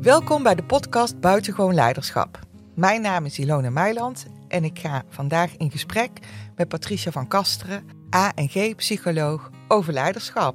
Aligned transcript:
Welkom 0.00 0.42
bij 0.42 0.54
de 0.54 0.64
podcast 0.64 1.20
Buitengewoon 1.20 1.74
Leiderschap. 1.74 2.38
Mijn 2.74 3.00
naam 3.00 3.24
is 3.24 3.38
Ilona 3.38 3.70
Meiland 3.70 4.26
en 4.48 4.64
ik 4.64 4.78
ga 4.78 5.02
vandaag 5.08 5.56
in 5.56 5.70
gesprek 5.70 6.10
met 6.56 6.68
Patricia 6.68 7.10
van 7.10 7.28
Kasteren, 7.28 7.84
A&G-psycholoog, 8.16 9.50
over 9.68 9.92
leiderschap. 9.92 10.54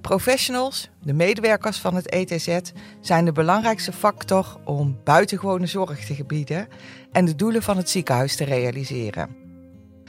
Professionals, 0.00 0.90
de 1.02 1.12
medewerkers 1.12 1.78
van 1.78 1.94
het 1.94 2.08
ETZ, 2.08 2.58
zijn 3.00 3.24
de 3.24 3.32
belangrijkste 3.32 3.92
factor 3.92 4.60
om 4.64 4.98
buitengewone 5.04 5.66
zorg 5.66 6.04
te 6.04 6.14
gebieden 6.14 6.68
en 7.12 7.24
de 7.24 7.34
doelen 7.34 7.62
van 7.62 7.76
het 7.76 7.90
ziekenhuis 7.90 8.36
te 8.36 8.44
realiseren. 8.44 9.36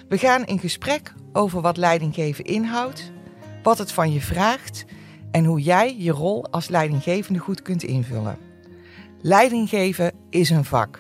We 0.10 0.18
gaan 0.18 0.46
in 0.46 0.60
gesprek 0.60 1.14
over 1.34 1.62
wat 1.62 1.78
leidinggeven 1.78 2.44
inhoudt, 2.44 3.12
wat 3.64 3.78
het 3.78 3.92
van 3.92 4.12
je 4.12 4.22
vraagt 4.22 4.86
en 5.38 5.46
hoe 5.46 5.62
jij 5.62 5.96
je 5.98 6.12
rol 6.12 6.48
als 6.52 6.68
leidinggevende 6.68 7.40
goed 7.40 7.62
kunt 7.62 7.84
invullen. 7.84 8.38
Leidinggeven 9.22 10.12
is 10.30 10.50
een 10.50 10.66
vak. 10.66 11.00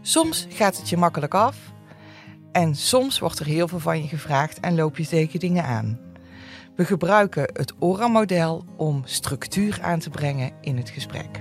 Soms 0.00 0.46
gaat 0.48 0.76
het 0.76 0.88
je 0.88 0.96
makkelijk 0.96 1.34
af 1.34 1.56
en 2.52 2.74
soms 2.74 3.18
wordt 3.18 3.38
er 3.38 3.46
heel 3.46 3.68
veel 3.68 3.78
van 3.78 4.02
je 4.02 4.08
gevraagd 4.08 4.60
en 4.60 4.74
loop 4.74 4.96
je 4.96 5.06
tegen 5.06 5.40
dingen 5.40 5.64
aan. 5.64 6.00
We 6.76 6.84
gebruiken 6.84 7.50
het 7.52 7.72
ORA-model 7.78 8.64
om 8.76 9.02
structuur 9.04 9.78
aan 9.82 9.98
te 9.98 10.10
brengen 10.10 10.52
in 10.60 10.76
het 10.76 10.90
gesprek. 10.90 11.38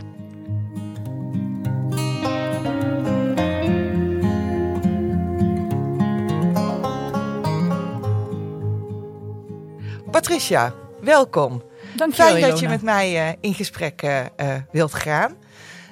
Patricia, 10.12 10.74
welkom. 11.02 11.69
Dank 12.00 12.12
je 12.14 12.24
wel, 12.24 12.32
Fijn 12.32 12.50
dat 12.50 12.60
je 12.60 12.68
met 12.68 12.82
mij 12.82 13.30
eh, 13.30 13.38
in 13.42 13.54
gesprek 13.54 14.02
eh, 14.02 14.26
eh, 14.36 14.62
wilt 14.72 14.94
gaan. 14.94 15.36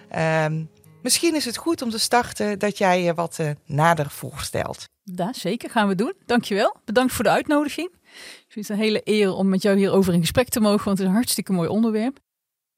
Ehm, 0.10 0.64
misschien 1.02 1.36
is 1.36 1.46
het 1.46 1.58
goed 1.58 1.82
om 1.82 1.90
te 1.90 2.00
starten 2.00 2.60
dat 2.60 2.78
jij 2.78 3.04
je 3.04 3.14
wat 3.14 3.40
nader 3.66 4.10
voorstelt. 4.10 4.86
Ja, 5.04 5.34
zeker 5.34 5.70
gaan 5.70 5.88
we 5.88 5.96
doen. 5.96 6.14
Dankjewel. 6.26 6.76
Bedankt 6.86 7.14
voor 7.14 7.24
de 7.24 7.30
uitnodiging. 7.30 7.88
Ik 7.88 8.46
vind 8.48 8.68
het 8.68 8.78
een 8.78 8.84
hele 8.84 9.02
eer 9.04 9.34
om 9.34 9.50
met 9.50 9.62
jou 9.62 9.78
hierover 9.78 10.14
in 10.14 10.20
gesprek 10.20 10.50
te 10.50 10.60
mogen, 10.60 10.86
want 10.86 10.98
het 10.98 11.00
is 11.00 11.06
een 11.06 11.20
hartstikke 11.20 11.52
mooi 11.52 11.70
onderwerp. 11.70 12.20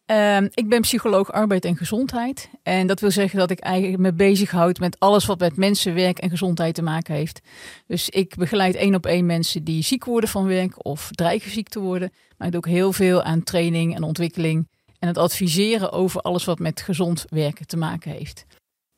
Ehm, 0.10 0.48
ik 0.54 0.70
ben 0.70 0.82
psycholoog 0.82 1.32
arbeid 1.32 1.66
en 1.66 1.78
gezondheid. 1.78 2.50
En 2.64 2.88
dat 2.88 3.00
wil 3.00 3.12
zeggen 3.12 3.40
dat 3.40 3.52
ik 3.52 3.60
eigenlijk 3.60 4.02
me 4.02 4.14
bezighoud 4.14 4.80
met 4.80 5.00
alles 5.00 5.26
wat 5.26 5.40
met 5.40 5.58
mensenwerk 5.58 6.20
en 6.20 6.30
gezondheid 6.30 6.76
te 6.76 6.82
maken 6.82 7.16
heeft. 7.16 7.42
Dus 7.88 8.10
ik 8.10 8.36
begeleid 8.36 8.76
één 8.76 8.96
op 8.96 9.06
één 9.06 9.26
mensen 9.26 9.64
die 9.64 9.84
ziek 9.84 10.06
worden 10.06 10.30
van 10.30 10.46
werk 10.46 10.86
of 10.86 11.10
dreigen 11.12 11.52
ziek 11.52 11.70
te 11.70 11.80
worden. 11.80 12.12
Maar 12.38 12.48
ik 12.48 12.54
doe 12.54 12.62
ook 12.64 12.72
heel 12.72 12.94
veel 12.94 13.24
aan 13.24 13.44
training 13.44 13.96
en 13.96 14.04
ontwikkeling 14.04 14.68
en 15.00 15.08
het 15.08 15.18
adviseren 15.18 15.92
over 15.92 16.22
alles 16.22 16.46
wat 16.46 16.60
met 16.60 16.82
gezond 16.82 17.26
werken 17.30 17.68
te 17.68 17.78
maken 17.78 18.12
heeft. 18.12 18.46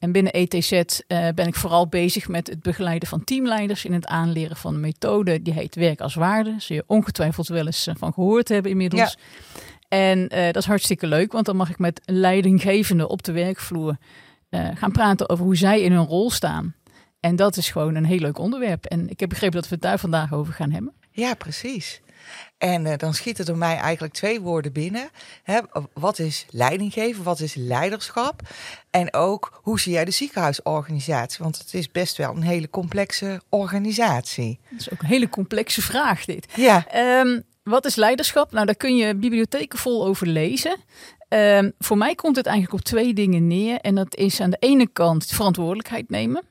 En 0.02 0.12
binnen 0.12 0.34
ETZ 0.34 0.72
eh, 0.72 1.28
ben 1.36 1.48
ik 1.48 1.56
vooral 1.56 1.88
bezig 1.88 2.28
met 2.28 2.48
het 2.48 2.62
begeleiden 2.62 3.08
van 3.08 3.24
teamleiders 3.24 3.86
in 3.86 3.94
het 3.94 4.06
aanleren 4.06 4.56
van 4.56 4.74
een 4.74 4.80
methode 4.80 5.42
die 5.42 5.54
heet 5.54 5.76
werk 5.76 6.02
als 6.02 6.14
waarde. 6.14 6.56
Zul 6.58 6.76
je 6.76 6.84
ongetwijfeld 6.88 7.48
wel 7.48 7.66
eens 7.66 7.88
eh, 7.88 7.96
van 7.98 8.14
gehoord 8.14 8.50
hebben 8.50 8.72
inmiddels. 8.72 9.18
En 9.92 10.28
eh, 10.30 10.46
dat 10.46 10.56
is 10.56 10.66
hartstikke 10.66 11.08
leuk, 11.08 11.32
want 11.32 11.46
dan 11.46 11.56
mag 11.56 11.70
ik 11.70 11.80
met 11.80 12.02
leidinggevenden 12.06 13.10
op 13.10 13.24
de 13.24 13.32
werkvloer 13.32 13.98
eh, 14.50 14.68
gaan 14.76 14.92
praten 14.92 15.30
over 15.30 15.46
hoe 15.46 15.56
zij 15.56 15.82
in 15.82 15.92
hun 15.92 16.06
rol 16.06 16.32
staan. 16.32 16.76
En 17.20 17.36
dat 17.36 17.58
is 17.58 17.70
gewoon 17.70 17.96
een 17.96 18.06
heel 18.06 18.20
leuk 18.20 18.38
onderwerp. 18.38 18.86
En 18.86 19.10
ik 19.10 19.20
heb 19.20 19.30
begrepen 19.30 19.56
dat 19.56 19.70
we 19.70 19.74
het 19.76 19.84
daar 19.84 20.00
vandaag 20.00 20.34
over 20.34 20.54
gaan 20.54 20.72
hebben. 20.72 20.94
Ja, 21.12 21.34
precies. 21.34 22.02
En 22.58 22.86
eh, 22.86 22.98
dan 22.98 23.14
schieten 23.14 23.46
er 23.46 23.58
mij 23.58 23.78
eigenlijk 23.78 24.14
twee 24.14 24.42
woorden 24.42 24.72
binnen. 24.72 25.10
Hè, 25.44 25.60
wat 25.94 26.20
is 26.20 26.46
leidinggeven? 26.50 27.24
Wat 27.24 27.40
is 27.40 27.54
leiderschap? 27.56 28.42
En 28.90 29.14
ook, 29.14 29.60
hoe 29.64 29.80
zie 29.80 29.92
jij 29.94 30.06
de 30.06 30.12
ziekenhuisorganisatie? 30.12 31.44
Want 31.44 31.58
het 31.58 31.74
is 31.74 31.92
best 31.92 32.18
wel 32.18 32.36
een 32.36 32.42
hele 32.42 32.70
complexe 32.70 33.42
organisatie. 33.50 34.60
Dat 34.70 34.80
is 34.80 34.92
ook 34.92 35.02
een 35.02 35.08
hele 35.08 35.30
complexe 35.30 35.82
vraag 35.82 36.26
dit. 36.26 36.48
Ja, 36.56 36.86
Ehm, 36.88 37.40
wat 37.64 37.86
is 37.86 37.96
leiderschap? 37.96 38.52
Nou, 38.52 38.66
daar 38.66 38.76
kun 38.76 38.96
je 38.96 39.16
bibliotheken 39.16 39.80
vol 39.80 40.06
over 40.06 40.28
lezen. 40.28 40.78
Ehm, 41.28 41.70
voor 41.80 41.98
mij 41.98 42.16
komt 42.16 42.36
het 42.36 42.46
eigenlijk 42.46 42.76
op 42.76 42.86
twee 42.86 43.14
dingen 43.14 43.48
neer. 43.48 43.78
En 43.78 43.96
dat 43.96 44.16
is 44.16 44.40
aan 44.40 44.50
de 44.50 44.58
ene 44.60 44.88
kant 44.88 45.26
verantwoordelijkheid 45.26 46.10
nemen 46.10 46.44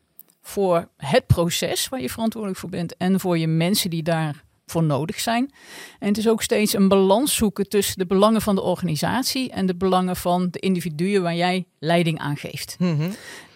voor 0.43 0.88
het 0.97 1.26
proces 1.26 1.88
waar 1.88 2.00
je 2.00 2.10
verantwoordelijk 2.10 2.60
voor 2.60 2.71
bent 2.71 2.97
en 2.97 3.21
voor 3.21 3.38
je 3.38 3.47
mensen 3.47 3.91
die 3.91 4.03
daarvoor 4.03 4.82
nodig 4.82 5.21
zijn. 5.21 5.50
En 5.98 6.09
het 6.09 6.19
is 6.19 6.28
ook 6.28 6.43
steeds 6.43 6.72
een 6.72 6.88
balans 6.88 7.34
zoeken 7.34 7.69
tussen 7.69 7.98
de 7.98 8.06
belangen 8.06 8.42
van 8.42 8.54
de 8.54 8.62
organisatie 8.62 9.50
en 9.50 9.66
de 9.66 9.77
belangen 9.77 10.16
van 10.16 10.48
de 10.50 10.59
individuen 10.59 11.22
waar 11.22 11.34
jij 11.34 11.66
leiding 11.78 12.19
aan 12.19 12.37
geeft. 12.37 12.77
Mhm. 12.78 13.10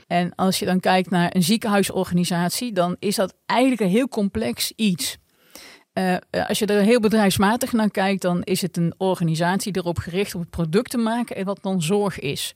En 0.06 0.34
als 0.34 0.58
je 0.58 0.64
dan 0.64 0.80
kijkt 0.80 1.10
naar 1.10 1.34
een 1.34 1.42
ziekenhuisorganisatie, 1.42 2.72
dan 2.72 2.96
is 2.98 3.16
dat 3.16 3.34
eigenlijk 3.46 3.80
een 3.80 3.88
heel 3.88 4.08
complex 4.08 4.72
iets. 4.76 5.16
Eh, 5.94 6.14
eh, 6.14 6.20
als 6.48 6.58
je 6.58 6.66
er 6.66 6.82
heel 6.82 7.00
bedrijfsmatig 7.00 7.72
naar 7.72 7.90
kijkt, 7.90 8.22
dan 8.22 8.42
is 8.42 8.62
het 8.62 8.76
een 8.76 8.94
organisatie 8.96 9.76
erop 9.76 9.98
gericht 9.98 10.34
om 10.34 10.40
het 10.40 10.50
product 10.50 10.90
te 10.90 10.98
maken 10.98 11.36
en 11.36 11.44
wat 11.44 11.58
dan 11.62 11.82
zorg 11.82 12.18
is. 12.18 12.54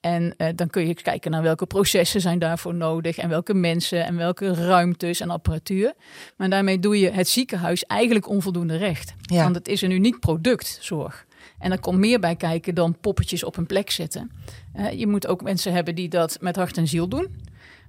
En 0.00 0.34
eh, 0.36 0.48
dan 0.54 0.70
kun 0.70 0.86
je 0.86 0.94
kijken 0.94 1.30
naar 1.30 1.42
welke 1.42 1.66
processen 1.66 2.20
zijn 2.20 2.38
daarvoor 2.38 2.74
nodig 2.74 3.18
en 3.18 3.28
welke 3.28 3.54
mensen 3.54 4.04
en 4.04 4.16
welke 4.16 4.54
ruimtes 4.54 5.20
en 5.20 5.30
apparatuur. 5.30 5.92
Maar 6.36 6.50
daarmee 6.50 6.78
doe 6.78 6.98
je 6.98 7.10
het 7.10 7.28
ziekenhuis 7.28 7.84
eigenlijk 7.84 8.28
onvoldoende 8.28 8.76
recht. 8.76 9.14
Ja. 9.20 9.42
Want 9.42 9.54
het 9.54 9.68
is 9.68 9.82
een 9.82 9.90
uniek 9.90 10.20
product, 10.20 10.78
zorg. 10.80 11.26
En 11.58 11.72
er 11.72 11.80
komt 11.80 11.98
meer 11.98 12.20
bij 12.20 12.36
kijken 12.36 12.74
dan 12.74 12.96
poppetjes 13.00 13.44
op 13.44 13.56
een 13.56 13.66
plek 13.66 13.90
zetten. 13.90 14.30
Je 14.96 15.06
moet 15.06 15.26
ook 15.26 15.42
mensen 15.42 15.72
hebben 15.72 15.94
die 15.94 16.08
dat 16.08 16.36
met 16.40 16.56
hart 16.56 16.76
en 16.76 16.88
ziel 16.88 17.08
doen. 17.08 17.28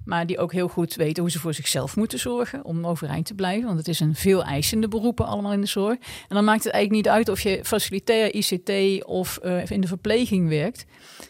Maar 0.06 0.26
die 0.26 0.38
ook 0.38 0.52
heel 0.52 0.68
goed 0.68 0.94
weten 0.94 1.22
hoe 1.22 1.32
ze 1.32 1.38
voor 1.38 1.54
zichzelf 1.54 1.96
moeten 1.96 2.18
zorgen 2.18 2.64
om 2.64 2.86
overeind 2.86 3.26
te 3.26 3.34
blijven. 3.34 3.66
Want 3.66 3.78
het 3.78 3.88
is 3.88 4.00
een 4.00 4.14
veel 4.14 4.44
eisende 4.44 4.88
beroepen 4.88 5.26
allemaal 5.26 5.52
in 5.52 5.60
de 5.60 5.66
zorg. 5.66 5.98
En 6.28 6.34
dan 6.34 6.44
maakt 6.44 6.64
het 6.64 6.72
eigenlijk 6.72 7.04
niet 7.04 7.14
uit 7.14 7.28
of 7.28 7.40
je 7.40 7.60
facilitair, 7.62 8.34
ICT 8.34 9.04
of 9.04 9.36
eh, 9.36 9.70
in 9.70 9.80
de 9.80 9.86
verpleging 9.86 10.48
werkt. 10.48 10.84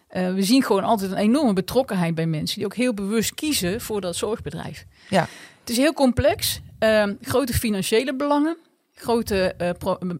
Eh, 0.09 0.34
we 0.34 0.42
zien 0.42 0.62
gewoon 0.62 0.84
altijd 0.84 1.10
een 1.10 1.16
enorme 1.16 1.53
betrokkenheid 1.53 2.15
bij 2.15 2.26
mensen 2.26 2.56
die 2.56 2.66
ook 2.66 2.75
heel 2.75 2.94
bewust 2.94 3.34
kiezen 3.34 3.81
voor 3.81 4.00
dat 4.00 4.16
zorgbedrijf. 4.16 4.84
ja. 5.09 5.28
Het 5.60 5.75
is 5.76 5.81
heel 5.81 5.92
complex. 5.92 6.60
Ehm, 6.78 7.15
grote 7.20 7.53
financiële 7.53 8.16
belangen. 8.16 8.56
Grote 8.94 9.54
eh, 9.54 9.70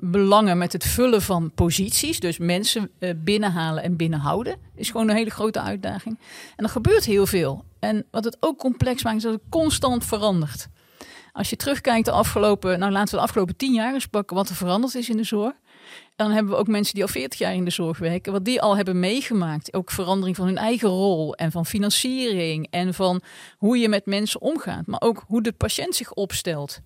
belangen 0.01 0.59
met 0.59 0.73
het 0.73 0.85
vullen 0.85 1.23
van 1.23 1.53
posities. 1.55 2.21
Dus 2.21 2.39
mensen 2.39 2.91
binnenhalen 3.17 3.83
en 3.83 3.97
binnenhouden. 3.97 4.57
Is 4.75 4.91
gewoon 4.91 5.09
een 5.09 5.17
hele 5.17 5.31
grote 5.31 5.61
uitdaging. 5.61 6.19
En 6.57 6.65
er 6.65 6.71
gebeurt 6.71 7.05
heel 7.05 7.27
veel. 7.27 7.65
En 7.87 8.07
wat 8.11 8.25
het 8.25 8.37
ook 8.41 8.59
complex 8.59 9.03
maakt, 9.03 9.17
is 9.17 9.23
dat 9.23 9.33
het 9.33 9.43
constant 9.49 10.05
verandert. 10.05 10.69
Als 11.33 11.51
je 11.51 11.57
terugkijkt 11.57 12.05
de 12.05 12.11
afgelopen, 12.11 12.79
nou 12.79 12.93
laten 12.93 13.11
we 13.11 13.17
de 13.17 13.23
afgelopen 13.23 13.57
tien 13.57 13.73
jaar 13.73 13.95
eens 13.95 14.07
pakken 14.07 14.37
wat 14.37 14.49
er 14.49 14.55
veranderd 14.55 14.95
is 14.95 15.09
in 15.09 15.17
de 15.17 15.25
zorg. 15.25 15.53
Dan 16.17 16.31
hebben 16.31 16.53
we 16.53 16.59
ook 16.59 16.67
mensen 16.67 16.95
die 16.95 17.03
al 17.03 17.09
40 17.09 17.39
jaar 17.39 17.55
in 17.55 17.65
de 17.65 17.71
zorg 17.71 17.99
werken, 17.99 18.33
wat 18.33 18.45
die 18.45 18.63
al 18.63 18.77
hebben 18.77 19.01
meegemaakt. 19.01 19.75
Ook 19.75 19.91
verandering 19.91 20.37
van 20.37 20.47
hun 20.47 20.59
eigen 20.59 20.89
rol 20.89 21.35
en 21.35 21.51
van 21.51 21.67
financiering 21.67 22.67
en 22.71 22.95
van 22.95 23.23
hoe 23.57 23.79
je 23.79 23.89
met 23.89 24.07
mensen 24.07 24.41
omgaat, 24.41 24.87
maar 24.87 25.01
ook 25.01 25.25
hoe 25.27 25.43
de 25.43 25.53
patiënt 25.53 25.95
zich 25.95 26.13
opstelt. 26.13 26.81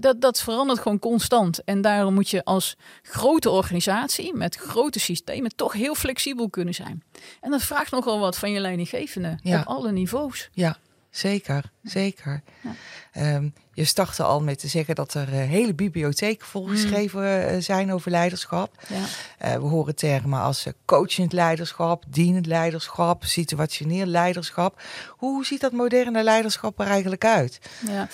Dat, 0.00 0.20
dat 0.20 0.40
verandert 0.40 0.78
gewoon 0.78 0.98
constant. 0.98 1.64
En 1.64 1.80
daarom 1.80 2.14
moet 2.14 2.30
je 2.30 2.44
als 2.44 2.76
grote 3.02 3.50
organisatie 3.50 4.34
met 4.34 4.56
grote 4.56 4.98
systemen 5.00 5.56
toch 5.56 5.72
heel 5.72 5.94
flexibel 5.94 6.50
kunnen 6.50 6.74
zijn. 6.74 7.02
En 7.40 7.50
dat 7.50 7.62
vraagt 7.62 7.90
nogal 7.90 8.18
wat 8.18 8.38
van 8.38 8.50
je 8.52 8.60
leidinggevende 8.60 9.38
Ja. 9.42 9.60
op 9.60 9.66
alle 9.66 9.92
niveaus. 9.92 10.48
Ja, 10.52 10.76
zeker, 11.10 11.70
zeker. 11.82 12.42
Ja. 12.62 12.74
Ehm, 13.12 13.48
je 13.76 13.84
startte 13.84 14.22
al 14.22 14.40
met 14.40 14.58
te 14.58 14.68
zeggen 14.68 14.94
dat 14.94 15.14
er 15.14 15.32
eh, 15.32 15.48
hele 15.48 15.74
bibliotheken 15.74 16.46
volgeschreven 16.46 17.48
eh, 17.48 17.60
zijn 17.60 17.92
over 17.92 18.10
leiderschap. 18.10 18.74
Ja. 18.88 19.04
Eh, 19.38 19.60
we 19.60 19.66
horen 19.66 19.94
termen 19.94 20.40
als 20.40 20.66
coachend 20.84 21.32
leiderschap, 21.32 22.04
dienend 22.08 22.46
leiderschap, 22.46 23.24
situationeel 23.24 24.06
leiderschap. 24.06 24.80
Hoe 25.08 25.44
ziet 25.44 25.60
dat 25.60 25.72
moderne 25.72 26.22
leiderschap 26.22 26.80
er 26.80 26.86
eigenlijk 26.86 27.24
uit? 27.24 27.58
Ja, 27.86 28.08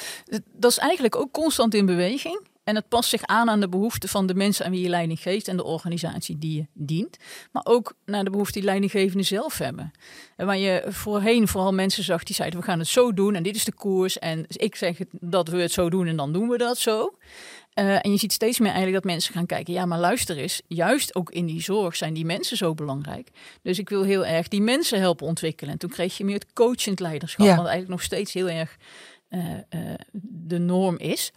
dat 0.52 0.70
is 0.70 0.78
eigenlijk 0.78 1.16
ook 1.16 1.32
constant 1.32 1.74
in 1.74 1.86
beweging. 1.86 2.40
En 2.72 2.78
het 2.78 2.88
past 2.88 3.08
zich 3.08 3.22
aan 3.26 3.50
aan 3.50 3.60
de 3.60 3.68
behoeften 3.68 4.08
van 4.08 4.26
de 4.26 4.34
mensen 4.34 4.64
aan 4.64 4.70
wie 4.70 4.80
je 4.80 4.88
leiding 4.88 5.20
geeft 5.20 5.48
en 5.48 5.56
de 5.56 5.64
organisatie 5.64 6.38
die 6.38 6.56
je 6.56 6.66
dient. 6.72 7.16
Maar 7.50 7.62
ook 7.66 7.94
naar 8.04 8.24
de 8.24 8.30
behoeften 8.30 8.54
die 8.60 8.70
leidinggevenden 8.70 9.26
zelf 9.26 9.58
hebben. 9.58 9.92
En 10.36 10.46
waar 10.46 10.58
je 10.58 10.84
voorheen 10.88 11.48
vooral 11.48 11.72
mensen 11.72 12.04
zag 12.04 12.22
die 12.22 12.34
zeiden 12.34 12.58
we 12.58 12.64
gaan 12.64 12.78
het 12.78 12.88
zo 12.88 13.12
doen 13.12 13.34
en 13.34 13.42
dit 13.42 13.56
is 13.56 13.64
de 13.64 13.72
koers. 13.72 14.18
En 14.18 14.44
ik 14.48 14.76
zeg 14.76 14.98
dat 15.10 15.48
we 15.48 15.60
het 15.60 15.72
zo 15.72 15.90
doen 15.90 16.06
en 16.06 16.16
dan 16.16 16.32
doen 16.32 16.48
we 16.48 16.58
dat 16.58 16.78
zo. 16.78 17.14
Eh, 17.74 18.04
en 18.04 18.10
je 18.10 18.16
ziet 18.16 18.32
steeds 18.32 18.58
meer 18.58 18.72
eigenlijk 18.72 19.02
dat 19.02 19.12
mensen 19.12 19.34
gaan 19.34 19.46
kijken. 19.46 19.72
Ja, 19.72 19.86
maar 19.86 19.98
luister 19.98 20.36
eens. 20.36 20.62
Juist 20.66 21.14
ook 21.14 21.30
in 21.30 21.46
die 21.46 21.62
zorg 21.62 21.96
zijn 21.96 22.14
die 22.14 22.24
mensen 22.24 22.56
zo 22.56 22.74
belangrijk. 22.74 23.28
Dus 23.62 23.78
ik 23.78 23.88
wil 23.88 24.02
heel 24.02 24.26
erg 24.26 24.48
die 24.48 24.62
mensen 24.62 25.00
helpen 25.00 25.26
ontwikkelen. 25.26 25.72
En 25.72 25.78
toen 25.78 25.90
kreeg 25.90 26.16
je 26.16 26.24
meer 26.24 26.34
het 26.34 26.52
coachend 26.52 27.00
leiderschap. 27.00 27.46
Ja. 27.46 27.56
Wat 27.56 27.66
eigenlijk 27.66 27.88
nog 27.90 28.02
steeds 28.02 28.32
heel 28.32 28.48
erg 28.48 28.76
eh, 29.28 29.52
eh, 29.68 29.94
de 30.22 30.58
norm 30.58 30.98
is. 30.98 31.32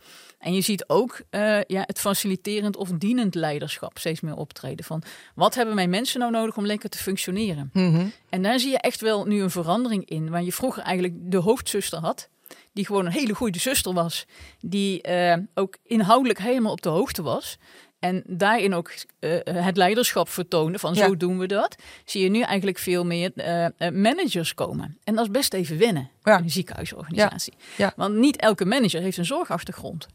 En 0.45 0.53
je 0.53 0.61
ziet 0.61 0.83
ook 0.87 1.21
uh, 1.31 1.61
ja, 1.61 1.83
het 1.85 1.99
faciliterend 1.99 2.77
of 2.77 2.89
dienend 2.89 3.35
leiderschap 3.35 3.97
steeds 3.97 4.21
meer 4.21 4.35
optreden. 4.35 4.85
Van 4.85 5.03
wat 5.35 5.55
hebben 5.55 5.75
mijn 5.75 5.89
mensen 5.89 6.19
nou 6.19 6.31
nodig 6.31 6.57
om 6.57 6.65
lekker 6.65 6.89
te 6.89 6.97
functioneren? 6.97 7.69
Mhm. 7.73 8.05
En 8.29 8.41
daar 8.41 8.59
zie 8.59 8.71
je 8.71 8.79
echt 8.79 9.01
wel 9.01 9.25
nu 9.25 9.41
een 9.41 9.49
verandering 9.49 10.09
in. 10.09 10.29
Waar 10.29 10.43
je 10.43 10.51
vroeger 10.51 10.83
eigenlijk 10.83 11.31
de 11.31 11.37
hoofdzuster 11.37 11.99
had 11.99 12.29
die 12.73 12.85
gewoon 12.85 13.05
een 13.05 13.11
hele 13.11 13.33
goede 13.33 13.59
zuster 13.59 13.93
was, 13.93 14.25
die 14.59 15.07
uh, 15.09 15.35
ook 15.53 15.77
inhoudelijk 15.83 16.39
helemaal 16.39 16.71
op 16.71 16.81
de 16.81 16.89
hoogte 16.89 17.21
was. 17.21 17.57
En 17.99 18.23
daarin 18.27 18.73
ook 18.73 18.93
uh, 19.19 19.39
het 19.43 19.77
leiderschap 19.77 20.29
vertonen 20.29 20.79
van 20.79 20.95
zo 20.95 21.17
doen 21.17 21.37
we 21.37 21.45
dat. 21.47 21.75
Zie 22.05 22.23
je 22.23 22.29
nu 22.29 22.41
eigenlijk 22.41 22.77
veel 22.77 23.05
meer 23.05 23.31
uh, 23.35 23.89
managers 23.89 24.53
komen. 24.53 24.97
En 25.03 25.15
dat 25.15 25.25
is 25.25 25.31
best 25.31 25.53
even 25.53 25.77
wennen 25.77 26.09
Ja. 26.23 26.37
in 26.37 26.43
een 26.43 26.49
ziekenhuisorganisatie. 26.49 27.53
Ja. 27.77 27.93
Want 27.95 28.15
niet 28.15 28.37
elke 28.37 28.65
manager 28.65 29.01
heeft 29.01 29.17
een 29.17 29.25
zorgachtergrond. 29.25 30.07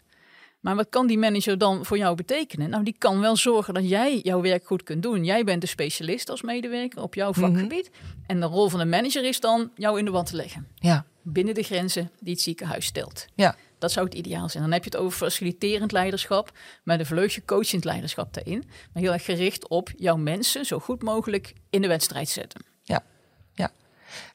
Maar 0.60 0.76
wat 0.76 0.88
kan 0.88 1.06
die 1.06 1.18
manager 1.18 1.58
dan 1.58 1.84
voor 1.84 1.98
jou 1.98 2.14
betekenen? 2.14 2.70
Nou, 2.70 2.84
die 2.84 2.94
kan 2.98 3.20
wel 3.20 3.36
zorgen 3.36 3.74
dat 3.74 3.88
jij 3.88 4.18
jouw 4.18 4.40
werk 4.40 4.66
goed 4.66 4.82
kunt 4.82 5.02
doen. 5.02 5.24
Jij 5.24 5.44
bent 5.44 5.60
de 5.60 5.66
specialist 5.66 6.30
als 6.30 6.42
medewerker 6.42 7.02
op 7.02 7.14
jouw 7.14 7.32
vakgebied. 7.32 7.90
En 8.26 8.40
de 8.40 8.46
rol 8.46 8.68
van 8.68 8.78
de 8.78 8.86
manager 8.86 9.24
is 9.24 9.40
dan 9.40 9.70
jou 9.74 9.98
in 9.98 10.04
de 10.04 10.10
wand 10.10 10.26
te 10.26 10.36
leggen. 10.36 10.66
Ja. 10.74 11.04
Binnen 11.22 11.54
de 11.54 11.62
grenzen 11.62 12.10
die 12.20 12.32
het 12.32 12.42
ziekenhuis 12.42 12.86
stelt. 12.86 13.26
Ja. 13.34 13.56
Dat 13.78 13.92
zou 13.92 14.06
het 14.06 14.14
ideaal 14.14 14.48
zijn. 14.48 14.62
Dan 14.62 14.72
heb 14.72 14.84
je 14.84 14.90
het 14.90 14.98
over 14.98 15.18
faciliterend 15.18 15.92
leiderschap, 15.92 16.52
met 16.84 17.00
een 17.00 17.06
vleugje 17.06 17.44
coachend 17.44 17.84
leiderschap 17.84 18.34
daarin. 18.34 18.64
Maar 18.92 19.02
heel 19.02 19.12
erg 19.12 19.24
gericht 19.24 19.68
op 19.68 19.90
jouw 19.96 20.16
mensen 20.16 20.64
zo 20.64 20.78
goed 20.78 21.02
mogelijk 21.02 21.52
in 21.70 21.82
de 21.82 21.88
wedstrijd 21.88 22.28
zetten. 22.28 22.69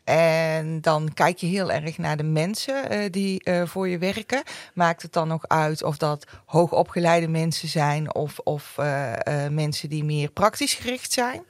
En 0.04 0.82
dan 0.82 1.14
kijk 1.14 1.38
je 1.38 1.48
heel 1.48 1.72
erg 1.72 1.98
naar 1.98 2.18
de 2.18 2.24
mensen 2.24 2.94
uh, 2.94 3.04
die 3.12 3.42
uh, 3.44 3.66
voor 3.66 3.88
je 3.88 3.98
werken. 3.98 4.44
Maakt 4.74 5.02
het 5.02 5.14
dan 5.14 5.28
nog 5.28 5.48
uit 5.48 5.84
of 5.84 5.98
dat 5.98 6.26
hoogopgeleide 6.46 7.28
mensen 7.28 7.68
zijn 7.68 8.16
of, 8.16 8.40
of 8.40 8.76
uh, 8.80 9.14
mensen 9.50 9.90
die 9.90 10.04
meer 10.04 10.32
praktisch 10.32 10.74
gericht 10.74 11.12
zijn? 11.12 11.44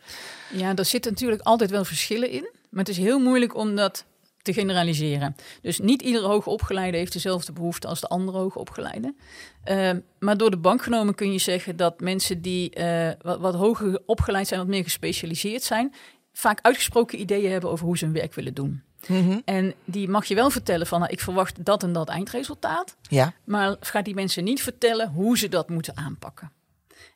Ja, 0.52 0.74
daar 0.74 0.86
zitten 0.86 1.12
natuurlijk 1.12 1.42
altijd 1.42 1.70
wel 1.72 1.86
verschillen 1.86 2.30
in. 2.30 2.50
Maar 2.70 2.84
het 2.84 2.90
is 2.90 2.98
heel 2.98 3.20
moeilijk 3.20 3.56
om 3.56 3.76
dat 3.76 4.06
te 4.42 4.54
generaliseren. 4.54 5.36
Dus 5.62 5.80
niet 5.80 6.02
iedere 6.02 6.28
hoogopgeleide 6.28 6.98
heeft 6.98 7.14
dezelfde 7.14 7.52
behoefte 7.52 7.88
als 7.88 8.02
de 8.02 8.08
andere 8.08 8.38
hoogopgeleide. 8.38 9.14
Uh, 9.66 9.92
maar 10.20 10.38
door 10.38 10.52
de 10.52 10.58
bank 10.58 10.84
genomen 10.84 11.16
kun 11.16 11.32
je 11.32 11.40
zeggen 11.40 11.76
dat 11.76 12.00
mensen 12.00 12.42
die 12.42 12.72
wat, 13.22 13.40
wat 13.40 13.56
hoger 13.56 14.00
opgeleid 14.06 14.48
zijn, 14.48 14.60
wat 14.60 14.70
meer 14.70 14.84
gespecialiseerd 14.84 15.64
zijn, 15.64 15.94
vaak 16.38 16.60
uitgesproken 16.62 17.20
ideeën 17.20 17.52
hebben 17.52 17.70
over 17.70 17.86
hoe 17.86 17.98
ze 17.98 18.06
hun 18.06 18.14
werk 18.14 18.34
willen 18.34 18.54
doen. 18.54 18.84
Mm 19.08 19.28
-hmm. 19.28 19.42
En 19.46 19.74
die 19.86 20.10
mag 20.10 20.26
je 20.26 20.36
wel 20.36 20.50
vertellen 20.50 20.88
van, 20.88 21.00
nou, 21.00 21.12
ik 21.12 21.20
verwacht 21.20 21.66
dat 21.66 21.84
en 21.84 21.94
dat 21.94 22.10
eindresultaat. 22.10 22.96
Ja. 23.02 23.34
Maar 23.44 23.76
gaat 23.80 24.06
die 24.06 24.14
mensen 24.14 24.44
niet 24.44 24.62
vertellen 24.62 25.10
hoe 25.10 25.38
ze 25.38 25.50
dat 25.50 25.70
moeten 25.70 25.98
aanpakken. 25.98 26.52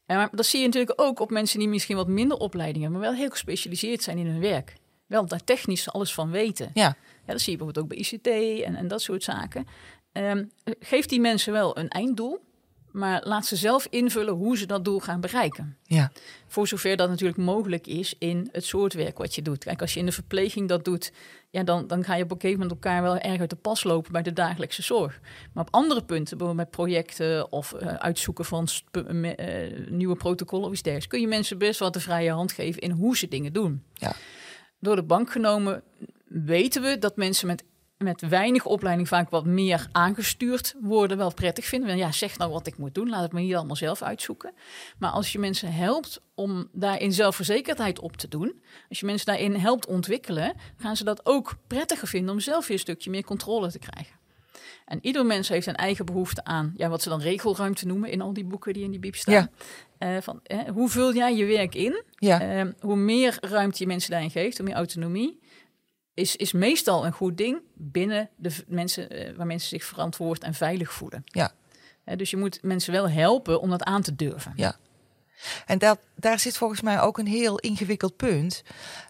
En 0.05 0.15
maar 0.15 0.29
dat 0.31 0.45
zie 0.45 0.59
je 0.59 0.65
natuurlijk 0.65 1.01
ook 1.01 1.19
op 1.19 1.29
mensen 1.29 1.59
die 1.59 1.67
misschien 1.67 1.95
wat 1.95 2.07
minder 2.07 2.37
opleiding 2.37 2.83
hebben, 2.83 3.01
maar 3.01 3.09
wel 3.09 3.19
heel 3.19 3.29
gespecialiseerd 3.29 4.03
zijn 4.03 4.17
in 4.17 4.27
hun 4.27 4.39
werk. 4.39 4.73
Wel 5.05 5.25
daar 5.25 5.43
technisch 5.43 5.91
alles 5.91 6.13
van 6.13 6.31
weten. 6.31 6.71
Ja. 6.73 6.95
Ja, 7.25 7.35
dat 7.35 7.41
zie 7.41 7.51
je 7.51 7.57
bijvoorbeeld 7.57 7.85
ook 7.85 7.97
bij 7.97 7.97
ICT 7.97 8.27
en, 8.65 8.75
en 8.75 8.87
dat 8.87 9.01
soort 9.01 9.23
zaken. 9.23 9.67
Um, 10.13 10.51
geef 10.79 11.05
die 11.05 11.19
mensen 11.19 11.53
wel 11.53 11.77
een 11.77 11.87
einddoel, 11.87 12.39
maar 12.91 13.21
laat 13.23 13.45
ze 13.45 13.55
zelf 13.55 13.87
invullen 13.89 14.33
hoe 14.33 14.57
ze 14.57 14.65
dat 14.65 14.85
doel 14.85 14.99
gaan 14.99 15.21
bereiken. 15.21 15.77
Ja. 15.83 16.11
Voor 16.47 16.67
zover 16.67 16.97
dat 16.97 17.09
natuurlijk 17.09 17.37
mogelijk 17.37 17.87
is 17.87 18.15
in 18.19 18.49
het 18.51 18.65
soort 18.65 18.93
werk 18.93 19.17
wat 19.17 19.35
je 19.35 19.41
doet. 19.41 19.63
Kijk, 19.63 19.81
als 19.81 19.93
je 19.93 19.99
in 19.99 20.05
de 20.05 20.11
verpleging 20.11 20.67
dat 20.67 20.85
doet, 20.85 21.11
ja, 21.49 21.63
dan, 21.63 21.87
dan 21.87 22.03
ga 22.03 22.15
je 22.15 22.23
op 22.23 22.31
een 22.31 22.39
gegeven 22.39 22.61
moment 22.61 22.83
elkaar 22.83 23.01
wel 23.01 23.17
erg 23.17 23.39
uit 23.39 23.49
de 23.49 23.55
pas 23.55 23.83
lopen 23.83 24.11
bij 24.11 24.21
de 24.21 24.33
dagelijkse 24.33 24.81
zorg. 24.81 25.19
Maar 25.53 25.63
op 25.63 25.73
andere 25.73 26.03
punten, 26.03 26.37
bijvoorbeeld 26.37 26.67
met 26.67 26.77
projecten 26.77 27.51
of 27.51 27.73
uh, 27.73 27.93
uitzoeken 27.93 28.45
van 28.45 28.67
uh, 28.91 29.05
nieuwe 29.89 30.15
protocollen 30.15 30.65
of 30.65 30.71
iets 30.71 30.81
dergelijks, 30.81 31.13
kun 31.13 31.21
je 31.21 31.27
mensen 31.27 31.57
best 31.57 31.79
wat 31.79 31.93
de 31.93 31.99
vrije 31.99 32.31
hand 32.31 32.51
geven 32.51 32.81
in 32.81 32.91
hoe 32.91 33.17
ze 33.17 33.27
dingen 33.27 33.53
doen. 33.53 33.83
Ja. 33.93 34.13
Door 34.79 34.95
de 34.95 35.03
bank 35.03 35.31
genomen 35.31 35.83
weten 36.27 36.81
we 36.81 36.97
dat 36.97 37.15
mensen 37.15 37.47
met, 37.47 37.63
met 38.03 38.27
weinig 38.27 38.65
opleiding 38.65 39.07
vaak 39.07 39.29
wat 39.29 39.45
meer 39.45 39.87
aangestuurd 39.91 40.75
worden, 40.81 41.17
wel 41.17 41.33
prettig 41.33 41.65
vinden. 41.65 41.97
Ja, 41.97 42.11
zeg 42.11 42.37
nou 42.37 42.51
wat 42.51 42.67
ik 42.67 42.77
moet 42.77 42.95
doen, 42.95 43.09
laat 43.09 43.21
het 43.21 43.31
me 43.31 43.41
hier 43.41 43.57
allemaal 43.57 43.75
zelf 43.75 44.01
uitzoeken. 44.01 44.53
Maar 44.97 45.11
als 45.11 45.31
je 45.31 45.39
mensen 45.39 45.73
helpt 45.73 46.21
om 46.35 46.69
daarin 46.71 47.13
zelfverzekerdheid 47.13 47.99
op 47.99 48.17
te 48.17 48.27
doen, 48.27 48.61
als 48.89 48.99
je 48.99 49.05
mensen 49.05 49.25
daarin 49.25 49.55
helpt 49.55 49.85
ontwikkelen, 49.85 50.53
gaan 50.77 50.95
ze 50.95 51.03
dat 51.03 51.25
ook 51.25 51.57
prettiger 51.67 52.07
vinden 52.07 52.33
om 52.33 52.39
zelf 52.39 52.67
weer 52.67 52.75
een 52.75 52.83
stukje 52.83 53.09
meer 53.09 53.23
controle 53.23 53.71
te 53.71 53.79
krijgen. 53.79 54.17
En 54.85 54.99
ieder 55.01 55.25
mens 55.25 55.49
heeft 55.49 55.67
een 55.67 55.75
eigen 55.75 56.05
behoefte 56.05 56.43
aan 56.43 56.73
ja, 56.75 56.89
wat 56.89 57.01
ze 57.01 57.09
dan 57.09 57.21
regelruimte 57.21 57.85
noemen 57.85 58.11
in 58.11 58.21
al 58.21 58.33
die 58.33 58.45
boeken 58.45 58.73
die 58.73 58.83
in 58.83 58.91
die 58.91 58.99
biep 58.99 59.15
staan. 59.15 59.49
Ja. 59.99 60.15
Uh, 60.15 60.21
van, 60.21 60.39
eh, 60.43 60.59
hoe 60.73 60.89
vul 60.89 61.13
jij 61.13 61.35
je 61.35 61.45
werk 61.45 61.75
in? 61.75 62.03
Ja. 62.15 62.63
Uh, 62.63 62.71
hoe 62.79 62.95
meer 62.95 63.37
ruimte 63.41 63.77
je 63.79 63.87
mensen 63.87 64.11
daarin 64.11 64.31
geeft, 64.31 64.57
hoe 64.57 64.65
meer 64.65 64.75
autonomie, 64.75 65.39
is, 66.19 66.35
is 66.35 66.51
meestal 66.51 67.05
een 67.05 67.11
goed 67.11 67.37
ding 67.37 67.61
binnen 67.73 68.29
de 68.35 68.63
mensen 68.67 69.29
uh, 69.29 69.35
waar 69.35 69.45
mensen 69.45 69.69
zich 69.69 69.83
verantwoord 69.83 70.43
en 70.43 70.53
veilig 70.53 70.91
voelen. 70.91 71.23
Ja. 71.25 71.51
dus 72.15 72.29
je 72.29 72.37
moet 72.37 72.59
mensen 72.61 72.91
wel 72.93 73.09
helpen 73.09 73.61
om 73.61 73.69
dat 73.69 73.83
aan 73.83 74.01
te 74.01 74.15
durven. 74.15 74.53
Ja. 74.55 74.75
En 75.65 75.77
dat, 75.77 75.99
daar 76.15 76.39
zit 76.39 76.57
volgens 76.57 76.81
mij 76.81 77.01
ook 77.01 77.17
een 77.17 77.27
heel 77.27 77.59
ingewikkeld 77.59 78.15
punt. 78.15 78.63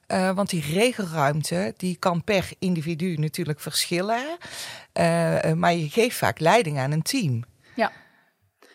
Uh, 0.07 0.31
want 0.31 0.50
die 0.50 0.61
regelruimte 0.61 1.73
die 1.77 1.95
kan 1.95 2.23
per 2.23 2.51
individu 2.59 3.15
natuurlijk 3.15 3.59
verschillen. 3.59 4.38
Uh, 4.94 5.53
maar 5.53 5.73
je 5.73 5.89
geeft 5.89 6.17
vaak 6.17 6.39
leiding 6.39 6.79
aan 6.79 6.91
een 6.91 7.01
team. 7.01 7.44
Ja, 7.75 7.91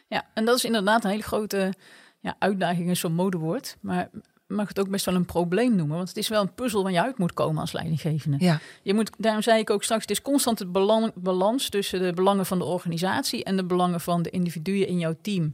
ja 0.08 0.26
en 0.34 0.44
dat 0.44 0.56
is 0.56 0.64
inderdaad 0.64 1.04
een 1.04 1.10
hele 1.10 1.22
grote 1.22 1.75
ja, 2.20 2.36
uitdaging, 2.38 2.90
is 2.90 3.00
zo'n 3.00 3.14
modewoord. 3.14 3.76
Maar 3.81 4.10
mag 4.55 4.69
het 4.69 4.81
ook 4.81 4.89
best 4.89 5.05
wel 5.05 5.15
een 5.15 5.25
probleem 5.25 5.75
noemen. 5.77 5.97
Want 5.97 6.09
het 6.09 6.17
is 6.17 6.29
wel 6.29 6.43
een 6.43 6.55
puzzel 6.55 6.83
waar 6.83 6.93
je 6.93 7.03
uit 7.03 7.19
moet 7.19 7.33
komen 7.33 7.61
als 7.61 7.73
leidinggevende. 7.73 8.37
Ja. 8.41 8.61
Je 8.83 8.95
moet, 8.95 9.11
daarom 9.19 9.43
zei 9.43 9.61
ik 9.61 9.71
ook 9.71 9.83
straks, 9.83 10.03
het 10.03 10.11
is 10.11 10.23
constant 10.23 10.59
het 10.59 10.73
belang, 10.73 11.12
balans 11.15 11.69
tussen 11.69 12.03
de 12.03 12.12
belangen 12.12 12.47
van 12.47 12.59
de 12.59 12.65
organisatie 12.65 13.45
en 13.45 13.56
de 13.56 13.65
belangen 13.65 14.01
van 14.01 14.23
de 14.23 14.31
individuen 14.31 14.87
in 14.87 14.99
jouw 14.99 15.15
team. 15.23 15.53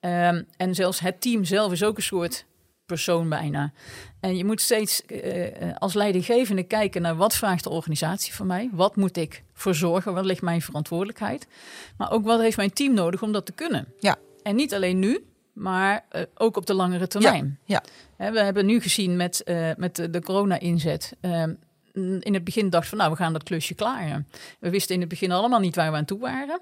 Um, 0.00 0.46
en 0.56 0.74
zelfs 0.74 1.00
het 1.00 1.20
team 1.20 1.44
zelf 1.44 1.72
is 1.72 1.82
ook 1.82 1.96
een 1.96 2.02
soort 2.02 2.46
persoon 2.86 3.28
bijna. 3.28 3.72
En 4.20 4.36
je 4.36 4.44
moet 4.44 4.60
steeds 4.60 5.02
uh, 5.06 5.46
als 5.78 5.94
leidinggevende 5.94 6.62
kijken 6.62 7.02
naar 7.02 7.16
wat 7.16 7.34
vraagt 7.34 7.64
de 7.64 7.70
organisatie 7.70 8.34
van 8.34 8.46
mij? 8.46 8.68
Wat 8.72 8.96
moet 8.96 9.16
ik 9.16 9.42
verzorgen? 9.52 10.14
Wat 10.14 10.24
ligt 10.24 10.42
mijn 10.42 10.62
verantwoordelijkheid? 10.62 11.46
Maar 11.96 12.10
ook 12.10 12.24
wat 12.24 12.40
heeft 12.40 12.56
mijn 12.56 12.72
team 12.72 12.94
nodig 12.94 13.22
om 13.22 13.32
dat 13.32 13.46
te 13.46 13.52
kunnen? 13.52 13.86
Ja. 13.98 14.16
En 14.42 14.56
niet 14.56 14.74
alleen 14.74 14.98
nu, 14.98 15.24
maar 15.60 16.04
uh, 16.12 16.22
ook 16.34 16.56
op 16.56 16.66
de 16.66 16.74
langere 16.74 17.06
termijn. 17.06 17.58
Ja. 17.64 17.82
ja. 18.18 18.32
We 18.32 18.40
hebben 18.40 18.66
nu 18.66 18.80
gezien 18.80 19.16
met, 19.16 19.42
uh, 19.44 19.70
met 19.76 19.96
de, 20.10 20.20
corona-inzet. 20.22 21.16
Uh, 21.20 21.42
in 22.20 22.34
het 22.34 22.44
begin 22.44 22.70
dacht 22.70 22.88
van, 22.88 22.98
nou, 22.98 23.10
we 23.10 23.16
gaan 23.16 23.32
dat 23.32 23.42
klusje 23.42 23.74
klaren. 23.74 24.28
We 24.58 24.70
wisten 24.70 24.94
in 24.94 25.00
het 25.00 25.08
begin 25.08 25.32
allemaal 25.32 25.60
niet 25.60 25.74
waar 25.74 25.90
we 25.90 25.96
aan 25.96 26.04
toe 26.04 26.18
waren. 26.18 26.60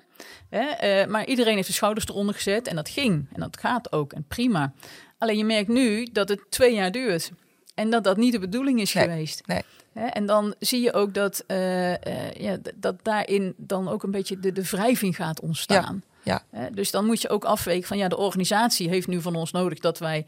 Hè? 0.48 1.06
maar 1.06 1.26
iedereen 1.26 1.54
heeft 1.54 1.66
de 1.66 1.72
schouders 1.72 2.08
eronder 2.08 2.34
gezet 2.34 2.66
en 2.66 2.76
dat 2.76 2.88
ging. 2.88 3.26
En 3.32 3.40
dat 3.40 3.58
gaat 3.58 3.92
ook 3.92 4.12
en 4.12 4.24
prima. 4.28 4.72
Alleen 5.18 5.36
je 5.36 5.44
merkt 5.44 5.68
nu 5.68 6.08
dat 6.12 6.28
het 6.28 6.40
twee 6.48 6.74
jaar 6.74 6.92
duurt. 6.92 7.30
En 7.74 7.90
dat 7.90 8.04
dat 8.04 8.16
niet 8.16 8.32
de 8.32 8.38
bedoeling 8.38 8.80
is 8.80 8.92
nee, 8.92 9.04
geweest. 9.04 9.46
Nee. 9.46 9.62
En 9.92 10.26
dan 10.26 10.54
zie 10.58 10.80
je 10.80 10.92
ook 10.92 11.14
dat, 11.14 11.44
uh, 11.46 11.90
uh, 11.90 11.96
ja, 12.32 12.56
dat 12.74 13.04
daarin 13.04 13.54
dan 13.56 13.88
ook 13.88 14.02
een 14.02 14.10
beetje 14.10 14.38
de, 14.38 14.52
de 14.52 14.64
wrijving 14.64 15.16
gaat 15.16 15.40
ontstaan. 15.40 16.02
Ja. 16.22 16.42
Dus 16.72 16.90
dan 16.90 17.06
moet 17.06 17.22
je 17.22 17.28
ook 17.28 17.44
afwegen 17.44 17.88
van 17.88 17.98
ja, 17.98 18.08
de 18.08 18.16
organisatie 18.16 18.88
heeft 18.88 19.06
nu 19.06 19.20
van 19.20 19.34
ons 19.34 19.52
nodig 19.52 19.78
dat 19.78 19.98
wij 19.98 20.26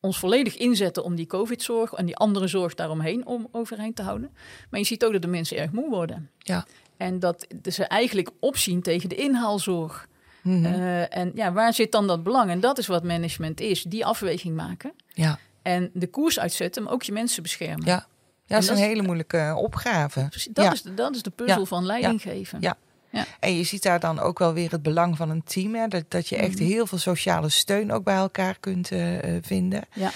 ons 0.00 0.18
volledig 0.18 0.56
inzetten 0.56 1.04
om 1.04 1.14
die 1.14 1.26
COVID-zorg 1.26 1.92
en 1.92 2.06
die 2.06 2.16
andere 2.16 2.46
zorg 2.46 2.74
daaromheen 2.74 3.26
om 3.26 3.48
overeind 3.52 3.96
te 3.96 4.02
houden. 4.02 4.30
Maar 4.70 4.80
je 4.80 4.86
ziet 4.86 5.04
ook 5.04 5.12
dat 5.12 5.22
de 5.22 5.28
mensen 5.28 5.56
erg 5.56 5.70
moe 5.70 5.90
worden. 5.90 6.30
Ja. 6.38 6.66
En 6.96 7.18
dat 7.18 7.46
ze 7.62 7.84
eigenlijk 7.84 8.30
opzien 8.40 8.82
tegen 8.82 9.08
de 9.08 9.14
inhaalzorg. 9.14 10.08
Mm 10.42 10.64
-hmm. 10.64 10.74
uh, 10.74 11.16
en 11.16 11.32
ja, 11.34 11.52
waar 11.52 11.74
zit 11.74 11.92
dan 11.92 12.06
dat 12.06 12.22
belang? 12.22 12.50
En 12.50 12.60
dat 12.60 12.78
is 12.78 12.86
wat 12.86 13.04
management 13.04 13.60
is, 13.60 13.82
die 13.82 14.06
afweging 14.06 14.56
maken. 14.56 14.92
Ja. 15.08 15.38
En 15.62 15.90
de 15.94 16.06
koers 16.06 16.38
uitzetten, 16.38 16.82
maar 16.82 16.92
ook 16.92 17.02
je 17.02 17.12
mensen 17.12 17.42
beschermen. 17.42 17.86
Ja, 17.86 18.06
ja 18.46 18.54
dat 18.54 18.62
is 18.62 18.68
een 18.68 18.76
hele 18.76 19.02
moeilijke 19.02 19.54
opgave. 19.56 20.28
Dat, 20.50 20.64
ja. 20.64 20.72
is, 20.72 20.82
de, 20.82 20.94
dat 20.94 21.14
is 21.14 21.22
de 21.22 21.30
puzzel 21.30 21.60
ja. 21.60 21.64
van 21.64 21.86
leiding 21.86 22.22
geven. 22.22 22.60
Ja. 22.60 22.76
Ja. 23.10 23.26
En 23.40 23.56
je 23.56 23.64
ziet 23.64 23.82
daar 23.82 24.00
dan 24.00 24.18
ook 24.20 24.38
wel 24.38 24.52
weer 24.52 24.70
het 24.70 24.82
belang 24.82 25.16
van 25.16 25.30
een 25.30 25.44
team. 25.44 25.74
Hè? 25.74 25.88
Dat, 25.88 26.04
dat 26.08 26.28
je 26.28 26.36
echt 26.36 26.54
Mhm. 26.58 26.64
heel 26.64 26.86
veel 26.86 26.98
sociale 26.98 27.48
steun 27.48 27.92
ook 27.92 28.04
bij 28.04 28.14
elkaar 28.16 28.56
kunt 28.60 28.90
uh, 28.90 29.18
vinden. 29.42 29.82
Ja. 29.94 30.10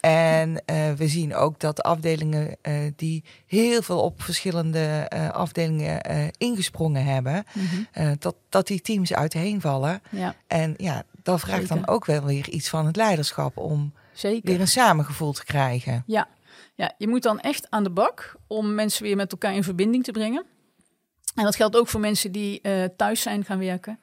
En 0.00 0.50
uh, 0.50 0.92
we 0.92 1.08
zien 1.08 1.34
ook 1.34 1.60
dat 1.60 1.82
afdelingen 1.82 2.56
uh, 2.62 2.74
die 2.96 3.24
heel 3.46 3.82
veel 3.82 4.00
op 4.00 4.22
verschillende 4.22 5.10
afdelingen 5.32 6.00
ingesprongen 6.38 7.04
hebben, 7.04 7.44
Mhm. 7.52 8.14
dat, 8.18 8.34
dat 8.48 8.66
die 8.66 8.80
teams 8.80 9.12
uiteenvallen. 9.14 10.02
Ja. 10.10 10.34
En 10.46 10.74
ja, 10.76 11.02
dat 11.22 11.40
vraagt 11.40 11.60
Zeker. 11.60 11.74
dan 11.76 11.88
ook 11.88 12.04
wel 12.04 12.24
weer 12.24 12.48
iets 12.48 12.68
van 12.68 12.86
het 12.86 12.96
leiderschap 12.96 13.56
om 13.56 13.92
Zeker. 14.12 14.50
weer 14.50 14.60
een 14.60 14.68
samengevoel 14.68 15.32
te 15.32 15.44
krijgen. 15.44 16.02
Ja. 16.06 16.28
ja, 16.74 16.92
je 16.98 17.08
moet 17.08 17.22
dan 17.22 17.40
echt 17.40 17.66
aan 17.70 17.84
de 17.84 17.90
bak 17.90 18.36
om 18.46 18.74
mensen 18.74 19.02
weer 19.02 19.16
met 19.16 19.32
elkaar 19.32 19.54
in 19.54 19.64
verbinding 19.64 20.04
te 20.04 20.12
brengen. 20.12 20.44
En 21.36 21.44
dat 21.44 21.56
geldt 21.56 21.76
ook 21.76 21.88
voor 21.88 22.00
mensen 22.00 22.32
die 22.32 22.60
uh, 22.62 22.84
thuis 22.96 23.20
zijn 23.22 23.44
gaan 23.44 23.58
werken. 23.58 23.98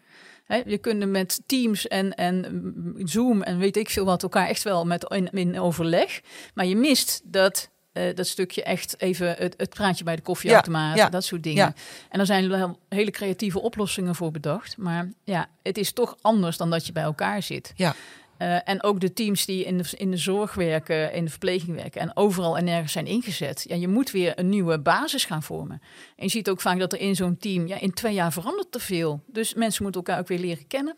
Je 0.66 0.78
kunt 0.78 1.06
met 1.10 1.42
Teams 1.46 1.88
en, 1.88 2.13
en 2.13 2.96
Zoom 2.98 3.42
en 3.42 3.58
weet 3.58 3.78
ik 3.78 3.90
veel 3.90 4.06
wat 4.06 4.24
elkaar 4.24 4.48
echt 4.48 4.63
wel 4.63 4.86
met 4.86 5.04
in, 5.04 5.30
in 5.32 5.60
overleg. 5.60 6.22
Maar 6.54 6.66
je 6.66 6.75
mist 6.75 7.22
dat 7.24 7.70
uh, 7.94 8.16
dat 8.16 8.28
stukje 8.28 8.63
echt 8.63 9.02
even 9.02 9.36
het, 9.38 9.54
het 9.58 9.70
praatje 9.70 10.04
bij 10.04 10.16
de 10.16 10.22
koffieautomaat, 10.22 10.98
ja, 10.98 11.10
dat 11.10 11.24
soort 11.24 11.44
dingen. 11.44 11.75
En 12.10 12.20
er 12.20 12.25
zijn 12.25 12.50
wel 12.50 12.80
hele 12.90 13.12
creatieve 13.12 13.62
oplossingen 13.62 14.16
voor 14.16 14.32
bedacht. 14.32 14.78
Maar 14.78 15.10
ja, 15.24 15.48
het 15.63 15.78
is 15.78 15.92
toch 15.92 16.18
anders 16.22 16.58
dan 16.58 16.70
dat 16.70 16.86
je 16.86 16.92
bij 16.92 17.04
elkaar 17.04 17.44
zit. 17.44 17.74
Ja. 17.75 17.96
Uh, 18.38 18.70
en 18.70 18.84
ook 18.84 19.00
de 19.00 19.13
teams 19.13 19.46
die 19.46 19.66
in 19.66 19.78
de, 19.78 19.94
in 19.98 20.12
de 20.12 20.18
zorg 20.18 20.54
werken, 20.54 21.13
in 21.13 21.24
de 21.24 21.30
verpleging 21.30 21.75
werken 21.75 22.02
en 22.02 22.16
overal 22.16 22.58
en 22.58 22.63
nergens 22.63 22.92
zijn 22.92 23.06
ingezet. 23.06 23.66
Ja, 23.68 23.75
je 23.75 23.88
moet 23.88 24.12
weer 24.12 24.40
een 24.40 24.50
nieuwe 24.50 24.80
basis 24.80 25.25
gaan 25.25 25.44
vormen. 25.44 25.82
En 26.16 26.25
je 26.25 26.30
ziet 26.30 26.50
ook 26.50 26.62
vaak 26.62 26.80
dat 26.80 26.94
er 26.94 27.00
in 27.00 27.16
zo'n 27.16 27.38
team, 27.38 27.68
ja, 27.68 27.80
in 27.80 27.94
twee 27.94 28.13
jaar 28.13 28.32
verandert 28.32 28.72
te 28.72 28.80
veel. 28.80 29.24
Dus 29.28 29.54
mensen 29.54 29.84
moeten 29.84 30.02
elkaar 30.02 30.20
ook 30.20 30.28
weer 30.28 30.40
leren 30.40 30.68
kennen. 30.68 30.96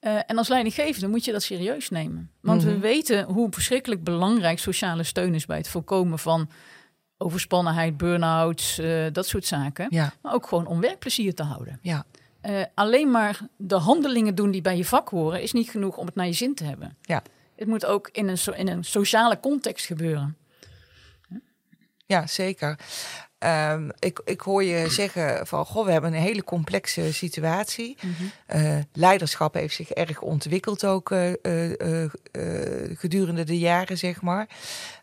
Uh, 0.00 0.18
en 0.26 0.38
als 0.38 0.48
leidinggevende 0.48 1.08
moet 1.08 1.24
je 1.24 1.32
dat 1.32 1.42
serieus 1.42 1.88
nemen. 1.88 2.30
Want 2.40 2.62
we 2.62 2.70
mhm. 2.70 2.80
weten 2.80 3.24
hoe 3.24 3.48
verschrikkelijk 3.50 4.04
belangrijk 4.04 4.58
sociale 4.58 5.02
steun 5.02 5.34
is 5.34 5.46
bij 5.46 5.56
het 5.56 5.68
voorkomen 5.68 6.18
van 6.18 6.50
overspannenheid, 7.18 7.96
burn-outs, 7.96 8.78
uh, 8.78 9.06
dat 9.12 9.26
soort 9.26 9.46
zaken. 9.46 9.86
Ja. 9.90 10.12
Maar 10.22 10.34
ook 10.34 10.46
gewoon 10.46 10.66
om 10.66 10.80
werkplezier 10.80 11.34
te 11.34 11.42
houden. 11.42 11.78
Ja. 11.82 12.04
Uh, 12.42 12.62
alleen 12.74 13.10
maar 13.10 13.40
de 13.56 13.74
handelingen 13.74 14.34
doen 14.34 14.50
die 14.50 14.60
bij 14.60 14.76
je 14.76 14.84
vak 14.84 15.08
horen, 15.08 15.42
is 15.42 15.52
niet 15.52 15.70
genoeg 15.70 15.96
om 15.96 16.06
het 16.06 16.14
naar 16.14 16.26
je 16.26 16.32
zin 16.32 16.54
te 16.54 16.64
hebben. 16.64 16.96
Ja. 17.02 17.22
Het 17.56 17.68
moet 17.68 17.86
ook 17.86 18.08
in 18.12 18.28
een, 18.28 18.38
in 18.56 18.68
een 18.68 18.84
sociale 18.84 19.40
context 19.40 19.86
gebeuren. 19.86 20.36
Ja, 22.06 22.26
zeker. 22.26 22.78
Um, 23.38 23.90
ik, 23.98 24.20
ik 24.24 24.40
hoor 24.40 24.64
je 24.64 24.88
zeggen 24.88 25.46
van, 25.46 25.66
goh, 25.66 25.84
we 25.84 25.92
hebben 25.92 26.12
een 26.12 26.20
hele 26.20 26.44
complexe 26.44 27.12
situatie. 27.12 27.96
Mm 28.00 28.14
-hmm. 28.46 28.84
leiderschap 28.92 29.54
heeft 29.54 29.74
zich 29.74 29.90
erg 29.90 30.20
ontwikkeld 30.20 30.84
ook 30.84 31.10
uh, 31.10 31.32
uh, 31.42 32.10
gedurende 32.94 33.44
de 33.44 33.58
jaren, 33.58 33.98
zeg 33.98 34.22
maar. 34.22 34.48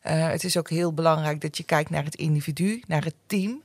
het 0.01 0.43
is 0.43 0.57
ook 0.57 0.69
heel 0.69 0.93
belangrijk 0.93 1.41
dat 1.41 1.57
je 1.57 1.63
kijkt 1.63 1.89
naar 1.89 2.03
het 2.03 2.15
individu, 2.15 2.83
naar 2.87 3.03
het 3.03 3.15
team. 3.25 3.61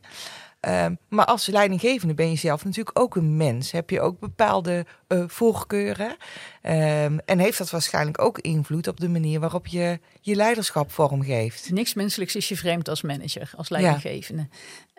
Um, 0.68 0.98
maar 1.08 1.24
als 1.24 1.46
leidinggevende 1.46 2.14
ben 2.14 2.30
je 2.30 2.36
zelf 2.36 2.64
natuurlijk 2.64 2.98
ook 2.98 3.16
een 3.16 3.36
mens. 3.36 3.70
Heb 3.70 3.90
je 3.90 4.00
ook 4.00 4.20
bepaalde 4.20 4.86
uh, 5.08 5.24
voorkeuren. 5.26 6.08
Um, 6.08 7.18
en 7.18 7.38
heeft 7.38 7.58
dat 7.58 7.70
waarschijnlijk 7.70 8.20
ook 8.20 8.38
invloed 8.38 8.88
op 8.88 9.00
de 9.00 9.08
manier 9.08 9.40
waarop 9.40 9.66
je 9.66 9.98
je 10.20 10.34
leiderschap 10.34 10.90
vormgeeft. 10.90 11.70
Niks 11.70 11.94
menselijks 11.94 12.36
is 12.36 12.48
je 12.48 12.56
vreemd 12.56 12.88
als 12.88 13.02
manager, 13.02 13.50
als 13.56 13.68
leidinggevende. 13.68 14.48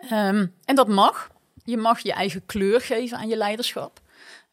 Ja. 0.08 0.28
Um, 0.28 0.54
en 0.64 0.74
dat 0.74 0.88
mag. 0.88 1.30
Je 1.64 1.76
mag 1.76 1.98
je 1.98 2.12
eigen 2.12 2.46
kleur 2.46 2.80
geven 2.80 3.18
aan 3.18 3.28
je 3.28 3.36
leiderschap. 3.36 4.00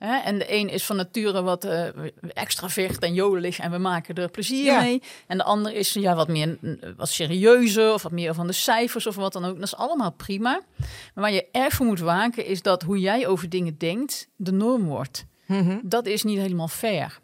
En 0.01 0.37
de 0.37 0.53
een 0.53 0.69
is 0.69 0.85
van 0.85 0.95
nature 0.95 1.41
wat 1.41 1.65
uh, 1.65 1.87
extravert 2.33 2.99
en 3.03 3.13
jodelig 3.13 3.59
en 3.59 3.71
we 3.71 3.77
maken 3.77 4.15
er 4.15 4.29
plezier 4.29 4.79
mee. 4.79 5.01
En 5.27 5.37
de 5.37 5.43
ander 5.43 5.73
is 5.73 5.93
ja, 5.93 6.15
wat 6.15 6.27
meer 6.27 6.57
wat 6.97 7.09
serieuzer 7.09 7.93
of 7.93 8.03
wat 8.03 8.11
meer 8.11 8.33
van 8.33 8.47
de 8.47 8.53
cijfers 8.53 9.07
of 9.07 9.15
wat 9.15 9.33
dan 9.33 9.45
ook. 9.45 9.55
Dat 9.55 9.63
is 9.63 9.75
allemaal 9.75 10.11
prima. 10.11 10.61
Maar 10.77 11.23
waar 11.23 11.31
je 11.31 11.47
erg 11.51 11.73
voor 11.73 11.85
moet 11.85 11.99
waken 11.99 12.45
is 12.45 12.61
dat 12.61 12.83
hoe 12.83 12.99
jij 12.99 13.27
over 13.27 13.49
dingen 13.49 13.77
denkt 13.77 14.27
de 14.35 14.51
norm 14.51 14.85
wordt. 14.85 15.25
Mhm. 15.45 15.77
Dat 15.83 16.05
is 16.05 16.23
niet 16.23 16.39
helemaal 16.39 16.67
fair. 16.67 17.19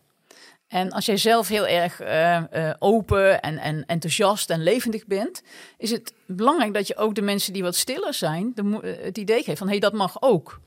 En 0.68 0.92
als 0.92 1.06
jij 1.06 1.18
zelf 1.18 1.48
heel 1.48 1.68
erg 1.68 2.02
uh, 2.02 2.42
uh, 2.54 2.74
open 2.80 3.42
en, 3.42 3.58
en, 3.58 3.86
enthousiast 3.86 4.50
en 4.50 4.64
levendig 4.64 5.06
bent, 5.06 5.42
is 5.78 5.92
het 5.92 6.14
belangrijk 6.26 6.74
dat 6.74 6.88
je 6.88 6.98
ook 6.98 7.16
de 7.16 7.22
mensen 7.22 7.54
die 7.54 7.64
wat 7.64 7.76
stiller 7.76 8.14
zijn, 8.14 8.52
de, 8.56 8.98
het 9.02 9.18
idee 9.18 9.44
geeft 9.44 9.58
van 9.58 9.68
hé, 9.68 9.74
hey, 9.74 9.82
dat 9.82 9.94
mag 9.94 10.22
ook 10.22 10.60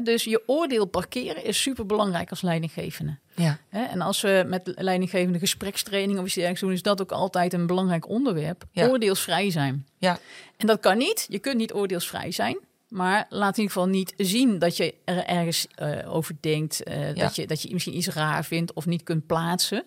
dus 0.00 0.24
je 0.24 0.42
oordeel 0.46 0.84
parkeren 0.84 1.44
is 1.44 1.62
super 1.62 1.86
belangrijk 1.86 2.30
als 2.30 2.40
leidinggevende. 2.40 3.18
Ja. 3.34 3.58
en 3.70 4.00
als 4.00 4.20
we 4.20 4.44
met 4.46 4.72
leidinggevende 4.74 5.38
gesprekstraining 5.38 6.18
of 6.18 6.24
iets 6.24 6.34
dergelijks 6.34 6.60
doen, 6.60 6.72
is 6.72 6.82
dat 6.82 7.00
ook 7.00 7.12
altijd 7.12 7.52
een 7.52 7.66
belangrijk 7.66 8.08
onderwerp. 8.08 8.64
Oordeelsvrij 8.74 9.50
zijn. 9.50 9.86
Ja. 9.98 10.18
En 10.56 10.66
dat 10.66 10.80
kan 10.80 10.98
niet. 10.98 11.26
Je 11.28 11.38
kunt 11.38 11.56
niet 11.56 11.74
oordeelsvrij 11.74 12.30
zijn. 12.30 12.58
Maar 12.88 13.26
laat 13.28 13.56
in 13.56 13.62
ieder 13.62 13.76
geval 13.76 13.88
niet 13.88 14.14
zien 14.16 14.58
dat 14.58 14.76
je 14.76 14.94
er 15.04 15.24
ergens 15.24 15.66
uh, 15.82 16.14
over 16.14 16.34
denkt. 16.40 16.88
Uh, 16.88 17.14
dat, 17.14 17.36
je, 17.36 17.46
dat 17.46 17.62
je 17.62 17.72
misschien 17.72 17.96
iets 17.96 18.08
raar 18.08 18.44
vindt 18.44 18.72
of 18.72 18.86
niet 18.86 19.02
kunt 19.02 19.26
plaatsen. 19.26 19.84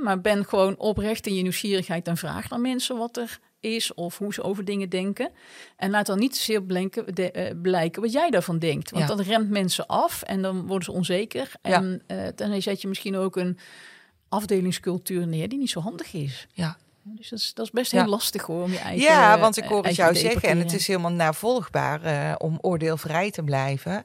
maar 0.00 0.20
ben 0.20 0.44
gewoon 0.44 0.78
oprecht 0.78 1.26
in 1.26 1.34
je 1.34 1.42
nieuwsgierigheid 1.42 2.06
en 2.08 2.16
vraag 2.16 2.50
naar 2.50 2.60
mensen 2.60 2.96
wat 2.96 3.16
er 3.16 3.38
is 3.62 3.94
of 3.94 4.18
hoe 4.18 4.34
ze 4.34 4.42
over 4.42 4.64
dingen 4.64 4.88
denken. 4.88 5.30
En 5.76 5.90
laat 5.90 6.06
dan 6.06 6.18
niet 6.18 6.36
zozeer 6.36 6.62
blinken, 6.62 7.04
uh, 7.20 7.50
blijken 7.62 8.02
wat 8.02 8.12
jij 8.12 8.30
daarvan 8.30 8.58
denkt. 8.58 8.90
Want 8.90 9.08
ja. 9.08 9.14
dat 9.14 9.26
remt 9.26 9.50
mensen 9.50 9.86
af 9.86 10.22
en 10.22 10.42
dan 10.42 10.66
worden 10.66 10.84
ze 10.84 10.92
onzeker. 10.92 11.52
En 11.62 12.02
ja. 12.06 12.26
uh, 12.26 12.28
dan 12.34 12.62
zet 12.62 12.82
je 12.82 12.88
misschien 12.88 13.16
ook 13.16 13.36
een 13.36 13.58
afdelingscultuur 14.28 15.26
neer 15.26 15.48
die 15.48 15.58
niet 15.58 15.70
zo 15.70 15.80
handig 15.80 16.12
is. 16.12 16.46
Ja. 16.52 16.76
Dus 17.04 17.28
dat 17.28 17.38
is, 17.38 17.54
dat 17.54 17.64
is 17.64 17.70
best 17.70 17.92
heel 17.92 18.06
lastig 18.06 18.42
hoor, 18.42 18.62
om 18.62 18.70
je 18.72 18.78
eigen 18.78 19.02
Ja, 19.02 19.38
want 19.38 19.56
ik 19.56 19.64
hoor 19.64 19.84
het 19.84 19.96
jou 19.96 20.14
zeggen 20.14 20.48
en 20.48 20.58
het 20.58 20.72
is 20.72 20.86
helemaal 20.86 21.12
navolgbaar 21.12 22.04
uh, 22.04 22.34
om 22.38 22.58
oordeelvrij 22.60 23.30
te 23.30 23.42
blijven. 23.42 24.04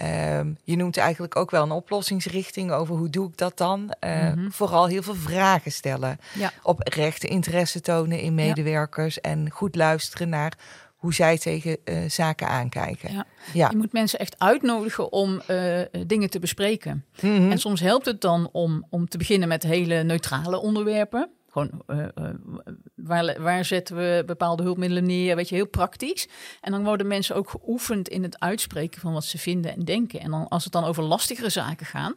Uh, 0.00 0.40
je 0.64 0.76
noemt 0.76 0.96
eigenlijk 0.96 1.36
ook 1.36 1.50
wel 1.50 1.62
een 1.62 1.70
oplossingsrichting 1.70 2.72
over 2.72 2.96
hoe 2.96 3.10
doe 3.10 3.28
ik 3.28 3.36
dat 3.36 3.56
dan. 3.56 3.94
Uh, 4.04 4.22
mm 4.22 4.32
-hmm. 4.32 4.52
Vooral 4.52 4.86
heel 4.86 5.02
veel 5.02 5.14
vragen 5.14 5.72
stellen. 5.72 6.18
Ja. 6.34 6.52
Oprechte 6.62 7.26
interesse 7.26 7.80
tonen 7.80 8.20
in 8.20 8.34
medewerkers 8.34 9.14
ja. 9.14 9.20
en 9.20 9.50
goed 9.50 9.74
luisteren 9.74 10.28
naar 10.28 10.52
hoe 10.96 11.14
zij 11.14 11.38
tegen 11.38 11.76
uh, 11.84 11.98
zaken 12.08 12.48
aankijken. 12.48 13.12
Ja. 13.12 13.26
ja. 13.52 13.68
Je 13.70 13.76
moet 13.76 13.92
mensen 13.92 14.18
echt 14.18 14.38
uitnodigen 14.38 15.12
om 15.12 15.42
uh, 15.50 15.80
dingen 16.06 16.30
te 16.30 16.38
bespreken. 16.38 17.04
Mm 17.20 17.36
-hmm. 17.36 17.50
En 17.50 17.58
soms 17.58 17.80
helpt 17.80 18.06
het 18.06 18.20
dan 18.20 18.48
om, 18.52 18.86
om 18.90 19.08
te 19.08 19.18
beginnen 19.18 19.48
met 19.48 19.62
hele 19.62 20.02
neutrale 20.02 20.60
onderwerpen. 20.60 21.30
Gewoon, 21.58 21.82
uh, 22.00 22.06
uh, 22.18 22.30
waar, 22.94 23.42
waar 23.42 23.64
zetten 23.64 23.96
we 23.96 24.22
bepaalde 24.26 24.62
hulpmiddelen 24.62 25.06
neer? 25.06 25.36
Weet 25.36 25.48
je, 25.48 25.54
heel 25.54 25.66
praktisch. 25.66 26.28
En 26.60 26.72
dan 26.72 26.84
worden 26.84 27.06
mensen 27.06 27.36
ook 27.36 27.50
geoefend 27.50 28.08
in 28.08 28.22
het 28.22 28.40
uitspreken 28.40 29.00
van 29.00 29.12
wat 29.12 29.24
ze 29.24 29.38
vinden 29.38 29.72
en 29.72 29.80
denken. 29.80 30.20
En 30.20 30.30
dan, 30.30 30.48
als 30.48 30.64
het 30.64 30.72
dan 30.72 30.84
over 30.84 31.02
lastigere 31.02 31.48
zaken 31.48 31.86
gaan, 31.86 32.14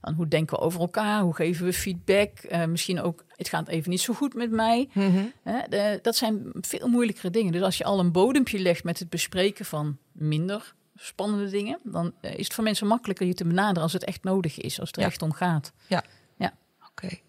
dan 0.00 0.14
hoe 0.14 0.28
denken 0.28 0.58
we 0.58 0.64
over 0.64 0.80
elkaar? 0.80 1.22
Hoe 1.22 1.34
geven 1.34 1.64
we 1.64 1.72
feedback? 1.72 2.30
Uh, 2.50 2.64
misschien 2.64 3.00
ook, 3.00 3.24
het 3.28 3.48
gaat 3.48 3.68
even 3.68 3.90
niet 3.90 4.00
zo 4.00 4.14
goed 4.14 4.34
met 4.34 4.50
mij. 4.50 4.88
Mm 4.92 5.10
-hmm. 5.12 5.32
de, 5.68 5.98
dat 6.02 6.16
zijn 6.16 6.52
veel 6.60 6.88
moeilijkere 6.88 7.30
dingen. 7.30 7.52
Dus 7.52 7.62
als 7.62 7.78
je 7.78 7.84
al 7.84 7.98
een 7.98 8.12
bodempje 8.12 8.58
legt 8.58 8.84
met 8.84 8.98
het 8.98 9.10
bespreken 9.10 9.64
van 9.64 9.98
minder 10.12 10.74
spannende 10.96 11.50
dingen, 11.50 11.78
dan 11.82 12.12
is 12.20 12.44
het 12.44 12.54
voor 12.54 12.64
mensen 12.64 12.86
makkelijker 12.86 13.26
je 13.26 13.34
te 13.34 13.44
benaderen 13.44 13.82
als 13.82 13.92
het 13.92 14.04
echt 14.04 14.24
nodig 14.24 14.60
is, 14.60 14.80
als 14.80 14.88
het 14.88 14.96
er 14.96 15.02
ja. 15.02 15.08
echt 15.08 15.22
om 15.22 15.32
gaat. 15.32 15.72
Ja, 15.86 16.04
ja. 16.36 16.52
oké. 16.80 17.04
Okay. 17.04 17.22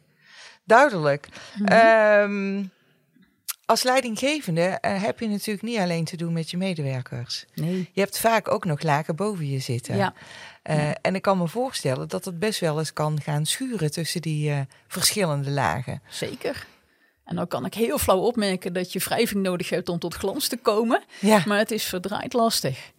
Duidelijk. 0.63 1.27
Mm 1.55 1.67
-hmm. 1.67 2.31
um, 2.31 2.71
als 3.65 3.83
leidinggevende 3.83 4.79
uh, 4.81 5.03
heb 5.03 5.19
je 5.19 5.27
natuurlijk 5.27 5.65
niet 5.65 5.77
alleen 5.77 6.05
te 6.05 6.17
doen 6.17 6.33
met 6.33 6.51
je 6.51 6.57
medewerkers. 6.57 7.45
Nee. 7.53 7.89
Je 7.93 8.01
hebt 8.01 8.19
vaak 8.19 8.51
ook 8.51 8.65
nog 8.65 8.81
lagen 8.81 9.15
boven 9.15 9.49
je 9.49 9.59
zitten. 9.59 9.95
Ja. 9.95 10.13
Uh, 10.69 10.77
ja. 10.77 10.95
En 11.01 11.15
ik 11.15 11.21
kan 11.21 11.37
me 11.37 11.47
voorstellen 11.47 12.07
dat 12.07 12.25
het 12.25 12.39
best 12.39 12.59
wel 12.59 12.79
eens 12.79 12.93
kan 12.93 13.21
gaan 13.21 13.45
schuren 13.45 13.91
tussen 13.91 14.21
die 14.21 14.49
uh, 14.49 14.59
verschillende 14.87 15.49
lagen. 15.49 16.01
Zeker. 16.09 16.65
En 17.25 17.35
dan 17.35 17.47
kan 17.47 17.65
ik 17.65 17.73
heel 17.73 17.97
flauw 17.97 18.19
opmerken 18.19 18.73
dat 18.73 18.93
je 18.93 18.99
wrijving 18.99 19.43
nodig 19.43 19.69
hebt 19.69 19.89
om 19.89 19.99
tot 19.99 20.13
glans 20.13 20.47
te 20.47 20.57
komen. 20.57 21.03
Ja. 21.19 21.43
Maar 21.45 21.57
het 21.57 21.71
is 21.71 21.83
verdraaid 21.83 22.33
lastig. 22.33 22.91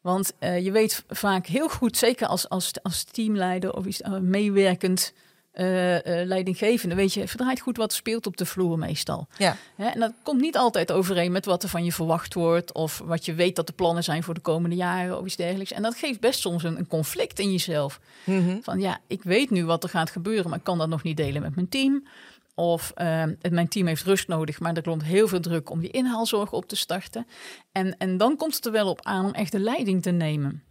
Want 0.00 0.32
je 0.38 0.70
weet 0.72 1.04
vaak 1.08 1.46
heel 1.46 1.68
goed, 1.68 1.96
zeker 1.96 2.26
als, 2.26 2.48
als, 2.48 2.72
als 2.82 3.04
teamleider 3.04 3.74
of 3.74 3.86
iets, 3.86 4.00
meewerkend 4.20 5.12
uh, 5.54 5.94
uh, 5.94 6.00
leidinggevende, 6.04 6.94
weet 6.94 7.14
je, 7.14 7.28
verdraait 7.28 7.60
goed 7.60 7.76
wat 7.76 7.92
speelt 7.92 8.26
op 8.26 8.36
de 8.36 8.46
vloer 8.46 8.78
meestal. 8.78 9.26
Ja. 9.38 9.56
Hè? 9.76 9.86
En 9.86 10.00
dat 10.00 10.12
komt 10.22 10.40
niet 10.40 10.56
altijd 10.56 10.92
overeen 10.92 11.32
met 11.32 11.44
wat 11.44 11.62
er 11.62 11.68
van 11.68 11.84
je 11.84 11.92
verwacht 11.92 12.34
wordt 12.34 12.72
of 12.72 13.02
wat 13.04 13.24
je 13.24 13.34
weet 13.34 13.56
dat 13.56 13.66
de 13.66 13.72
plannen 13.72 14.04
zijn 14.04 14.22
voor 14.22 14.34
de 14.34 14.40
komende 14.40 14.76
jaren 14.76 15.18
of 15.18 15.26
iets 15.26 15.36
dergelijks. 15.36 15.72
En 15.72 15.82
dat 15.82 15.94
geeft 15.94 16.20
best 16.20 16.40
soms 16.40 16.62
een, 16.62 16.78
een 16.78 16.86
conflict 16.86 17.38
in 17.38 17.50
jezelf. 17.50 18.00
Mm 18.24 18.44
-hmm. 18.44 18.62
Van 18.62 18.80
ja, 18.80 18.98
ik 19.06 19.22
weet 19.22 19.50
nu 19.50 19.64
wat 19.64 19.82
er 19.82 19.88
gaat 19.88 20.10
gebeuren, 20.10 20.48
maar 20.48 20.58
ik 20.58 20.64
kan 20.64 20.78
dat 20.78 20.88
nog 20.88 21.02
niet 21.02 21.16
delen 21.16 21.42
met 21.42 21.54
mijn 21.54 21.68
team. 21.68 22.06
Of 22.54 22.92
uh, 22.96 23.24
mijn 23.50 23.68
team 23.68 23.86
heeft 23.86 24.02
rust 24.02 24.28
nodig, 24.28 24.60
maar 24.60 24.76
er 24.76 24.82
komt 24.82 25.04
heel 25.04 25.28
veel 25.28 25.40
druk 25.40 25.70
om 25.70 25.80
die 25.80 25.90
inhaalzorg 25.90 26.52
op 26.52 26.68
te 26.68 26.76
starten. 26.76 27.26
En, 27.72 27.98
en 27.98 28.16
dan 28.16 28.36
komt 28.36 28.54
het 28.54 28.66
er 28.66 28.72
wel 28.72 28.88
op 28.88 29.00
aan 29.02 29.24
om 29.24 29.32
echt 29.32 29.52
de 29.52 29.58
leiding 29.58 30.02
te 30.02 30.10
nemen. 30.10 30.62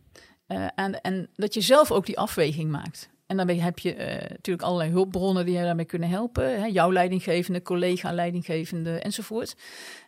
Uh, 0.48 0.68
en, 0.76 1.02
en 1.02 1.30
dat 1.36 1.54
je 1.54 1.62
zelf 1.62 1.92
ook 1.92 2.06
die 2.06 2.20
afweging 2.20 2.72
maakt. 2.72 3.10
En 3.32 3.38
daarmee 3.38 3.62
heb 3.62 3.80
je 3.80 3.96
uh, 3.96 4.30
natuurlijk 4.30 4.62
allerlei 4.62 4.92
hulpbronnen 4.92 5.46
die 5.46 5.58
je 5.58 5.64
daarmee 5.64 5.86
kunnen 5.86 6.10
helpen. 6.10 6.62
Hè? 6.62 6.66
Jouw 6.66 6.92
leidinggevende, 6.92 7.62
collega-leidinggevende 7.62 9.00
enzovoort. 9.00 9.56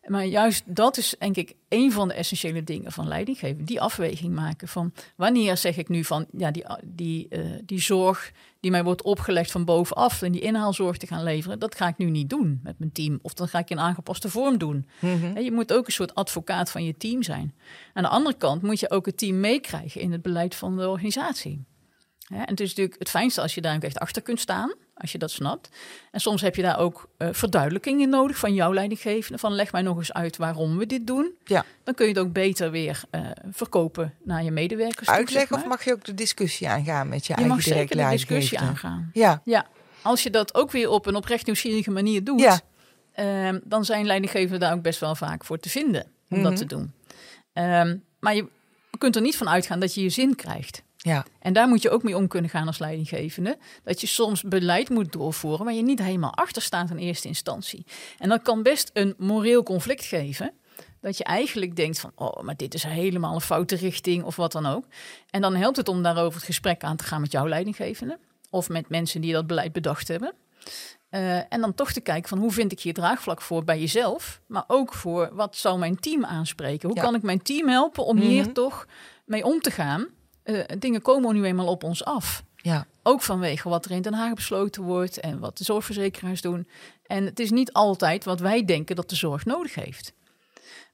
Maar 0.07 0.25
juist 0.25 0.63
dat 0.65 0.97
is 0.97 1.15
denk 1.19 1.35
ik 1.35 1.53
een 1.69 1.91
van 1.91 2.07
de 2.07 2.13
essentiële 2.13 2.63
dingen 2.63 2.91
van 2.91 3.07
leidinggeven. 3.07 3.65
Die 3.65 3.81
afweging 3.81 4.35
maken 4.35 4.67
van 4.67 4.93
wanneer 5.15 5.57
zeg 5.57 5.77
ik 5.77 5.89
nu 5.89 6.03
van 6.03 6.25
ja, 6.37 6.51
die, 6.51 6.65
die, 6.83 7.27
uh, 7.29 7.39
die 7.65 7.81
zorg 7.81 8.31
die 8.59 8.71
mij 8.71 8.83
wordt 8.83 9.01
opgelegd 9.01 9.51
van 9.51 9.65
bovenaf 9.65 10.21
en 10.21 10.31
die 10.31 10.41
inhaalzorg 10.41 10.97
te 10.97 11.07
gaan 11.07 11.23
leveren, 11.23 11.59
dat 11.59 11.75
ga 11.75 11.87
ik 11.87 11.97
nu 11.97 12.09
niet 12.09 12.29
doen 12.29 12.59
met 12.63 12.79
mijn 12.79 12.91
team. 12.91 13.19
Of 13.21 13.33
dan 13.33 13.47
ga 13.47 13.59
ik 13.59 13.69
in 13.69 13.79
aangepaste 13.79 14.29
vorm 14.29 14.57
doen. 14.57 14.87
Mm 14.99 15.21
-hmm. 15.21 15.37
Je 15.37 15.51
moet 15.51 15.73
ook 15.73 15.85
een 15.85 15.91
soort 15.91 16.15
advocaat 16.15 16.71
van 16.71 16.83
je 16.83 16.97
team 16.97 17.23
zijn. 17.23 17.55
Aan 17.93 18.03
de 18.03 18.09
andere 18.09 18.35
kant 18.37 18.61
moet 18.61 18.79
je 18.79 18.89
ook 18.89 19.05
het 19.05 19.17
team 19.17 19.39
meekrijgen 19.39 20.01
in 20.01 20.11
het 20.11 20.21
beleid 20.21 20.55
van 20.55 20.77
de 20.77 20.89
organisatie. 20.89 21.65
Hè, 22.23 22.35
en 22.41 22.49
het 22.49 22.59
is 22.59 22.69
natuurlijk 22.69 22.99
het 22.99 23.09
fijnste 23.09 23.41
als 23.41 23.55
je 23.55 23.61
daar 23.61 23.75
ook 23.75 23.83
echt 23.83 23.99
achter 23.99 24.21
kunt 24.21 24.39
staan, 24.39 24.73
als 24.95 25.11
je 25.11 25.17
dat 25.17 25.31
snapt. 25.31 25.69
En 26.11 26.19
soms 26.19 26.41
heb 26.41 26.55
je 26.55 26.61
daar 26.61 26.79
ook 26.79 27.09
uh, 27.17 27.27
verduidelijking 27.31 28.01
in 28.01 28.09
nodig 28.09 28.37
van 28.37 28.53
jouw 28.53 28.73
leidinggevende. 28.73 29.37
Van 29.37 29.53
leg 29.53 29.71
mij 29.71 29.81
nog 29.81 29.97
eens 29.97 30.13
uit 30.13 30.37
waarom 30.37 30.77
we 30.77 30.85
dit 30.85 31.07
doen. 31.07 31.31
Ja. 31.43 31.65
Dan 31.83 31.93
kun 31.93 32.05
je 32.07 32.11
het 32.13 32.21
ook 32.21 32.33
beter 32.33 32.71
weer 32.71 33.01
uh, 33.11 33.21
verkopen 33.51 34.13
naar 34.23 34.43
je 34.43 34.51
medewerkers. 34.51 35.09
Uitleggen 35.09 35.55
of 35.55 35.65
mag 35.65 35.83
je 35.85 35.91
ook 35.93 36.03
de 36.05 36.13
discussie 36.13 36.69
aangaan 36.69 37.09
met 37.09 37.25
je, 37.25 37.33
je 37.33 37.39
eigen 37.39 37.55
mag 37.55 37.63
zeker 37.63 37.97
de 37.97 38.09
discussie 38.09 38.57
leidinggevende? 38.59 38.97
aangaan. 38.97 39.09
Ja, 39.13 39.41
Ja, 39.45 39.65
als 40.01 40.23
je 40.23 40.29
dat 40.29 40.53
ook 40.55 40.71
weer 40.71 40.89
op 40.89 41.05
een 41.05 41.15
oprecht 41.15 41.45
nieuwsgierige 41.45 41.91
manier 41.91 42.23
doet, 42.23 42.39
Ja. 42.41 42.59
ehm, 43.13 43.59
dan 43.63 43.85
zijn 43.85 44.05
leidinggevenden 44.05 44.59
daar 44.59 44.73
ook 44.73 44.81
best 44.81 44.99
wel 44.99 45.15
vaak 45.15 45.45
voor 45.45 45.59
te 45.59 45.69
vinden 45.69 46.05
om 46.29 46.37
Mhm. 46.39 46.43
dat 46.49 46.57
te 46.57 46.65
doen. 46.65 46.91
Ehm, 47.53 47.97
maar 48.19 48.35
je 48.35 48.45
kunt 48.97 49.15
er 49.15 49.21
niet 49.21 49.37
van 49.37 49.49
uitgaan 49.49 49.79
dat 49.79 49.93
je 49.93 50.01
je 50.01 50.09
zin 50.09 50.35
krijgt. 50.35 50.83
ja, 50.97 51.25
En 51.39 51.53
daar 51.53 51.67
moet 51.67 51.81
je 51.81 51.89
ook 51.89 52.03
mee 52.03 52.17
om 52.17 52.27
kunnen 52.27 52.49
gaan 52.49 52.67
als 52.67 52.79
leidinggevende. 52.79 53.57
Dat 53.83 54.01
je 54.01 54.07
soms 54.07 54.41
beleid 54.43 54.89
moet 54.89 55.11
doorvoeren 55.11 55.65
waar 55.65 55.73
je 55.73 55.83
niet 55.83 55.99
helemaal 55.99 56.33
achter 56.33 56.61
staat 56.61 56.89
in 56.89 56.97
eerste 56.97 57.27
instantie. 57.27 57.85
En 58.17 58.29
dat 58.29 58.41
kan 58.41 58.63
best 58.63 58.89
een 58.93 59.15
moreel 59.17 59.63
conflict 59.63 60.05
geven. 60.05 60.53
Dat 61.01 61.17
je 61.17 61.23
eigenlijk 61.23 61.75
denkt 61.75 61.99
van, 61.99 62.11
oh, 62.15 62.41
maar 62.41 62.55
dit 62.55 62.73
is 62.73 62.83
helemaal 62.83 63.35
een 63.35 63.41
foute 63.41 63.75
richting 63.75 64.23
of 64.23 64.35
wat 64.35 64.51
dan 64.51 64.65
ook. 64.65 64.85
En 65.29 65.41
dan 65.41 65.55
helpt 65.55 65.77
het 65.77 65.87
om 65.87 66.03
daarover 66.03 66.35
het 66.35 66.43
gesprek 66.43 66.83
aan 66.83 66.97
te 66.97 67.03
gaan 67.03 67.21
met 67.21 67.31
jouw 67.31 67.47
leidinggevende. 67.47 68.19
Of 68.49 68.69
met 68.69 68.89
mensen 68.89 69.21
die 69.21 69.33
dat 69.33 69.47
beleid 69.47 69.71
bedacht 69.71 70.07
hebben. 70.07 70.33
Eh, 71.13 71.37
en 71.53 71.61
dan 71.61 71.73
toch 71.73 71.91
te 71.91 72.01
kijken 72.01 72.29
van 72.29 72.37
hoe 72.37 72.51
vind 72.51 72.71
ik 72.71 72.79
hier 72.79 72.93
draagvlak 72.93 73.41
voor 73.41 73.63
bij 73.63 73.79
jezelf. 73.79 74.41
Maar 74.47 74.63
ook 74.67 74.93
voor 74.93 75.29
wat 75.33 75.55
zou 75.55 75.79
mijn 75.79 75.99
team 75.99 76.25
aanspreken. 76.25 76.87
Hoe 76.87 76.97
Ja. 76.97 77.03
kan 77.03 77.15
ik 77.15 77.21
mijn 77.21 77.41
team 77.41 77.67
helpen 77.67 78.05
om 78.05 78.15
Mhm. 78.15 78.25
hier 78.27 78.51
toch 78.53 78.85
mee 79.25 79.45
om 79.45 79.61
te 79.61 79.71
gaan. 79.71 80.07
Eh, 80.43 80.59
dingen 80.79 81.01
komen 81.01 81.35
nu 81.35 81.43
eenmaal 81.45 81.67
op 81.67 81.83
ons 81.83 82.05
af. 82.05 82.43
ja, 82.55 82.85
Ook 83.03 83.21
vanwege 83.21 83.69
wat 83.69 83.85
er 83.85 83.91
in 83.91 84.01
Den 84.01 84.13
Haag 84.13 84.33
besloten 84.33 84.83
wordt 84.83 85.19
en 85.19 85.39
wat 85.39 85.57
de 85.57 85.63
zorgverzekeraars 85.63 86.41
doen. 86.41 86.67
En 87.07 87.25
het 87.25 87.39
is 87.39 87.51
niet 87.51 87.73
altijd 87.73 88.23
wat 88.25 88.39
wij 88.39 88.65
denken 88.65 88.95
dat 88.95 89.09
de 89.09 89.15
zorg 89.15 89.45
nodig 89.45 89.75
heeft. 89.75 90.13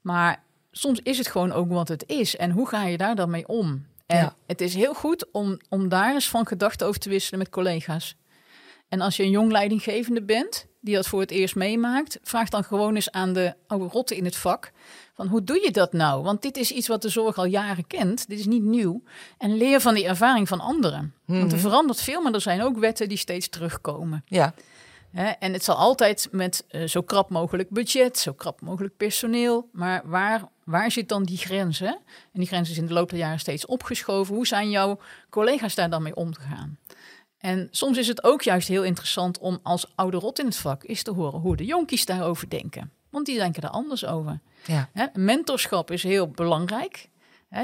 Maar 0.00 0.42
soms 0.70 1.00
is 1.02 1.18
het 1.18 1.26
gewoon 1.28 1.52
ook 1.52 1.68
wat 1.70 1.88
het 1.88 2.04
is. 2.06 2.36
En 2.36 2.50
hoe 2.50 2.68
ga 2.68 2.84
je 2.84 2.96
daar 2.96 3.14
dan 3.14 3.30
mee 3.30 3.48
om? 3.48 3.86
En 4.06 4.16
Ja. 4.16 4.34
het 4.46 4.60
is 4.60 4.74
heel 4.74 4.94
goed 4.94 5.26
om, 5.32 5.58
om 5.68 5.88
daar 5.88 6.12
eens 6.14 6.28
van 6.28 6.46
gedachten 6.46 6.86
over 6.86 7.00
te 7.00 7.08
wisselen 7.08 7.38
met 7.38 7.48
collega's. 7.50 8.16
En 8.90 9.00
als 9.00 9.16
je 9.16 9.22
een 9.22 9.30
jong 9.30 9.52
leidinggevende 9.52 10.22
bent, 10.22 10.66
die 10.80 10.94
dat 10.94 11.06
voor 11.06 11.20
het 11.20 11.30
eerst 11.30 11.54
meemaakt, 11.54 12.18
vraag 12.22 12.48
dan 12.48 12.64
gewoon 12.64 12.94
eens 12.94 13.10
aan 13.10 13.32
de 13.32 13.54
oude 13.66 13.86
rotten 13.86 14.16
in 14.16 14.24
het 14.24 14.36
vak. 14.36 14.72
Van 15.14 15.26
hoe 15.26 15.44
doe 15.44 15.60
je 15.62 15.70
dat 15.70 15.92
nou? 15.92 16.22
Want 16.22 16.42
dit 16.42 16.56
is 16.56 16.70
iets 16.70 16.88
wat 16.88 17.02
de 17.02 17.08
zorg 17.08 17.38
al 17.38 17.44
jaren 17.44 17.86
kent. 17.86 18.28
Dit 18.28 18.38
is 18.38 18.46
niet 18.46 18.62
nieuw. 18.62 19.02
En 19.38 19.56
leer 19.56 19.80
van 19.80 19.94
die 19.94 20.06
ervaring 20.06 20.48
van 20.48 20.60
anderen. 20.60 21.14
Want 21.24 21.52
er 21.52 21.58
verandert 21.58 22.00
veel, 22.00 22.22
maar 22.22 22.34
er 22.34 22.40
zijn 22.40 22.62
ook 22.62 22.78
wetten 22.78 23.08
die 23.08 23.18
steeds 23.18 23.48
terugkomen. 23.48 24.24
ja? 24.26 24.54
En 25.38 25.52
het 25.52 25.64
zal 25.64 25.76
altijd 25.76 26.28
met 26.30 26.64
eh, 26.68 26.86
zo 26.86 27.02
krap 27.02 27.30
mogelijk 27.30 27.70
budget, 27.70 28.18
zo 28.18 28.32
krap 28.32 28.60
mogelijk 28.60 28.96
personeel. 28.96 29.68
Maar 29.72 30.02
waar, 30.04 30.48
waar 30.64 30.90
zit 30.90 31.08
dan 31.08 31.24
die 31.24 31.36
grens? 31.36 31.78
Hè? 31.78 31.86
En 31.86 31.98
die 32.32 32.46
grens 32.46 32.70
is 32.70 32.78
in 32.78 32.86
de 32.86 32.92
loop 32.92 33.10
der 33.10 33.18
jaren 33.18 33.40
steeds 33.40 33.66
opgeschoven. 33.66 34.34
Hoe 34.34 34.46
zijn 34.46 34.70
jouw 34.70 35.00
collega's 35.30 35.74
daar 35.74 35.90
dan 35.90 36.02
mee 36.02 36.14
om 36.14 36.32
te 36.32 36.40
gaan? 36.40 36.78
En 37.40 37.68
soms 37.70 37.98
is 37.98 38.08
het 38.08 38.24
ook 38.24 38.42
juist 38.42 38.68
heel 38.68 38.84
interessant 38.84 39.38
om 39.38 39.58
als 39.62 39.92
oude 39.94 40.16
rot 40.16 40.38
in 40.38 40.46
het 40.46 40.56
vak 40.56 40.88
eens 40.88 41.02
te 41.02 41.10
horen 41.10 41.40
hoe 41.40 41.56
de 41.56 41.64
jonkies 41.64 42.04
daarover 42.04 42.48
denken. 42.48 42.90
Want 43.10 43.26
die 43.26 43.38
denken 43.38 43.62
er 43.62 43.68
anders 43.68 44.06
over. 44.06 44.40
ja, 44.66 45.10
mentorschap 45.14 45.90
is 45.90 46.02
heel 46.02 46.28
belangrijk. 46.28 47.08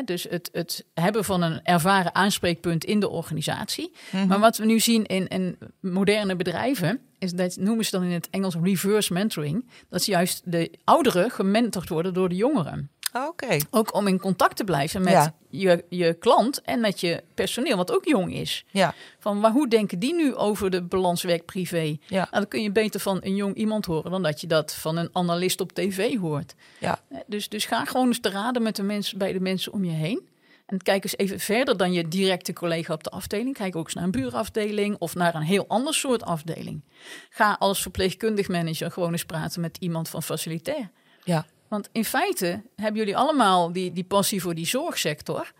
Dus 0.04 0.26
het, 0.30 0.49
het 0.52 0.85
hebben 0.95 1.25
van 1.25 1.42
een 1.42 1.61
ervaren 1.62 2.14
aanspreekpunt 2.14 2.85
in 2.85 3.00
de 3.00 3.09
organisatie. 3.09 3.92
Mhm. 4.11 4.26
Maar 4.26 4.38
wat 4.38 4.56
we 4.56 4.64
nu 4.64 4.80
zien 4.80 5.06
in, 5.06 5.28
in 5.28 5.59
moderne 5.80 6.37
bedrijven, 6.37 7.00
is 7.18 7.33
dat 7.33 7.56
noemen 7.56 7.85
ze 7.85 7.90
dan 7.90 8.02
in 8.02 8.11
het 8.11 8.30
Engels 8.30 8.54
reverse 8.62 9.12
mentoring. 9.12 9.68
Dat 9.88 10.02
ze 10.02 10.11
juist 10.11 10.42
de 10.45 10.71
ouderen 10.85 11.30
gementord 11.30 11.88
worden 11.88 12.14
door 12.14 12.28
de 12.28 12.35
jongeren. 12.35 12.90
Ah, 13.16 13.59
Ook 13.70 13.94
om 13.94 14.07
in 14.07 14.20
contact 14.20 14.57
te 14.57 14.64
blijven 14.64 15.02
met 15.02 15.12
Ja. 15.12 15.35
je, 15.50 15.85
je 15.88 16.14
klant 16.14 16.61
en 16.62 16.81
met 16.81 17.00
je 17.00 17.22
personeel, 17.35 17.76
wat 17.76 17.92
ook 17.92 18.05
jong 18.05 18.33
is. 18.35 18.64
ja, 18.70 18.94
Van 19.18 19.40
maar 19.40 19.50
hoe 19.50 19.68
denken 19.68 19.98
die 19.98 20.14
nu 20.14 20.35
over 20.35 20.70
de 20.70 20.83
balans 20.83 21.22
werk-privé? 21.22 21.96
ja, 22.07 22.16
Nou, 22.16 22.29
dan 22.31 22.48
kun 22.48 22.62
je 22.62 22.70
beter 22.72 23.00
van 23.00 23.18
een 23.22 23.35
jong 23.37 23.55
iemand 23.55 23.87
horen 23.87 24.11
dan 24.11 24.22
dat 24.22 24.40
je 24.40 24.46
dat 24.46 24.74
van 24.74 24.96
een 24.96 25.09
analist 25.12 25.61
op 25.61 25.72
tv 25.72 26.16
hoort. 26.18 26.55
ja, 26.81 27.00
Eh, 27.09 27.18
Dus, 27.26 27.48
dus 27.48 27.64
ga 27.64 27.85
gewoon 27.85 28.07
eens 28.07 28.20
te 28.20 28.31
raden 28.31 28.62
met 28.62 28.76
de 28.76 28.83
mensen, 28.83 29.18
bij 29.18 29.33
de 29.33 29.40
mensen 29.40 29.72
om 29.72 29.85
je 29.85 29.92
heen. 29.92 30.29
En 30.66 30.83
kijk 30.83 31.02
eens 31.02 31.16
even 31.16 31.40
verder 31.40 31.76
dan 31.76 31.92
je 31.92 32.09
directe 32.09 32.52
collega 32.52 32.92
op 32.92 33.05
de 33.05 33.11
afdeling. 33.11 33.55
Kijk 33.57 33.76
ook 33.76 33.85
eens 33.85 33.94
naar 33.94 34.05
een 34.05 34.11
buurafdeling 34.11 34.96
of 34.98 35.14
naar 35.14 35.35
een 35.35 35.42
heel 35.42 35.64
ander 35.68 35.94
soort 35.94 36.22
afdeling. 36.22 36.83
Ga 37.31 37.57
als 37.59 37.83
verpleegkundig 37.83 38.48
manager 38.48 38.90
gewoon 38.90 39.12
eens 39.12 39.24
praten 39.24 39.61
met 39.61 39.76
iemand 39.81 40.09
van 40.09 40.22
facilitair. 40.22 40.90
ja, 41.24 41.46
Want 41.68 41.88
in 41.92 42.05
feite 42.05 42.62
hebben 42.76 43.00
jullie 43.00 43.16
allemaal 43.16 43.72
die, 43.72 43.92
die 43.92 44.05
passie 44.05 44.42
voor 44.42 44.55
die 44.55 44.66
zorgsector. 44.66 45.52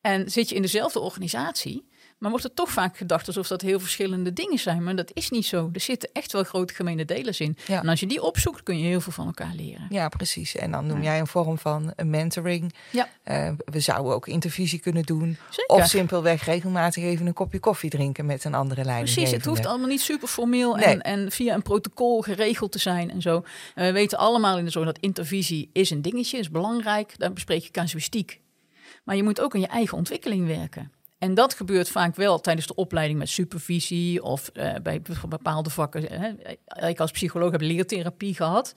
En 0.00 0.30
zit 0.30 0.48
je 0.48 0.54
in 0.54 0.62
dezelfde 0.62 1.00
organisatie. 1.00 1.88
Maar 2.18 2.30
wordt 2.30 2.44
er 2.44 2.54
toch 2.54 2.70
vaak 2.70 2.96
gedacht 2.96 3.26
alsof 3.26 3.46
dat 3.48 3.60
heel 3.60 3.80
verschillende 3.80 4.32
dingen 4.32 4.58
zijn. 4.58 4.82
Maar 4.84 4.96
dat 4.96 5.10
is 5.14 5.30
niet 5.30 5.46
zo. 5.46 5.70
Er 5.72 5.80
zitten 5.80 6.10
echt 6.12 6.32
wel 6.32 6.44
grote 6.44 6.74
gemene 6.74 7.04
delers 7.04 7.40
in. 7.40 7.56
Ja. 7.66 7.80
En 7.82 7.88
als 7.88 8.00
je 8.00 8.06
die 8.06 8.22
opzoekt, 8.22 8.62
kun 8.62 8.78
je 8.78 8.84
heel 8.86 9.00
veel 9.00 9.12
van 9.12 9.26
elkaar 9.26 9.52
leren. 9.54 9.86
ja, 9.88 10.08
precies. 10.08 10.56
En 10.56 10.70
dan 10.70 10.86
noem 10.86 10.96
Ja. 11.02 11.04
jij 11.04 11.18
een 11.20 11.26
vorm 11.26 11.58
van 11.58 11.92
mentoring. 12.04 12.74
Ja. 12.90 13.08
Eh, 13.22 13.52
we 13.64 13.80
zouden 13.80 14.14
ook 14.14 14.26
intervisie 14.26 14.78
kunnen 14.80 15.02
doen. 15.02 15.36
Zeker. 15.50 15.74
Of 15.76 15.86
simpelweg 15.86 16.44
regelmatig 16.44 17.02
even 17.04 17.26
een 17.26 17.32
kopje 17.32 17.58
koffie 17.60 17.90
drinken 17.90 18.26
met 18.26 18.44
een 18.44 18.54
andere 18.54 18.84
leidinggevende. 18.84 19.28
Precies, 19.28 19.46
het 19.46 19.56
hoeft 19.56 19.66
allemaal 19.68 19.88
niet 19.88 20.00
super 20.00 20.28
formeel 20.28 20.74
Nee. 20.74 20.84
en, 20.84 21.00
en 21.02 21.30
via 21.32 21.54
een 21.54 21.62
protocol 21.62 22.20
geregeld 22.22 22.72
te 22.72 22.78
zijn 22.78 23.10
en 23.10 23.22
zo. 23.22 23.44
En 23.74 23.86
we 23.86 23.92
weten 23.92 24.18
allemaal 24.18 24.58
in 24.58 24.64
de 24.64 24.70
zorg 24.70 24.86
dat 24.86 24.98
intervisie 24.98 25.70
is 25.72 25.90
een 25.90 26.02
dingetje, 26.02 26.38
is 26.38 26.50
belangrijk. 26.50 27.14
Daar 27.18 27.32
bespreek 27.32 27.62
je 27.62 27.70
casuïstiek. 27.70 28.40
Maar 29.04 29.16
je 29.16 29.22
moet 29.22 29.40
ook 29.40 29.54
aan 29.54 29.60
je 29.60 29.66
eigen 29.66 29.96
ontwikkeling 29.98 30.46
werken. 30.46 30.92
En 31.18 31.34
dat 31.34 31.54
gebeurt 31.54 31.88
vaak 31.88 32.16
wel 32.16 32.40
tijdens 32.40 32.66
de 32.66 32.74
opleiding 32.74 33.18
met 33.18 33.28
supervisie 33.28 34.22
of 34.22 34.48
eh, 34.48 34.74
bij 34.82 35.02
bepaalde 35.28 35.70
vakken. 35.70 36.02
Hè. 36.02 36.32
Ik 36.88 37.00
als 37.00 37.10
psycholoog 37.10 37.50
heb 37.50 37.60
leertherapie 37.60 38.34
gehad 38.34 38.74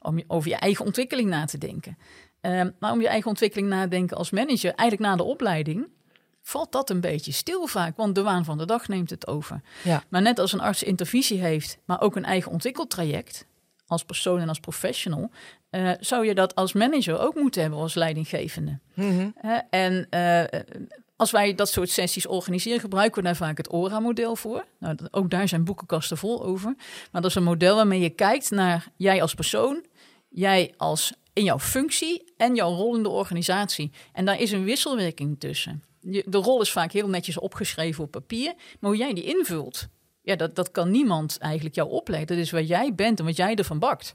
om 0.00 0.22
over 0.26 0.50
je 0.50 0.56
eigen 0.56 0.84
ontwikkeling 0.84 1.28
na 1.28 1.44
te 1.44 1.58
denken. 1.58 1.98
Ehm, 2.40 2.70
maar 2.78 2.92
om 2.92 3.00
je 3.00 3.08
eigen 3.08 3.28
ontwikkeling 3.28 3.68
na 3.68 3.82
te 3.82 3.88
denken 3.88 4.16
als 4.16 4.30
manager, 4.30 4.74
eigenlijk 4.74 5.10
na 5.10 5.16
de 5.16 5.22
opleiding, 5.22 5.88
valt 6.42 6.72
dat 6.72 6.90
een 6.90 7.00
beetje 7.00 7.32
stil 7.32 7.66
vaak. 7.66 7.96
Want 7.96 8.14
de 8.14 8.22
waan 8.22 8.44
van 8.44 8.58
de 8.58 8.66
dag 8.66 8.88
neemt 8.88 9.10
het 9.10 9.26
over. 9.26 9.60
Ja. 9.84 10.02
Maar 10.08 10.22
net 10.22 10.38
als 10.38 10.52
een 10.52 10.60
arts 10.60 10.82
intervisie 10.82 11.40
heeft, 11.40 11.78
maar 11.84 12.00
ook 12.00 12.16
een 12.16 12.24
eigen 12.24 12.52
ontwikkeltraject, 12.52 13.46
als 13.86 14.04
persoon 14.04 14.40
en 14.40 14.48
als 14.48 14.60
professional, 14.60 15.30
eh, 15.70 15.90
zou 16.00 16.26
je 16.26 16.34
dat 16.34 16.54
als 16.54 16.72
manager 16.72 17.18
ook 17.18 17.34
moeten 17.34 17.60
hebben 17.60 17.80
als 17.80 17.94
leidinggevende. 17.94 18.78
Mhm. 18.94 19.30
En 19.70 20.06
eh, 20.10 20.60
als 21.16 21.30
wij 21.30 21.54
dat 21.54 21.68
soort 21.68 21.90
sessies 21.90 22.26
organiseren, 22.26 22.80
gebruiken 22.80 23.22
we 23.22 23.28
daar 23.28 23.36
vaak 23.36 23.56
het 23.56 23.72
ORA-model 23.72 24.36
voor. 24.36 24.64
Nou, 24.78 24.96
ook 25.10 25.30
daar 25.30 25.48
zijn 25.48 25.64
boekenkasten 25.64 26.16
vol 26.16 26.44
over. 26.44 26.74
Maar 27.12 27.22
dat 27.22 27.30
is 27.30 27.36
een 27.36 27.42
model 27.42 27.76
waarmee 27.76 28.00
je 28.00 28.10
kijkt 28.10 28.50
naar 28.50 28.88
jij 28.96 29.22
als 29.22 29.34
persoon, 29.34 29.84
jij 30.28 30.74
als 30.76 31.12
in 31.32 31.44
jouw 31.44 31.58
functie 31.58 32.32
en 32.36 32.54
jouw 32.54 32.74
rol 32.74 32.96
in 32.96 33.02
de 33.02 33.08
organisatie. 33.08 33.90
En 34.12 34.24
daar 34.24 34.40
is 34.40 34.52
een 34.52 34.64
wisselwerking 34.64 35.40
tussen. 35.40 35.82
De 36.00 36.38
rol 36.38 36.60
is 36.60 36.70
vaak 36.70 36.92
heel 36.92 37.08
netjes 37.08 37.38
opgeschreven 37.38 38.04
op 38.04 38.10
papier, 38.10 38.54
maar 38.80 38.90
hoe 38.90 38.98
jij 38.98 39.14
die 39.14 39.24
invult, 39.24 39.88
ja, 40.22 40.36
dat, 40.36 40.54
dat 40.54 40.70
kan 40.70 40.90
niemand 40.90 41.38
eigenlijk 41.38 41.74
jou 41.74 41.90
opleggen. 41.90 42.26
Dat 42.26 42.36
is 42.36 42.50
waar 42.50 42.62
jij 42.62 42.94
bent 42.94 43.18
en 43.18 43.24
wat 43.24 43.36
jij 43.36 43.54
ervan 43.54 43.78
bakt. 43.78 44.14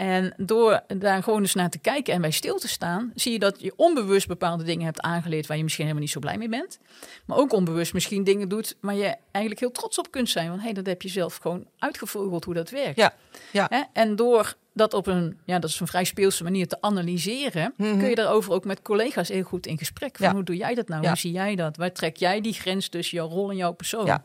En 0.00 0.34
door 0.36 0.80
daar 0.98 1.22
gewoon 1.22 1.40
eens 1.40 1.54
naar 1.54 1.70
te 1.70 1.78
kijken 1.78 2.14
en 2.14 2.20
bij 2.20 2.30
stil 2.30 2.58
te 2.58 2.68
staan, 2.68 3.12
zie 3.14 3.32
je 3.32 3.38
dat 3.38 3.60
je 3.60 3.72
onbewust 3.76 4.26
bepaalde 4.26 4.64
dingen 4.64 4.84
hebt 4.84 5.00
aangeleerd 5.00 5.46
waar 5.46 5.56
je 5.56 5.62
misschien 5.62 5.84
helemaal 5.84 6.04
niet 6.06 6.14
zo 6.14 6.20
blij 6.20 6.38
mee 6.38 6.48
bent. 6.48 6.78
Maar 7.24 7.38
ook 7.38 7.52
onbewust 7.52 7.92
misschien 7.92 8.24
dingen 8.24 8.48
doet 8.48 8.76
waar 8.80 8.94
je 8.94 9.16
eigenlijk 9.30 9.60
heel 9.60 9.70
trots 9.70 9.98
op 9.98 10.10
kunt 10.10 10.28
zijn. 10.30 10.48
Want 10.48 10.58
hé, 10.58 10.64
hey, 10.64 10.74
dat 10.74 10.86
heb 10.86 11.02
je 11.02 11.08
zelf 11.08 11.36
gewoon 11.36 11.66
uitgevogeld 11.78 12.44
hoe 12.44 12.54
dat 12.54 12.70
werkt. 12.70 12.96
Ja, 12.96 13.14
ja. 13.52 13.66
Hè? 13.70 13.82
En 13.92 14.16
door 14.16 14.54
dat 14.74 14.94
op 14.94 15.06
een, 15.06 15.38
ja, 15.44 15.58
dat 15.58 15.70
is 15.70 15.80
een 15.80 15.86
vrij 15.86 16.04
speelse 16.04 16.42
manier 16.42 16.68
te 16.68 16.76
analyseren, 16.80 17.74
Mhm. 17.76 17.98
kun 17.98 18.08
je 18.08 18.14
daarover 18.14 18.52
ook 18.52 18.64
met 18.64 18.82
collega's 18.82 19.28
heel 19.28 19.42
goed 19.42 19.66
in 19.66 19.78
gesprek. 19.78 20.16
Van 20.16 20.26
Ja. 20.26 20.32
hoe 20.32 20.42
doe 20.44 20.56
jij 20.56 20.74
dat 20.74 20.88
nou? 20.88 21.02
Ja. 21.02 21.08
Hoe 21.08 21.18
zie 21.18 21.32
jij 21.32 21.54
dat? 21.54 21.76
Waar 21.76 21.92
trek 21.92 22.16
jij 22.16 22.40
die 22.40 22.52
grens 22.54 22.88
tussen 22.88 23.16
jouw 23.16 23.28
rol 23.28 23.50
en 23.50 23.56
jouw 23.56 23.72
persoon? 23.72 24.06
Ja. 24.06 24.24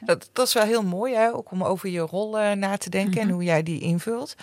Dat, 0.00 0.30
dat 0.32 0.46
is 0.46 0.52
wel 0.52 0.64
heel 0.64 0.82
mooi, 0.82 1.14
hè? 1.14 1.34
ook 1.34 1.50
om 1.50 1.64
over 1.64 1.88
je 1.88 2.00
rol 2.00 2.38
eh, 2.38 2.52
na 2.52 2.76
te 2.76 2.90
denken 2.90 3.20
en 3.20 3.26
Mhm. 3.26 3.34
hoe 3.34 3.44
jij 3.44 3.62
die 3.62 3.80
invult. 3.80 4.34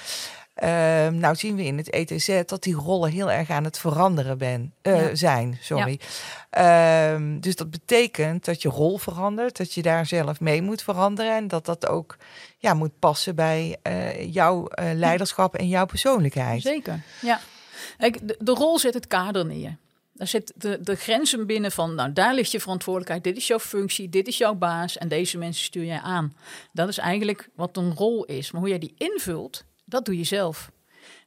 Ehm, 0.53 1.17
nou 1.17 1.35
zien 1.35 1.55
we 1.55 1.63
in 1.63 1.77
het 1.77 1.89
ETZ 1.89 2.41
dat 2.45 2.63
die 2.63 2.75
rollen 2.75 3.11
heel 3.11 3.31
erg 3.31 3.49
aan 3.49 3.63
het 3.63 3.77
veranderen 3.79 4.37
ben, 4.37 4.73
eh, 4.81 5.07
Ja. 5.07 5.15
zijn. 5.15 5.57
Sorry. 5.61 5.99
Ehm, 6.49 7.39
dus 7.39 7.55
dat 7.55 7.71
betekent 7.71 8.45
dat 8.45 8.61
je 8.61 8.69
rol 8.69 8.97
verandert, 8.97 9.57
dat 9.57 9.73
je 9.73 9.81
daar 9.81 10.05
zelf 10.05 10.39
mee 10.39 10.61
moet 10.61 10.81
veranderen 10.83 11.35
en 11.35 11.47
dat 11.47 11.65
dat 11.65 11.87
ook 11.87 12.17
ja, 12.57 12.73
moet 12.73 12.99
passen 12.99 13.35
bij 13.35 13.77
eh, 13.81 14.33
jouw 14.33 14.67
eh, 14.67 14.93
leiderschap 14.93 15.55
en 15.55 15.67
jouw 15.67 15.85
persoonlijkheid. 15.85 16.61
Zeker, 16.61 17.01
ja. 17.21 17.39
Kijk, 17.97 18.27
de, 18.27 18.35
de 18.39 18.51
rol 18.51 18.79
zet 18.79 18.93
het 18.93 19.07
kader 19.07 19.45
neer. 19.45 19.77
Daar 20.13 20.27
zit 20.27 20.53
de, 20.55 20.77
de 20.81 20.95
grenzen 20.95 21.45
binnen 21.47 21.71
van, 21.71 21.95
nou 21.95 22.13
daar 22.13 22.33
ligt 22.33 22.51
je 22.51 22.59
verantwoordelijkheid, 22.59 23.23
dit 23.23 23.37
is 23.37 23.47
jouw 23.47 23.59
functie, 23.59 24.09
dit 24.09 24.27
is 24.27 24.37
jouw 24.37 24.53
baas 24.53 24.97
en 24.97 25.07
deze 25.07 25.37
mensen 25.37 25.63
stuur 25.63 25.85
jij 25.85 25.99
aan. 25.99 26.35
Dat 26.71 26.87
is 26.87 26.97
eigenlijk 26.97 27.49
wat 27.55 27.77
een 27.77 27.93
rol 27.95 28.25
is. 28.25 28.51
Maar 28.51 28.61
hoe 28.61 28.69
jij 28.69 28.79
die 28.79 28.93
invult, 28.97 29.63
dat 29.93 30.05
doe 30.05 30.17
je 30.17 30.23
zelf. 30.23 30.71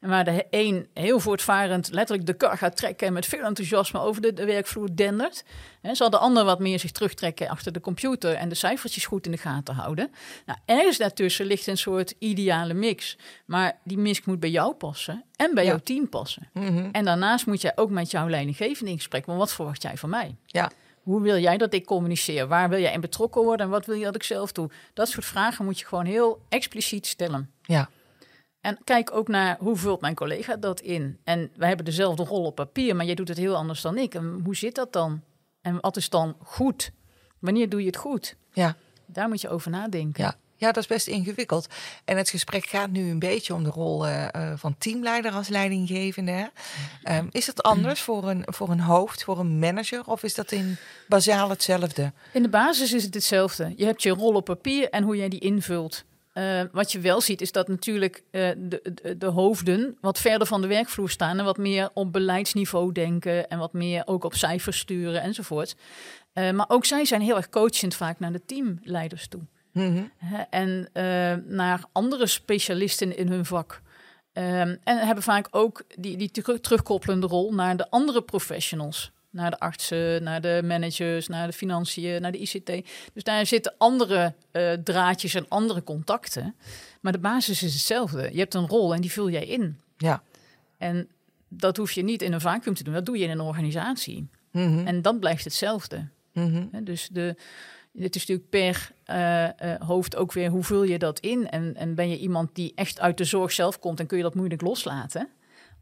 En 0.00 0.08
waar 0.08 0.24
de 0.24 0.46
een 0.50 0.88
heel 0.94 1.20
voortvarend 1.20 1.90
letterlijk 1.92 2.26
de 2.26 2.34
kar 2.34 2.56
gaat 2.58 2.76
trekken 2.76 3.06
en 3.06 3.12
met 3.12 3.26
veel 3.26 3.42
enthousiasme 3.44 4.00
over 4.00 4.22
de, 4.22 4.32
de 4.32 4.44
werkvloer 4.44 4.88
dendert, 4.96 5.44
hè, 5.82 5.94
zal 5.94 6.10
de 6.10 6.18
ander 6.18 6.44
wat 6.44 6.58
meer 6.58 6.78
zich 6.78 6.90
terugtrekken 6.90 7.48
achter 7.48 7.72
de 7.72 7.80
computer 7.80 8.34
en 8.34 8.48
de 8.48 8.54
cijfertjes 8.54 9.06
goed 9.06 9.26
in 9.26 9.32
de 9.32 9.38
gaten 9.38 9.74
houden. 9.74 10.10
Nou, 10.46 10.58
ergens 10.64 10.96
daartussen 10.98 11.46
ligt 11.46 11.66
een 11.66 11.78
soort 11.78 12.14
ideale 12.18 12.74
mix. 12.74 13.16
Maar 13.46 13.78
die 13.84 13.98
mix 13.98 14.24
moet 14.24 14.40
bij 14.40 14.50
jou 14.50 14.74
passen 14.74 15.24
en 15.36 15.54
bij 15.54 15.64
Ja. 15.64 15.70
jouw 15.70 15.78
team 15.78 16.08
passen. 16.08 16.48
Mhm. 16.52 16.88
En 16.92 17.04
daarnaast 17.04 17.46
moet 17.46 17.60
jij 17.60 17.72
ook 17.74 17.90
met 17.90 18.10
jouw 18.10 18.28
leidinggevende 18.28 18.90
in 18.90 18.96
gesprek. 18.96 19.26
Want 19.26 19.38
wat 19.38 19.52
verwacht 19.52 19.82
jij 19.82 19.96
van 19.96 20.10
mij? 20.10 20.36
Ja. 20.46 20.70
Hoe 21.02 21.20
wil 21.20 21.38
jij 21.38 21.56
dat 21.56 21.74
ik 21.74 21.84
communiceer? 21.84 22.46
Waar 22.48 22.68
wil 22.68 22.80
jij 22.80 22.92
in 22.92 23.00
betrokken 23.00 23.42
worden 23.42 23.66
en 23.66 23.72
wat 23.72 23.86
wil 23.86 23.96
je 23.96 24.04
dat 24.04 24.14
ik 24.14 24.22
zelf 24.22 24.52
doe? 24.52 24.70
Dat 24.94 25.08
soort 25.08 25.24
vragen 25.24 25.64
moet 25.64 25.78
je 25.78 25.86
gewoon 25.86 26.04
heel 26.06 26.40
expliciet 26.48 27.06
stellen. 27.06 27.50
Ja. 27.62 27.88
En 28.66 28.78
kijk 28.84 29.14
ook 29.14 29.28
naar 29.28 29.56
hoe 29.58 29.76
vult 29.76 30.00
mijn 30.00 30.14
collega 30.14 30.56
dat 30.56 30.80
in. 30.80 31.18
En 31.24 31.50
wij 31.56 31.68
hebben 31.68 31.86
dezelfde 31.86 32.24
rol 32.24 32.44
op 32.44 32.54
papier, 32.54 32.96
maar 32.96 33.06
jij 33.06 33.14
doet 33.14 33.28
het 33.28 33.36
heel 33.36 33.56
anders 33.56 33.80
dan 33.80 33.98
ik. 33.98 34.14
En 34.14 34.40
hoe 34.44 34.56
zit 34.56 34.74
dat 34.74 34.92
dan? 34.92 35.22
En 35.60 35.80
wat 35.80 35.96
is 35.96 36.08
dan 36.08 36.36
goed? 36.42 36.90
Wanneer 37.38 37.68
doe 37.68 37.80
je 37.80 37.86
het 37.86 37.96
goed? 37.96 38.36
Ja. 38.52 38.76
Daar 39.06 39.28
moet 39.28 39.40
je 39.40 39.48
over 39.48 39.70
nadenken. 39.70 40.24
Ja. 40.24 40.36
ja, 40.56 40.66
dat 40.66 40.76
is 40.76 40.86
best 40.86 41.06
ingewikkeld. 41.06 41.66
En 42.04 42.16
het 42.16 42.30
gesprek 42.30 42.66
gaat 42.66 42.90
nu 42.90 43.10
een 43.10 43.18
beetje 43.18 43.54
om 43.54 43.64
de 43.64 43.70
rol 43.70 44.06
eh, 44.06 44.34
eh, 44.34 44.58
van 44.58 44.78
teamleider 44.78 45.32
als 45.32 45.48
leidinggevende. 45.48 46.50
Ehm, 47.02 47.26
is 47.30 47.46
dat 47.46 47.62
anders 47.62 48.00
voor 48.00 48.28
een, 48.28 48.42
voor 48.46 48.70
een 48.70 48.80
hoofd, 48.80 49.24
voor 49.24 49.38
een 49.38 49.58
manager? 49.58 50.06
Of 50.06 50.22
is 50.22 50.34
dat 50.34 50.52
in 50.52 50.76
bazaal 51.08 51.50
hetzelfde? 51.50 52.12
In 52.32 52.42
de 52.42 52.48
basis 52.48 52.92
is 52.92 53.04
het 53.04 53.14
hetzelfde. 53.14 53.72
Je 53.76 53.84
hebt 53.84 54.02
je 54.02 54.10
rol 54.10 54.34
op 54.34 54.44
papier 54.44 54.90
en 54.90 55.02
hoe 55.02 55.16
jij 55.16 55.28
die 55.28 55.40
invult. 55.40 56.04
Eh, 56.36 56.62
wat 56.72 56.92
je 56.92 57.00
wel 57.00 57.20
ziet 57.20 57.40
is 57.40 57.52
dat 57.52 57.68
natuurlijk 57.68 58.22
eh, 58.30 58.48
de, 58.56 58.92
de, 59.02 59.18
de 59.18 59.26
hoofden 59.26 59.96
wat 60.00 60.18
verder 60.18 60.46
van 60.46 60.60
de 60.60 60.66
werkvloer 60.66 61.10
staan 61.10 61.38
en 61.38 61.44
wat 61.44 61.56
meer 61.56 61.90
op 61.94 62.12
beleidsniveau 62.12 62.92
denken 62.92 63.48
en 63.48 63.58
wat 63.58 63.72
meer 63.72 64.02
ook 64.06 64.24
op 64.24 64.34
cijfers 64.34 64.78
sturen 64.78 65.22
enzovoort. 65.22 65.76
Eh, 66.32 66.50
maar 66.50 66.68
ook 66.68 66.84
zij 66.84 67.04
zijn 67.04 67.20
heel 67.20 67.36
erg 67.36 67.48
coachend 67.48 67.94
vaak 67.94 68.18
naar 68.18 68.32
de 68.32 68.44
teamleiders 68.46 69.28
toe. 69.28 69.40
Mhm. 69.72 70.02
En 70.50 70.88
naar 71.46 71.84
andere 71.92 72.26
specialisten 72.26 73.16
in 73.16 73.28
hun 73.28 73.44
vak. 73.44 73.80
Ehm, 74.32 74.76
en 74.84 74.98
hebben 74.98 75.24
vaak 75.24 75.48
ook 75.50 75.82
die, 75.98 76.16
die 76.16 76.30
teru- 76.30 76.60
terugkoppelende 76.60 77.26
rol 77.26 77.54
naar 77.54 77.76
de 77.76 77.90
andere 77.90 78.22
professionals. 78.22 79.12
Naar 79.36 79.50
de 79.50 79.58
artsen, 79.58 80.22
naar 80.22 80.40
de 80.40 80.60
managers, 80.64 81.28
naar 81.28 81.46
de 81.46 81.52
financiën, 81.52 82.20
naar 82.20 82.32
de 82.32 82.38
ICT. 82.38 82.70
Dus 83.12 83.22
daar 83.22 83.46
zitten 83.46 83.74
andere 83.78 84.34
eh, 84.50 84.72
draadjes 84.72 85.34
en 85.34 85.48
andere 85.48 85.82
contacten. 85.82 86.54
Maar 87.00 87.12
de 87.12 87.18
basis 87.18 87.62
is 87.62 87.72
hetzelfde. 87.72 88.28
Je 88.32 88.38
hebt 88.38 88.54
een 88.54 88.68
rol 88.68 88.94
en 88.94 89.00
die 89.00 89.12
vul 89.12 89.30
jij 89.30 89.46
in. 89.46 89.80
Ja. 89.96 90.22
En 90.78 91.08
dat 91.48 91.76
hoef 91.76 91.92
je 91.92 92.02
niet 92.02 92.22
in 92.22 92.32
een 92.32 92.40
vacuüm 92.40 92.74
te 92.74 92.82
doen. 92.82 92.94
Dat 92.94 93.06
doe 93.06 93.18
je 93.18 93.24
in 93.24 93.30
een 93.30 93.40
organisatie. 93.40 94.28
Mhm. 94.50 94.86
En 94.86 95.02
dan 95.02 95.18
blijft 95.18 95.44
hetzelfde. 95.44 96.08
Mhm. 96.32 96.84
Dus 96.84 97.08
de, 97.08 97.36
het 97.98 98.14
is 98.14 98.26
natuurlijk 98.26 98.48
per 98.48 98.90
eh, 99.04 99.44
eh, 99.44 99.80
hoofd 99.80 100.16
ook 100.16 100.32
weer 100.32 100.50
hoe 100.50 100.64
vul 100.64 100.82
je 100.82 100.98
dat 100.98 101.18
in? 101.18 101.48
En, 101.48 101.74
en 101.76 101.94
ben 101.94 102.08
je 102.08 102.18
iemand 102.18 102.54
die 102.54 102.72
echt 102.74 103.00
uit 103.00 103.18
de 103.18 103.24
zorg 103.24 103.52
zelf 103.52 103.78
komt 103.78 104.00
en 104.00 104.06
kun 104.06 104.16
je 104.16 104.22
dat 104.22 104.34
moeilijk 104.34 104.62
loslaten? 104.62 105.28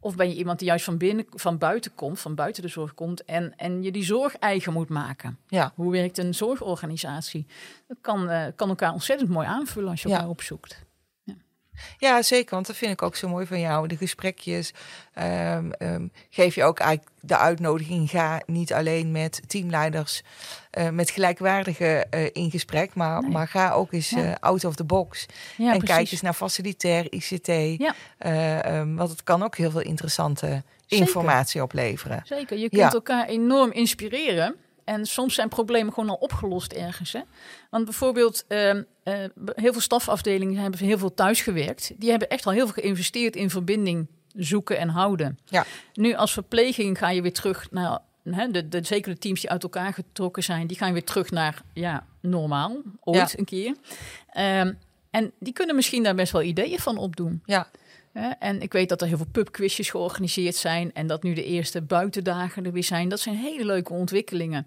Of 0.05 0.17
ben 0.17 0.29
je 0.29 0.35
iemand 0.35 0.59
die 0.59 0.69
juist 0.69 0.85
van, 0.85 0.97
binnen, 0.97 1.27
van 1.31 1.59
buiten 1.59 1.95
komt, 1.95 2.21
van 2.21 2.35
buiten 2.35 2.63
de 2.63 2.69
zorg 2.69 2.95
komt 2.95 3.25
en, 3.25 3.53
en 3.57 3.83
je 3.83 3.93
die 3.93 4.05
zorg 4.05 4.37
eigen 4.39 4.73
moet 4.73 4.89
maken? 4.89 5.39
Ja. 5.49 5.73
Hoe 5.75 5.93
werkt 5.93 6.19
een 6.19 6.35
zorgorganisatie? 6.35 7.47
Dat 7.89 7.97
kan, 8.01 8.29
eh, 8.29 8.47
kan 8.57 8.69
elkaar 8.69 8.93
ontzettend 8.93 9.31
mooi 9.31 9.47
aanvullen 9.47 9.91
als 9.91 10.03
je 10.03 10.09
Ja. 10.09 10.15
elkaar 10.15 10.31
opzoekt. 10.31 10.83
Ja, 11.99 12.23
zeker. 12.23 12.55
Want 12.55 12.67
dat 12.67 12.77
vind 12.77 12.93
ik 12.93 13.03
ook 13.03 13.17
zo 13.17 13.29
mooi 13.29 13.47
van 13.47 13.61
jou. 13.61 13.89
De 13.89 13.97
gesprekjes 13.97 14.73
ehm, 15.13 15.71
ehm, 15.71 16.07
geef 16.31 16.55
je 16.55 16.65
ook 16.65 16.79
eigenlijk 16.79 17.11
de 17.21 17.37
uitnodiging. 17.37 18.11
Ga 18.11 18.43
niet 18.47 18.73
alleen 18.73 19.13
met 19.13 19.43
teamleiders 19.47 20.23
eh, 20.75 20.89
met 20.89 21.11
gelijkwaardige 21.11 22.07
eh, 22.11 22.31
in 22.33 22.51
gesprek, 22.51 22.95
maar, 22.95 23.23
Nee. 23.23 23.31
maar 23.31 23.49
ga 23.49 23.73
ook 23.73 23.93
eens 23.93 24.11
Ja. 24.11 24.23
eh, 24.25 24.33
out 24.41 24.65
of 24.65 24.75
the 24.75 24.85
box. 24.85 25.27
Ja, 25.57 25.73
en 25.73 25.83
kijk 25.83 26.11
eens 26.11 26.21
naar 26.21 26.35
facilitair 26.35 27.13
ICT. 27.13 27.47
Ja. 27.79 27.95
Ehm, 28.19 28.95
want 28.95 29.11
het 29.11 29.23
kan 29.23 29.43
ook 29.43 29.57
heel 29.57 29.71
veel 29.71 29.81
interessante 29.81 30.63
Zeker. 30.87 31.07
informatie 31.07 31.63
opleveren. 31.63 32.21
Zeker, 32.25 32.59
je 32.59 32.69
kunt 32.69 32.95
elkaar 32.95 33.27
enorm 33.27 33.73
inspireren. 33.73 34.55
En 34.85 35.07
soms 35.07 35.35
zijn 35.35 35.49
problemen 35.49 35.93
gewoon 35.93 36.11
al 36.11 36.17
opgelost 36.17 36.73
ergens. 36.73 37.13
Hè? 37.13 37.21
Want 37.71 37.85
bijvoorbeeld, 37.85 38.45
ehm, 38.49 38.83
eh, 39.03 39.15
heel 39.55 39.73
veel 39.73 39.81
stafafdelingen 39.81 40.63
hebben 40.63 40.81
heel 40.81 40.99
veel 40.99 41.15
thuisgewerkt. 41.15 41.93
Die 41.97 42.11
hebben 42.11 42.29
echt 42.29 42.47
al 42.47 42.53
heel 42.53 42.65
veel 42.69 42.83
geïnvesteerd 42.83 43.37
in 43.37 43.51
verbinding 43.51 44.07
zoeken 44.37 44.79
en 44.79 44.89
houden. 44.89 45.39
Ja. 45.45 45.65
Nu 45.95 46.15
als 46.15 46.33
verpleging 46.33 46.99
ga 46.99 47.11
je 47.11 47.23
weer 47.23 47.33
terug 47.33 47.71
naar... 47.71 47.99
Hè, 48.31 48.51
de, 48.51 48.69
de, 48.69 48.85
zeker 48.85 49.13
de 49.13 49.19
teams 49.19 49.41
die 49.41 49.51
uit 49.51 49.63
elkaar 49.63 49.93
getrokken 49.93 50.43
zijn... 50.43 50.67
die 50.67 50.77
gaan 50.77 50.93
weer 50.93 51.05
terug 51.05 51.31
naar 51.31 51.63
ja, 51.73 52.07
normaal, 52.21 52.83
ooit 53.01 53.17
Ja. 53.31 53.39
een 53.39 53.45
keer. 53.45 53.75
Ehm, 54.33 54.73
en 55.11 55.33
die 55.39 55.53
kunnen 55.53 55.75
misschien 55.75 56.03
daar 56.03 56.15
best 56.15 56.33
wel 56.33 56.43
ideeën 56.43 56.79
van 56.79 56.97
opdoen. 56.99 57.43
Ja, 57.45 57.69
En 58.39 58.63
ik 58.63 58.73
weet 58.73 58.89
dat 58.89 59.01
er 59.01 59.07
heel 59.09 59.17
veel 59.17 59.27
pubquizjes 59.33 59.91
georganiseerd 59.91 60.55
zijn 60.55 60.93
en 60.93 61.07
dat 61.07 61.23
nu 61.23 61.35
de 61.35 61.45
eerste 61.45 61.83
buitendagen 61.83 62.65
er 62.65 62.73
weer 62.73 62.85
zijn. 62.85 63.09
Dat 63.09 63.21
zijn 63.21 63.37
hele 63.37 63.65
leuke 63.65 63.93
ontwikkelingen. 63.93 64.67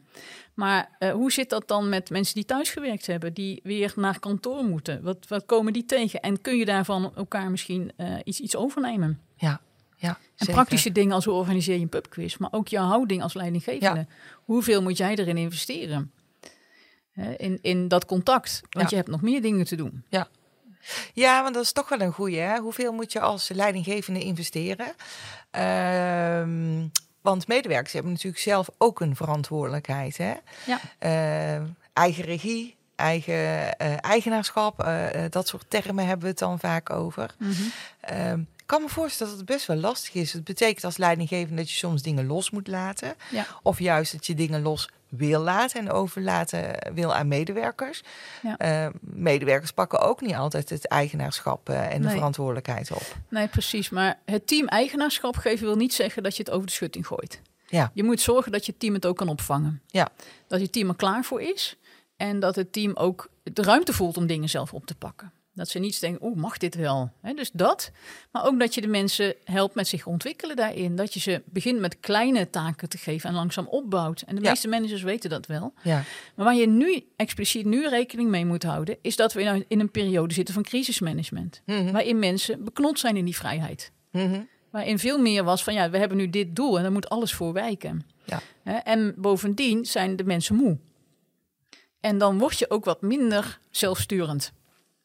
Maar 0.53 0.89
eh, 0.99 1.11
hoe 1.11 1.31
zit 1.31 1.49
dat 1.49 1.67
dan 1.67 1.89
met 1.89 2.09
mensen 2.09 2.35
die 2.35 2.45
thuis 2.45 2.69
gewerkt 2.69 3.05
hebben, 3.07 3.33
die 3.33 3.59
weer 3.63 3.93
naar 3.95 4.19
kantoor 4.19 4.63
moeten? 4.63 5.03
Wat, 5.03 5.17
wat 5.27 5.45
komen 5.45 5.73
die 5.73 5.85
tegen? 5.85 6.19
En 6.21 6.41
kun 6.41 6.57
je 6.57 6.65
daarvan 6.65 7.11
elkaar 7.15 7.51
misschien 7.51 7.91
eh, 7.95 8.13
iets, 8.23 8.39
iets 8.39 8.55
overnemen? 8.55 9.19
ja, 9.35 9.61
ja. 9.97 10.17
En 10.37 10.45
praktische 10.47 10.91
dingen 10.91 11.11
als 11.13 11.25
hoe 11.25 11.33
organiseer 11.33 11.75
je 11.75 11.81
een 11.81 11.89
pubquiz, 11.89 12.37
maar 12.37 12.51
ook 12.53 12.67
jouw 12.67 12.85
houding 12.85 13.23
als 13.23 13.33
leidinggevende. 13.33 14.07
Hoeveel 14.45 14.81
moet 14.81 14.97
jij 14.97 15.15
erin 15.15 15.37
investeren? 15.37 16.11
In, 17.37 17.59
in 17.61 17.87
dat 17.87 18.05
contact, 18.05 18.61
want 18.69 18.83
Ja. 18.83 18.89
je 18.89 18.95
hebt 18.95 19.07
nog 19.07 19.21
meer 19.21 19.41
dingen 19.41 19.65
te 19.65 19.75
doen. 19.75 20.03
Ja, 21.13 21.41
want 21.43 21.53
dat 21.53 21.63
is 21.63 21.71
toch 21.71 21.89
wel 21.89 22.01
een 22.01 22.11
goeie. 22.13 22.39
Hè? 22.39 22.57
Hoeveel 22.59 22.93
moet 22.93 23.11
je 23.11 23.19
als 23.19 23.49
leidinggevende 23.49 24.19
investeren? 24.19 24.87
Ehm, 25.51 26.87
want 27.21 27.47
medewerkers 27.47 27.93
hebben 27.93 28.11
natuurlijk 28.11 28.41
zelf 28.43 28.69
ook 28.77 28.99
een 28.99 29.15
verantwoordelijkheid. 29.15 30.17
Hè? 30.17 30.33
Ja. 30.65 30.79
Eh, 30.99 31.61
eigen 31.93 32.23
regie, 32.23 32.75
eigen 32.95 33.77
eh, 33.77 33.93
eigenaarschap, 34.01 34.79
eh, 34.83 35.25
eh, 35.25 35.31
dat 35.31 35.47
soort 35.47 35.65
termen 35.69 36.05
hebben 36.05 36.23
we 36.23 36.29
het 36.29 36.39
dan 36.39 36.59
vaak 36.59 36.89
over. 36.89 37.35
Ehm, 38.01 38.39
ik 38.39 38.56
kan 38.67 38.81
me 38.81 38.89
voorstellen 38.89 39.31
dat 39.31 39.41
het 39.41 39.49
best 39.49 39.65
wel 39.65 39.77
lastig 39.77 40.13
is. 40.13 40.33
Het 40.33 40.43
betekent 40.43 40.83
als 40.83 40.97
leidinggevende 40.97 41.55
dat 41.55 41.71
je 41.71 41.77
soms 41.77 42.01
dingen 42.01 42.25
los 42.25 42.49
moet 42.49 42.67
laten. 42.67 43.15
Ja. 43.31 43.45
Of 43.63 43.79
juist 43.79 44.11
dat 44.11 44.25
je 44.25 44.35
dingen 44.35 44.61
los 44.61 44.89
wil 45.09 45.41
laten 45.41 45.79
en 45.79 45.91
overlaten 45.91 46.93
wil 46.93 47.13
aan 47.13 47.27
medewerkers. 47.27 48.03
Ja. 48.41 48.57
Eh, 48.57 48.87
medewerkers 48.99 49.71
pakken 49.71 49.99
ook 49.99 50.21
niet 50.21 50.35
altijd 50.35 50.69
het 50.69 50.87
eigenaarschap 50.87 51.69
eh, 51.69 51.93
en 51.93 52.01
de 52.01 52.09
verantwoordelijkheid 52.09 52.91
op. 52.91 53.15
Nee, 53.29 53.47
precies. 53.47 53.89
Maar 53.89 54.19
het 54.25 54.47
team 54.47 54.67
eigenaarschap 54.67 55.35
geven 55.35 55.65
wil 55.65 55.75
niet 55.75 55.93
zeggen 55.93 56.23
dat 56.23 56.37
je 56.37 56.43
het 56.43 56.51
over 56.51 56.65
de 56.65 56.73
schutting 56.73 57.07
gooit. 57.07 57.41
Ja. 57.67 57.91
Je 57.93 58.03
moet 58.03 58.21
zorgen 58.21 58.51
dat 58.51 58.65
je 58.65 58.77
team 58.77 58.93
het 58.93 59.05
ook 59.05 59.17
kan 59.17 59.29
opvangen. 59.29 59.81
Ja. 59.87 60.09
Dat 60.47 60.59
je 60.59 60.69
team 60.69 60.89
er 60.89 60.95
klaar 60.95 61.23
voor 61.23 61.41
is. 61.41 61.77
En 62.17 62.39
dat 62.39 62.55
het 62.55 62.73
team 62.73 62.95
ook 62.95 63.29
de 63.43 63.61
ruimte 63.61 63.93
voelt 63.93 64.17
om 64.17 64.27
dingen 64.27 64.49
zelf 64.49 64.73
op 64.73 64.85
te 64.85 64.95
pakken. 64.95 65.31
Dat 65.57 65.69
ze 65.69 65.79
niet 65.79 65.99
denken, 66.01 66.25
oeh, 66.27 66.35
mag 66.37 66.57
dit 66.57 66.75
wel? 66.75 67.11
Dus 67.35 67.51
dat. 67.53 67.91
Maar 68.31 68.45
ook 68.45 68.59
dat 68.59 68.73
je 68.73 68.81
de 68.81 68.87
mensen 68.87 69.33
helpt 69.43 69.75
met 69.75 69.87
zich 69.87 70.05
ontwikkelen 70.05 70.55
daarin. 70.55 70.95
Dat 70.95 71.13
je 71.13 71.19
ze 71.19 71.41
begint 71.45 71.79
met 71.79 71.99
kleine 71.99 72.49
taken 72.49 72.89
te 72.89 72.97
geven 72.97 73.29
en 73.29 73.35
langzaam 73.35 73.67
opbouwt. 73.67 74.21
En 74.21 74.35
de 74.35 74.41
Ja. 74.41 74.49
meeste 74.49 74.67
managers 74.67 75.01
weten 75.01 75.29
dat 75.29 75.45
wel. 75.45 75.73
Ja, 75.83 76.03
Maar 76.35 76.45
waar 76.45 76.55
je 76.55 76.67
nu 76.67 77.03
expliciet 77.15 77.65
nu 77.65 77.87
rekening 77.89 78.29
mee 78.29 78.45
moet 78.45 78.63
houden... 78.63 78.97
is 79.01 79.15
dat 79.15 79.33
we 79.33 79.41
in 79.41 79.47
een- 79.47 79.65
in 79.67 79.79
een 79.79 79.91
periode 79.91 80.33
zitten 80.33 80.53
van 80.53 80.63
crisismanagement. 80.63 81.61
Mhm. 81.65 81.91
Waarin 81.91 82.19
mensen 82.19 82.63
beknot 82.63 82.99
zijn 82.99 83.17
in 83.17 83.25
die 83.25 83.35
vrijheid. 83.35 83.91
Mhm. 84.11 84.41
Waarin 84.71 84.99
veel 84.99 85.19
meer 85.19 85.43
was 85.43 85.63
van 85.63 85.73
ja, 85.73 85.89
we 85.89 85.97
hebben 85.97 86.17
nu 86.17 86.29
dit 86.29 86.55
doel 86.55 86.75
en 86.77 86.83
daar 86.83 86.91
moet 86.91 87.09
alles 87.09 87.33
voor 87.33 87.53
wijken. 87.53 88.05
Ja. 88.25 88.41
En 88.83 89.13
bovendien 89.17 89.85
zijn 89.85 90.15
de 90.15 90.23
mensen 90.23 90.55
moe. 90.55 90.77
En 91.99 92.17
dan 92.17 92.37
word 92.39 92.59
je 92.59 92.69
ook 92.69 92.85
wat 92.85 93.01
minder 93.01 93.59
zelfsturend. 93.71 94.51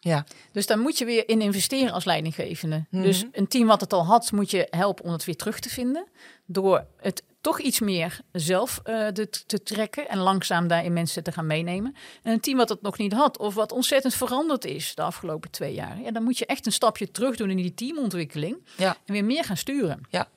Ja. 0.04 0.24
Dus 0.52 0.66
daar 0.66 0.78
moet 0.78 0.98
je 0.98 1.04
weer 1.04 1.28
in 1.28 1.40
investeren 1.40 1.92
als 1.92 2.04
leidinggevende. 2.04 2.84
Mhm. 2.90 3.02
Dus 3.02 3.24
een 3.32 3.48
team 3.48 3.66
wat 3.66 3.80
het 3.80 3.92
al 3.92 4.04
had, 4.04 4.32
moet 4.32 4.50
je 4.50 4.66
helpen 4.70 5.04
om 5.04 5.12
het 5.12 5.24
weer 5.24 5.36
terug 5.36 5.60
te 5.60 5.68
vinden. 5.68 6.06
Door 6.46 6.86
het 6.96 7.22
toch 7.40 7.60
iets 7.60 7.80
meer 7.80 8.20
zelf 8.32 8.80
eh, 8.84 9.06
te, 9.06 9.30
te 9.46 9.62
trekken 9.62 10.08
en 10.08 10.18
langzaam 10.18 10.68
daarin 10.68 10.92
mensen 10.92 11.22
te 11.22 11.32
gaan 11.32 11.46
meenemen. 11.46 11.94
En 12.22 12.32
een 12.32 12.40
team 12.40 12.56
wat 12.56 12.68
het 12.68 12.82
nog 12.82 12.98
niet 12.98 13.12
had 13.12 13.38
of 13.38 13.54
wat 13.54 13.72
ontzettend 13.72 14.14
veranderd 14.14 14.64
is 14.64 14.94
de 14.94 15.02
afgelopen 15.02 15.50
twee 15.50 15.74
jaar. 15.74 16.00
Ja, 16.00 16.10
dan 16.10 16.22
moet 16.22 16.38
je 16.38 16.46
echt 16.46 16.66
een 16.66 16.72
stapje 16.72 17.10
terug 17.10 17.36
doen 17.36 17.50
in 17.50 17.56
die 17.56 17.74
teamontwikkeling. 17.74 18.66
Ja. 18.76 18.96
En 19.04 19.12
weer 19.12 19.24
meer 19.24 19.44
gaan 19.44 19.56
sturen. 19.56 20.00
Ja. 20.10 20.28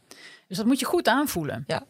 Dus 0.47 0.57
dat 0.57 0.65
moet 0.65 0.79
je 0.79 0.85
goed 0.85 1.07
aanvoelen. 1.07 1.63
Ja. 1.67 1.85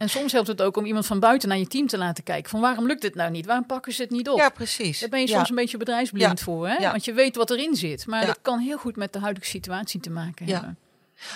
En 0.00 0.08
soms 0.10 0.32
helpt 0.32 0.46
het 0.48 0.62
ook 0.62 0.76
om 0.76 0.84
iemand 0.84 1.06
van 1.06 1.20
buiten 1.20 1.48
naar 1.48 1.58
je 1.58 1.66
team 1.66 1.86
te 1.86 1.98
laten 1.98 2.24
kijken. 2.24 2.50
Van 2.50 2.60
waarom 2.60 2.86
lukt 2.86 3.02
het 3.02 3.14
nou 3.14 3.30
niet? 3.30 3.46
Waarom 3.46 3.66
pakken 3.66 3.92
ze 3.92 4.02
het 4.02 4.10
niet 4.10 4.28
op? 4.28 4.38
Ja, 4.38 4.48
precies. 4.48 5.00
Daar 5.00 5.08
ben 5.08 5.20
je 5.20 5.26
Ja. 5.28 5.36
soms 5.36 5.48
een 5.48 5.54
beetje 5.54 5.76
bedrijfsblind 5.76 6.38
Ja. 6.38 6.44
voor. 6.44 6.68
Hè? 6.68 6.74
Ja. 6.74 6.90
Want 6.90 7.04
je 7.04 7.12
weet 7.12 7.36
wat 7.36 7.50
erin 7.50 7.74
zit. 7.76 8.06
Maar 8.06 8.26
dat 8.26 8.38
kan 8.42 8.58
heel 8.58 8.78
goed 8.78 8.96
met 8.96 9.12
de 9.12 9.18
huidige 9.18 9.46
situatie 9.46 10.00
te 10.00 10.10
maken 10.10 10.46
hebben. 10.46 10.78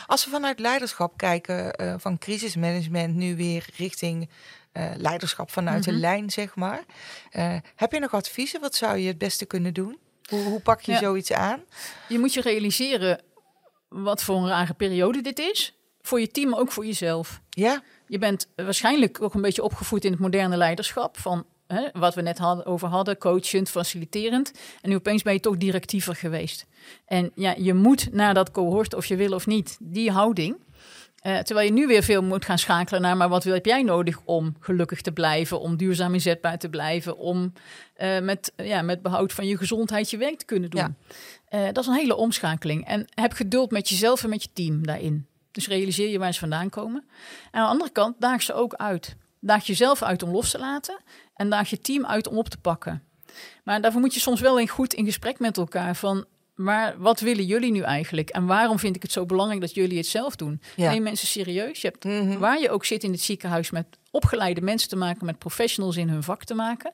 Als 0.06 0.24
we 0.24 0.30
vanuit 0.30 0.58
leiderschap 0.58 1.16
kijken, 1.16 1.72
eh, 1.72 1.94
van 1.98 2.18
crisismanagement 2.18 3.14
nu 3.14 3.36
weer 3.36 3.66
richting 3.76 4.28
eh, 4.72 4.90
leiderschap 4.96 5.50
vanuit 5.50 5.84
de 5.84 5.90
Mhm. 5.90 6.00
lijn, 6.00 6.30
zeg 6.30 6.54
maar. 6.54 6.84
Eh, 7.30 7.56
heb 7.76 7.92
je 7.92 7.98
nog 7.98 8.14
adviezen? 8.14 8.60
Wat 8.60 8.74
zou 8.74 8.98
je 8.98 9.06
het 9.08 9.18
beste 9.18 9.44
kunnen 9.44 9.74
doen? 9.74 9.98
Hoe, 10.28 10.42
hoe 10.42 10.60
pak 10.60 10.80
je 10.80 10.96
zoiets 10.96 11.32
aan? 11.32 11.60
Je 12.08 12.18
moet 12.18 12.34
je 12.34 12.40
realiseren 12.40 13.20
wat 13.88 14.22
voor 14.22 14.36
een 14.36 14.48
rare 14.48 14.74
periode 14.74 15.20
dit 15.20 15.38
is. 15.38 15.74
Voor 16.02 16.20
je 16.20 16.28
team, 16.28 16.48
maar 16.50 16.58
ook 16.58 16.72
voor 16.72 16.86
jezelf. 16.86 17.40
Ja, 17.50 17.82
Je 18.14 18.20
bent 18.20 18.48
waarschijnlijk 18.56 19.22
ook 19.22 19.34
een 19.34 19.40
beetje 19.40 19.62
opgevoed 19.62 20.04
in 20.04 20.10
het 20.10 20.20
moderne 20.20 20.56
leiderschap. 20.56 21.18
Van 21.18 21.46
hè, 21.66 21.88
wat 21.92 22.14
we 22.14 22.22
net 22.22 22.38
hadden, 22.38 22.66
over 22.66 22.88
hadden, 22.88 23.18
coachend, 23.18 23.70
faciliterend. 23.70 24.52
En 24.80 24.90
nu 24.90 24.96
opeens 24.96 25.22
ben 25.22 25.32
je 25.32 25.40
toch 25.40 25.56
directiever 25.56 26.14
geweest. 26.14 26.66
En 27.06 27.30
ja, 27.34 27.54
je 27.58 27.74
moet 27.74 28.12
naar 28.12 28.34
dat 28.34 28.50
cohort, 28.50 28.94
of 28.94 29.06
je 29.06 29.16
wil 29.16 29.32
of 29.32 29.46
niet, 29.46 29.78
die 29.80 30.10
houding. 30.10 30.56
Eh, 31.16 31.38
terwijl 31.38 31.66
je 31.66 31.72
nu 31.72 31.86
weer 31.86 32.02
veel 32.02 32.22
moet 32.22 32.44
gaan 32.44 32.58
schakelen 32.58 33.00
naar, 33.00 33.16
maar 33.16 33.28
wat 33.28 33.44
heb 33.44 33.66
jij 33.66 33.82
nodig 33.82 34.20
om 34.24 34.56
gelukkig 34.60 35.00
te 35.00 35.12
blijven, 35.12 35.60
om 35.60 35.76
duurzaam 35.76 36.14
inzetbaar 36.14 36.58
te 36.58 36.68
blijven, 36.68 37.16
om 37.18 37.52
eh, 37.94 38.20
met, 38.20 38.52
ja, 38.56 38.82
met 38.82 39.02
behoud 39.02 39.32
van 39.32 39.46
je 39.46 39.56
gezondheid 39.56 40.10
je 40.10 40.16
werk 40.16 40.38
te 40.38 40.44
kunnen 40.44 40.70
doen. 40.70 40.80
Ja. 40.80 40.94
Eh, 41.48 41.64
dat 41.72 41.78
is 41.78 41.86
een 41.86 41.94
hele 41.94 42.16
omschakeling. 42.16 42.86
En 42.86 43.06
heb 43.14 43.32
geduld 43.32 43.70
met 43.70 43.88
jezelf 43.88 44.24
en 44.24 44.30
met 44.30 44.42
je 44.42 44.48
team 44.52 44.86
daarin. 44.86 45.26
Dus 45.54 45.68
realiseer 45.68 46.08
je 46.08 46.18
waar 46.18 46.32
ze 46.32 46.38
vandaan 46.40 46.68
komen. 46.70 47.04
En 47.50 47.60
aan 47.60 47.64
de 47.64 47.70
andere 47.70 47.90
kant, 47.90 48.20
daag 48.20 48.42
ze 48.42 48.52
ook 48.54 48.74
uit. 48.74 49.16
Daag 49.40 49.66
jezelf 49.66 50.02
uit 50.02 50.22
om 50.22 50.30
los 50.30 50.50
te 50.50 50.58
laten 50.58 51.00
en 51.34 51.50
daag 51.50 51.70
je 51.70 51.78
team 51.80 52.06
uit 52.06 52.26
om 52.28 52.36
op 52.38 52.48
te 52.48 52.58
pakken. 52.58 53.02
Maar 53.64 53.80
daarvoor 53.80 54.00
moet 54.00 54.14
je 54.14 54.20
soms 54.20 54.40
wel 54.40 54.58
in 54.58 54.68
goed 54.68 54.94
in 54.94 55.04
gesprek 55.04 55.38
met 55.38 55.56
elkaar 55.56 55.96
van... 55.96 56.24
Maar 56.54 56.94
wat 56.98 57.20
willen 57.20 57.44
jullie 57.44 57.72
nu 57.72 57.80
eigenlijk? 57.80 58.30
En 58.30 58.46
waarom 58.46 58.78
vind 58.78 58.96
ik 58.96 59.02
het 59.02 59.12
zo 59.12 59.26
belangrijk 59.26 59.60
dat 59.60 59.74
jullie 59.74 59.96
het 59.96 60.06
zelf 60.06 60.36
doen? 60.36 60.60
Ja. 60.76 60.90
Neem 60.90 61.02
mensen 61.02 61.26
serieus. 61.28 61.80
Je 61.80 61.88
hebt 61.88 62.04
Mhm. 62.04 62.38
waar 62.38 62.60
je 62.60 62.70
ook 62.70 62.84
zit 62.84 63.02
in 63.04 63.12
het 63.12 63.20
ziekenhuis 63.20 63.70
met 63.70 63.86
opgeleide 64.10 64.60
mensen 64.60 64.88
te 64.88 64.96
maken, 64.96 65.26
met 65.26 65.38
professionals 65.38 65.96
in 65.96 66.08
hun 66.08 66.22
vak 66.22 66.44
te 66.44 66.54
maken. 66.54 66.92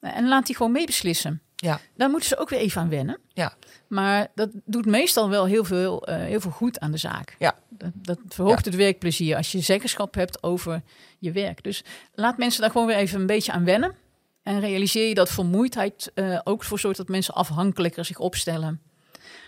En 0.00 0.28
laat 0.28 0.46
die 0.46 0.56
gewoon 0.56 0.72
meebeslissen. 0.72 1.42
Ja, 1.60 1.80
Daar 1.96 2.10
moeten 2.10 2.28
ze 2.28 2.38
ook 2.38 2.48
weer 2.48 2.58
even 2.58 2.80
aan 2.80 2.88
wennen. 2.88 3.18
ja. 3.32 3.52
Maar 3.88 4.28
dat 4.34 4.50
doet 4.64 4.86
meestal 4.86 5.30
wel 5.30 5.44
heel 5.44 5.64
veel, 5.64 6.06
eh, 6.06 6.16
heel 6.16 6.40
veel 6.40 6.50
goed 6.50 6.80
aan 6.80 6.90
de 6.90 6.96
zaak. 6.96 7.36
Ja. 7.38 7.54
Dat, 7.68 7.90
dat 7.94 8.18
verhoogt 8.28 8.64
het 8.64 8.74
werkplezier 8.74 9.36
als 9.36 9.52
je 9.52 9.60
zeggenschap 9.60 10.14
hebt 10.14 10.42
over 10.42 10.82
je 11.18 11.32
werk. 11.32 11.62
Dus 11.62 11.84
laat 12.14 12.38
mensen 12.38 12.60
daar 12.60 12.70
gewoon 12.70 12.86
weer 12.86 12.96
even 12.96 13.20
een 13.20 13.26
beetje 13.26 13.52
aan 13.52 13.64
wennen. 13.64 13.94
En 14.42 14.60
realiseer 14.60 15.08
je 15.08 15.14
dat 15.14 15.30
vermoeidheid 15.30 16.10
eh, 16.14 16.40
ook 16.44 16.64
voor 16.64 16.78
zorgt 16.78 16.96
dat 16.96 17.08
mensen 17.08 17.34
afhankelijker 17.34 18.04
zich 18.04 18.18
opstellen. 18.18 18.80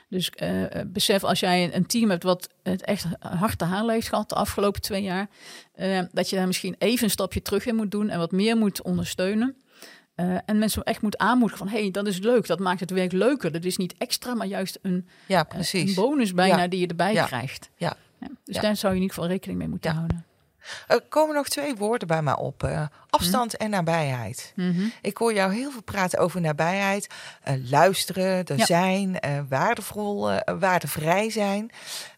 Dus 0.08 0.30
eh, 0.30 0.64
besef 0.86 1.24
als 1.24 1.40
jij 1.40 1.74
een, 1.74 1.86
team 1.86 2.10
hebt 2.10 2.22
wat 2.22 2.48
het 2.62 2.84
echt 2.84 3.06
hard 3.18 3.58
te 3.58 3.64
halen 3.64 3.94
heeft 3.94 4.08
gehad 4.08 4.28
de 4.28 4.34
afgelopen 4.34 4.80
twee 4.80 5.02
jaar, 5.02 5.28
dat 6.12 6.30
je 6.30 6.36
daar 6.36 6.46
misschien 6.46 6.74
even 6.78 7.04
een 7.04 7.10
stapje 7.10 7.42
terug 7.42 7.66
in 7.66 7.76
moet 7.76 7.90
doen 7.90 8.08
en 8.08 8.18
wat 8.18 8.32
meer 8.32 8.56
moet 8.56 8.82
ondersteunen. 8.82 9.56
Eh, 10.20 10.36
en 10.44 10.58
mensen 10.58 10.82
echt 10.82 11.02
moet 11.02 11.18
aanmoedigen 11.18 11.66
van, 11.66 11.74
hé, 11.76 11.80
hey, 11.82 11.90
dat 11.90 12.06
is 12.06 12.18
leuk, 12.18 12.46
dat 12.46 12.58
maakt 12.58 12.80
het 12.80 12.90
werk 12.90 13.12
leuker. 13.12 13.52
Dat 13.52 13.64
is 13.64 13.76
niet 13.76 13.94
extra, 13.98 14.34
maar 14.34 14.46
juist 14.46 14.78
een, 14.82 15.08
ja 15.26 15.38
eh, 15.44 15.48
precies. 15.48 15.88
een 15.88 15.94
bonus 16.04 16.32
bijna 16.34 16.56
Ja. 16.58 16.68
die 16.68 16.80
je 16.80 16.86
erbij 16.86 17.12
Ja. 17.12 17.24
krijgt. 17.26 17.70
Ja. 17.76 17.96
dus 18.44 18.56
daar 18.56 18.76
zou 18.76 18.92
je 18.92 18.98
in 18.98 19.02
ieder 19.02 19.14
geval 19.16 19.30
rekening 19.30 19.58
mee 19.58 19.68
moeten 19.68 19.90
houden. 19.94 20.24
Er 20.86 21.00
komen 21.08 21.34
nog 21.34 21.48
twee 21.48 21.74
woorden 21.74 22.08
bij 22.08 22.22
mij 22.22 22.36
op. 22.36 22.62
eh, 22.62 22.86
afstand 23.10 23.56
en 23.56 23.70
nabijheid. 23.70 24.52
Mhm. 24.56 24.82
Ik 25.02 25.16
hoor 25.16 25.32
jou 25.34 25.54
heel 25.54 25.70
veel 25.70 25.82
praten 25.82 26.18
over 26.18 26.40
nabijheid. 26.40 27.06
eh, 27.42 27.54
luisteren, 27.70 28.44
er 28.46 28.66
zijn, 28.66 29.20
eh, 29.20 29.40
waardevol, 29.48 30.30
eh, 30.30 30.54
waardevrij 30.58 31.30
zijn. 31.30 31.70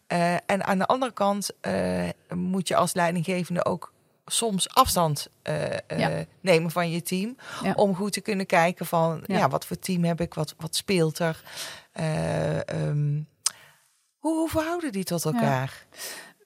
Eh, 0.07 0.33
en 0.33 0.63
aan 0.65 0.77
de 0.77 0.85
andere 0.85 1.11
kant 1.13 1.49
eh, 1.61 2.09
moet 2.35 2.67
je 2.67 2.75
als 2.75 2.93
leidinggevende 2.93 3.65
ook 3.65 3.92
soms 4.25 4.69
afstand 4.69 5.27
eh, 5.41 5.77
eh, 5.87 6.27
nemen 6.41 6.71
van 6.71 6.91
je 6.91 7.01
team. 7.01 7.35
Ja. 7.63 7.73
Om 7.73 7.95
goed 7.95 8.13
te 8.13 8.21
kunnen 8.21 8.45
kijken 8.45 8.85
van 8.85 9.23
ja. 9.25 9.37
Ja. 9.37 9.49
wat 9.49 9.65
voor 9.65 9.79
team 9.79 10.03
heb 10.03 10.21
ik, 10.21 10.33
wat, 10.33 10.53
wat 10.57 10.75
speelt 10.75 11.19
er. 11.19 11.43
Eh, 11.91 12.69
ehm, 12.69 13.21
hoe, 14.17 14.37
hoe 14.37 14.49
verhouden 14.49 14.91
die 14.91 15.03
tot 15.03 15.25
elkaar? 15.25 15.85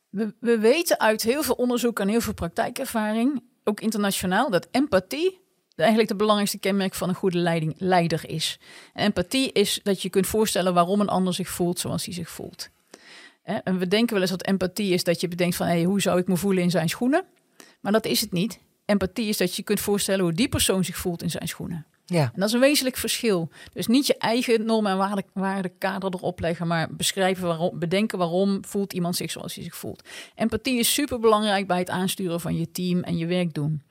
We, 0.09 0.33
we 0.39 0.57
weten 0.57 0.99
uit 0.99 1.21
heel 1.21 1.43
veel 1.43 1.55
onderzoek 1.55 1.99
en 1.99 2.07
heel 2.07 2.21
veel 2.21 2.33
praktijkervaring, 2.33 3.43
ook 3.63 3.79
internationaal, 3.79 4.49
dat 4.49 4.67
empathie 4.71 5.45
eigenlijk 5.75 6.09
de 6.09 6.15
belangrijkste 6.15 6.59
kenmerk 6.59 6.93
van 6.93 7.09
een 7.09 7.15
goede 7.15 7.37
leiding, 7.37 7.73
leider 7.77 8.29
is. 8.29 8.59
En 8.93 9.03
empathie 9.03 9.51
is 9.51 9.79
dat 9.83 10.01
je 10.01 10.09
kunt 10.09 10.27
voorstellen 10.27 10.73
waarom 10.73 11.01
een 11.01 11.09
ander 11.09 11.33
zich 11.33 11.49
voelt 11.49 11.79
zoals 11.79 12.05
hij 12.05 12.13
zich 12.13 12.29
voelt. 12.29 12.69
En 13.43 13.77
we 13.77 13.87
denken 13.87 14.13
wel 14.13 14.21
eens 14.21 14.31
dat 14.31 14.45
empathie 14.45 14.93
is 14.93 15.03
dat 15.03 15.21
je 15.21 15.27
bedenkt 15.27 15.55
van 15.55 15.67
hey, 15.67 15.83
hoe 15.83 16.01
zou 16.01 16.19
ik 16.19 16.27
me 16.27 16.37
voelen 16.37 16.63
in 16.63 16.69
zijn 16.69 16.89
schoenen? 16.89 17.25
Maar 17.79 17.91
dat 17.91 18.05
is 18.05 18.21
het 18.21 18.31
niet. 18.31 18.59
Empathie 18.85 19.27
is 19.27 19.37
dat 19.37 19.55
je 19.55 19.63
kunt 19.63 19.79
voorstellen 19.79 20.23
hoe 20.23 20.33
die 20.33 20.49
persoon 20.49 20.83
zich 20.83 20.97
voelt 20.97 21.21
in 21.21 21.29
zijn 21.29 21.47
schoenen. 21.47 21.85
Ja, 22.05 22.23
En 22.23 22.39
dat 22.39 22.47
is 22.47 22.53
een 22.53 22.59
wezenlijk 22.59 22.97
verschil. 22.97 23.49
Dus 23.73 23.87
niet 23.87 24.07
je 24.07 24.17
eigen 24.17 24.65
normen 24.65 24.91
en 24.91 24.97
waarde, 24.97 25.23
waardekader 25.33 26.13
erop 26.13 26.39
leggen, 26.39 26.67
maar 26.67 26.95
beschrijven 26.95 27.47
waarom, 27.47 27.79
bedenken 27.79 28.17
waarom 28.17 28.65
voelt 28.65 28.93
iemand 28.93 29.15
zich 29.15 29.31
zoals 29.31 29.55
hij 29.55 29.63
zich 29.63 29.75
voelt. 29.75 30.03
Empathie 30.35 30.79
is 30.79 30.93
super 30.93 31.19
belangrijk 31.19 31.67
bij 31.67 31.79
het 31.79 31.89
aansturen 31.89 32.41
van 32.41 32.57
je 32.57 32.71
team 32.71 32.99
en 32.99 33.17
je 33.17 33.25
werk 33.25 33.53
doen. 33.53 33.81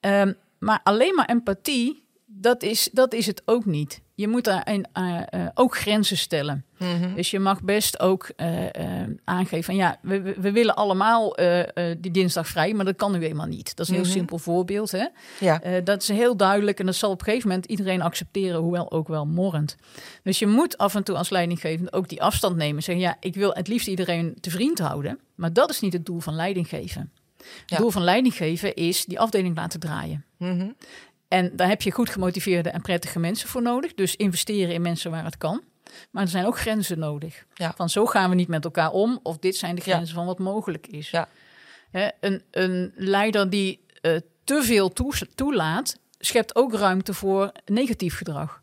Ehm, 0.00 0.32
maar 0.58 0.80
alleen 0.82 1.14
maar 1.14 1.26
empathie, 1.28 2.05
dat 2.26 2.62
is, 2.62 2.88
dat 2.92 3.12
is 3.12 3.26
het 3.26 3.42
ook 3.44 3.64
niet. 3.64 4.00
Je 4.14 4.28
moet 4.28 4.44
daarin 4.44 4.86
eh, 4.92 5.22
eh, 5.28 5.48
ook 5.54 5.76
grenzen 5.76 6.16
stellen. 6.16 6.64
Mhm. 6.78 7.14
Dus 7.14 7.30
je 7.30 7.38
mag 7.38 7.62
best 7.62 8.00
ook 8.00 8.30
eh, 8.36 8.64
aangeven 9.24 9.64
van 9.64 9.76
ja, 9.76 9.98
we, 10.02 10.20
we, 10.20 10.52
willen 10.52 10.76
allemaal 10.76 11.36
die 11.98 12.10
dinsdag 12.10 12.48
vrij, 12.48 12.74
maar 12.74 12.84
dat 12.84 12.96
kan 12.96 13.12
nu 13.12 13.26
eenmaal 13.26 13.46
niet. 13.46 13.76
Dat 13.76 13.86
is 13.86 13.88
een 13.88 13.98
heel 13.98 14.04
Mhm. 14.04 14.14
simpel 14.14 14.38
voorbeeld. 14.38 14.90
Hè? 14.90 15.06
ja. 15.40 15.80
Dat 15.80 16.02
is 16.02 16.08
heel 16.08 16.36
duidelijk 16.36 16.80
en 16.80 16.86
dat 16.86 16.94
zal 16.94 17.10
op 17.10 17.18
een 17.18 17.24
gegeven 17.24 17.48
moment 17.48 17.66
iedereen 17.66 18.02
accepteren, 18.02 18.60
hoewel 18.60 18.90
ook 18.90 19.08
wel 19.08 19.26
morrend. 19.26 19.76
Dus 20.22 20.38
je 20.38 20.46
moet 20.46 20.78
af 20.78 20.94
en 20.94 21.04
toe 21.04 21.16
als 21.16 21.30
leidinggevende 21.30 21.92
ook 21.92 22.08
die 22.08 22.22
afstand 22.22 22.56
nemen. 22.56 22.82
Zeggen, 22.82 23.04
ja, 23.04 23.16
ik 23.20 23.34
wil 23.34 23.52
het 23.54 23.68
liefst 23.68 23.88
iedereen 23.88 24.36
te 24.40 24.50
vriend 24.50 24.78
houden, 24.78 25.18
maar 25.34 25.52
dat 25.52 25.70
is 25.70 25.80
niet 25.80 25.92
het 25.92 26.06
doel 26.06 26.20
van 26.20 26.34
leiding 26.34 26.68
geven. 26.68 27.12
Het 27.66 27.78
doel 27.78 27.90
van 27.90 28.02
leiding 28.02 28.34
geven 28.34 28.74
is 28.74 29.04
die 29.04 29.20
afdeling 29.20 29.56
laten 29.56 29.80
draaien. 29.80 30.24
Mhm. 30.38 30.68
En 31.28 31.56
daar 31.56 31.68
heb 31.68 31.82
je 31.82 31.90
goed 31.90 32.10
gemotiveerde 32.10 32.68
en 32.70 32.82
prettige 32.82 33.18
mensen 33.18 33.48
voor 33.48 33.62
nodig. 33.62 33.94
Dus 33.94 34.16
investeren 34.16 34.74
in 34.74 34.82
mensen 34.82 35.10
waar 35.10 35.24
het 35.24 35.38
kan. 35.38 35.62
Maar 36.10 36.22
er 36.22 36.28
zijn 36.28 36.46
ook 36.46 36.58
grenzen 36.58 36.98
nodig. 36.98 37.44
Ja. 37.54 37.72
Van 37.76 37.88
zo 37.88 38.06
gaan 38.06 38.30
we 38.30 38.36
niet 38.36 38.48
met 38.48 38.64
elkaar 38.64 38.90
om. 38.90 39.20
Of 39.22 39.38
dit 39.38 39.56
zijn 39.56 39.74
de 39.74 39.82
Ja. 39.84 39.92
grenzen 39.94 40.14
van 40.14 40.26
wat 40.26 40.38
mogelijk 40.38 40.86
is. 40.86 41.10
Ja. 41.10 41.28
Hè, 41.90 42.08
een, 42.20 42.42
een 42.50 42.92
leider 42.96 43.50
die 43.50 43.84
eh, 44.00 44.16
te 44.44 44.62
veel 44.62 44.88
toe- 44.92 45.28
toelaat, 45.34 45.98
schept 46.18 46.56
ook 46.56 46.74
ruimte 46.74 47.14
voor 47.14 47.52
negatief 47.64 48.16
gedrag. 48.16 48.62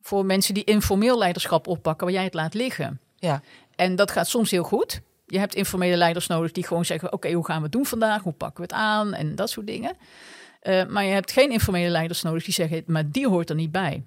Voor 0.00 0.24
mensen 0.26 0.54
die 0.54 0.64
informeel 0.64 1.18
leiderschap 1.18 1.66
oppakken, 1.66 2.06
waar 2.06 2.14
jij 2.14 2.24
het 2.24 2.34
laat 2.34 2.54
liggen. 2.54 3.00
Ja. 3.16 3.42
En 3.76 3.96
dat 3.96 4.10
gaat 4.10 4.28
soms 4.28 4.50
heel 4.50 4.62
goed. 4.62 5.00
Je 5.26 5.38
hebt 5.38 5.54
informele 5.54 5.96
leiders 5.96 6.26
nodig 6.26 6.52
die 6.52 6.66
gewoon 6.66 6.84
zeggen: 6.84 7.12
Oké, 7.12 7.32
hoe 7.32 7.44
gaan 7.44 7.56
we 7.56 7.62
het 7.62 7.72
doen 7.72 7.86
vandaag? 7.86 8.22
Hoe 8.22 8.32
pakken 8.32 8.56
we 8.56 8.62
het 8.62 8.72
aan? 8.82 9.14
En 9.14 9.34
dat 9.34 9.50
soort 9.50 9.66
dingen. 9.66 9.96
Eh, 10.64 10.86
maar 10.86 11.04
je 11.04 11.12
hebt 11.12 11.32
geen 11.32 11.50
informele 11.50 11.90
leiders 11.90 12.22
nodig 12.22 12.44
die 12.44 12.54
zeggen: 12.54 12.82
Maar 12.86 13.10
die 13.10 13.28
hoort 13.28 13.50
er 13.50 13.56
niet 13.56 13.72
bij. 13.72 14.02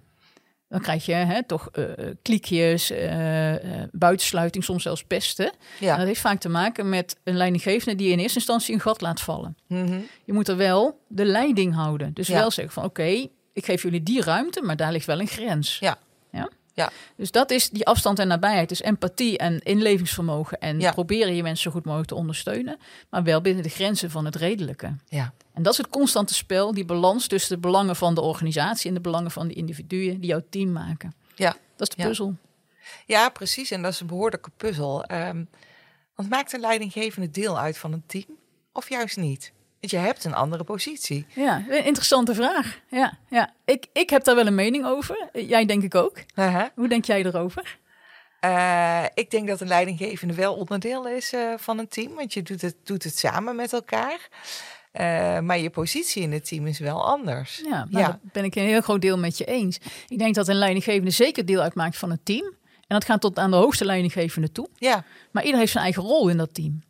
Dan 0.70 0.82
krijg 0.82 1.06
je 1.06 1.14
hè, 1.14 1.44
toch 1.44 1.70
eh 1.72 1.84
kliekjes, 2.22 2.92
eh, 2.92 3.54
buitensluiting, 3.92 4.64
soms 4.64 4.84
zelfs 4.84 5.04
pesten. 5.04 5.52
En 5.92 5.98
dat 5.98 6.08
heeft 6.08 6.22
vaak 6.22 6.40
te 6.40 6.50
maken 6.50 6.90
met 6.90 7.18
een 7.24 7.38
leidinggevende 7.38 7.96
die 7.96 8.12
in 8.12 8.20
eerste 8.20 8.38
instantie 8.38 8.74
een 8.74 8.80
gat 8.80 9.02
laat 9.02 9.22
vallen. 9.22 9.58
Mhm. 9.68 10.00
Je 10.26 10.34
moet 10.34 10.48
er 10.48 10.58
wel 10.58 11.00
de 11.08 11.26
leiding 11.26 11.74
houden. 11.76 12.14
Dus 12.14 12.28
Ja. 12.28 12.34
wel 12.40 12.52
zeggen 12.52 12.74
van 12.74 12.84
oké, 12.84 13.28
ik 13.54 13.66
geef 13.66 13.82
jullie 13.82 14.04
die 14.04 14.22
ruimte, 14.22 14.62
maar 14.62 14.76
daar 14.76 14.92
ligt 14.92 15.06
wel 15.06 15.20
een 15.20 15.28
grens. 15.28 15.78
Ja. 15.80 15.98
Ja? 16.78 16.90
Dus 17.16 17.32
dat 17.32 17.52
is 17.52 17.70
die 17.70 17.86
afstand 17.86 18.20
en 18.20 18.28
nabijheid. 18.28 18.70
Dus 18.70 18.82
empathie 18.82 19.38
en 19.38 19.60
inlevingsvermogen. 19.60 20.58
En 20.60 20.80
Ja. 20.80 20.92
proberen 20.92 21.36
je 21.36 21.44
mensen 21.44 21.64
zo 21.64 21.72
goed 21.72 21.86
mogelijk 21.86 22.10
te 22.10 22.16
ondersteunen. 22.16 22.78
Maar 23.10 23.24
wel 23.24 23.42
binnen 23.42 23.64
de 23.64 23.70
grenzen 23.70 24.12
van 24.12 24.26
het 24.26 24.36
redelijke. 24.36 24.96
Ja. 25.08 25.34
En 25.54 25.64
dat 25.64 25.72
is 25.72 25.78
het 25.78 25.90
constante 25.90 26.34
spel, 26.34 26.74
die 26.74 26.86
balans 26.86 27.28
tussen 27.28 27.56
de 27.56 27.62
belangen 27.62 27.96
van 27.96 28.16
de 28.16 28.22
organisatie 28.22 28.88
en 28.90 28.94
de 28.94 29.02
belangen 29.02 29.32
van 29.32 29.48
de 29.48 29.54
individuen 29.54 30.20
die 30.20 30.30
jouw 30.30 30.44
team 30.50 30.72
maken. 30.72 31.14
Ja. 31.36 31.56
Dat 31.76 31.90
is 31.90 31.96
de 31.96 32.02
Ja. 32.02 32.08
puzzel. 32.08 32.36
Ja, 33.06 33.30
precies. 33.30 33.72
En 33.72 33.82
dat 33.82 33.94
is 33.94 34.00
een 34.00 34.08
behoorlijke 34.08 34.50
puzzel. 34.58 35.04
Ehm, 35.04 35.44
want 36.16 36.30
maakt 36.30 36.54
een 36.54 36.60
leidinggevende 36.60 37.30
deel 37.30 37.60
uit 37.60 37.78
van 37.78 37.94
een 37.94 38.04
team? 38.06 38.26
Of 38.72 38.90
juist 38.90 39.18
niet? 39.18 39.52
Want 39.88 40.04
je 40.04 40.08
hebt 40.08 40.24
een 40.24 40.34
andere 40.34 40.64
positie. 40.64 41.26
Ja, 41.34 41.64
een 41.70 41.86
interessante 41.86 42.36
vraag. 42.36 42.80
Ja, 42.90 43.18
ja. 43.30 43.54
Ik, 43.66 43.86
ik 43.94 44.10
heb 44.10 44.24
daar 44.24 44.36
wel 44.36 44.48
een 44.48 44.56
mening 44.56 44.86
over. 44.86 45.30
Jij 45.34 45.66
denk 45.66 45.84
ik 45.84 45.96
ook. 45.96 46.18
Hoe 46.76 46.88
denk 46.88 47.06
jij 47.06 47.26
erover? 47.26 47.78
Eh, 48.40 49.04
ik 49.14 49.32
denk 49.32 49.48
dat 49.48 49.62
een 49.62 49.68
leidinggevende 49.68 50.34
wel 50.34 50.54
onderdeel 50.54 51.08
is 51.08 51.34
eh, 51.34 51.54
van 51.58 51.80
een 51.80 51.88
team. 51.88 52.16
Want 52.16 52.34
je 52.34 52.44
doet 52.44 52.62
het, 52.62 52.76
doet 52.84 53.04
het 53.04 53.18
samen 53.18 53.56
met 53.56 53.74
elkaar. 53.74 54.30
Eh, 54.92 55.40
maar 55.40 55.58
je 55.58 55.70
positie 55.70 56.22
in 56.22 56.32
het 56.32 56.48
team 56.48 56.68
is 56.68 56.80
wel 56.80 57.06
anders. 57.06 57.62
Ja, 57.64 57.88
nou, 57.90 58.04
ja. 58.04 58.08
dat 58.08 58.32
ben 58.32 58.44
ik 58.44 58.56
een 58.56 58.64
heel 58.64 58.82
groot 58.82 59.02
deel 59.02 59.18
met 59.18 59.38
je 59.38 59.46
eens. 59.46 59.80
Ik 60.08 60.18
denk 60.18 60.36
dat 60.36 60.48
een 60.48 60.56
leidinggevende 60.56 61.12
zeker 61.12 61.46
deel 61.46 61.62
uitmaakt 61.62 61.98
van 61.98 62.12
het 62.12 62.26
team. 62.26 62.46
En 62.88 62.96
dat 62.96 63.06
gaat 63.06 63.22
tot 63.22 63.40
aan 63.40 63.52
de 63.52 63.58
hoogste 63.58 63.86
leidinggevende 63.86 64.52
toe. 64.52 64.70
Ja. 64.76 65.04
Maar 65.32 65.44
ieder 65.44 65.60
heeft 65.60 65.72
zijn 65.72 65.84
eigen 65.84 66.04
rol 66.04 66.30
in 66.30 66.38
dat 66.38 66.54
team. 66.54 66.82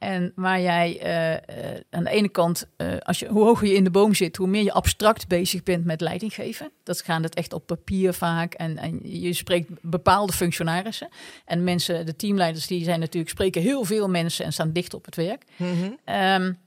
En 0.00 0.32
waar 0.34 0.60
jij 0.60 1.00
uh, 1.02 1.30
uh, 1.32 1.80
aan 1.90 2.04
de 2.04 2.10
ene 2.10 2.28
kant, 2.28 2.66
uh, 2.76 2.96
als 2.98 3.18
je, 3.18 3.28
hoe 3.28 3.44
hoger 3.44 3.66
je 3.66 3.74
in 3.74 3.84
de 3.84 3.90
boom 3.90 4.14
zit, 4.14 4.36
hoe 4.36 4.46
meer 4.46 4.62
je 4.62 4.72
abstract 4.72 5.28
bezig 5.28 5.62
bent 5.62 5.84
met 5.84 6.00
leidinggeven. 6.00 6.70
Dat 6.82 7.02
gaat 7.02 7.22
het 7.22 7.34
echt 7.34 7.52
op 7.52 7.66
papier 7.66 8.12
vaak. 8.14 8.54
En, 8.54 8.76
en, 8.76 9.00
je 9.02 9.32
spreekt 9.32 9.70
bepaalde 9.80 10.32
functionarissen. 10.32 11.08
En 11.44 11.64
mensen, 11.64 12.06
de 12.06 12.16
teamleiders, 12.16 12.66
die 12.66 12.84
zijn 12.84 13.00
natuurlijk, 13.00 13.30
spreken 13.30 13.62
heel 13.62 13.84
veel 13.84 14.08
mensen 14.08 14.44
en 14.44 14.52
staan 14.52 14.72
dicht 14.72 14.94
op 14.94 15.04
het 15.04 15.16
werk. 15.16 15.44
Mm 15.56 15.66
-hmm. 15.66 16.14
um, 16.14 16.58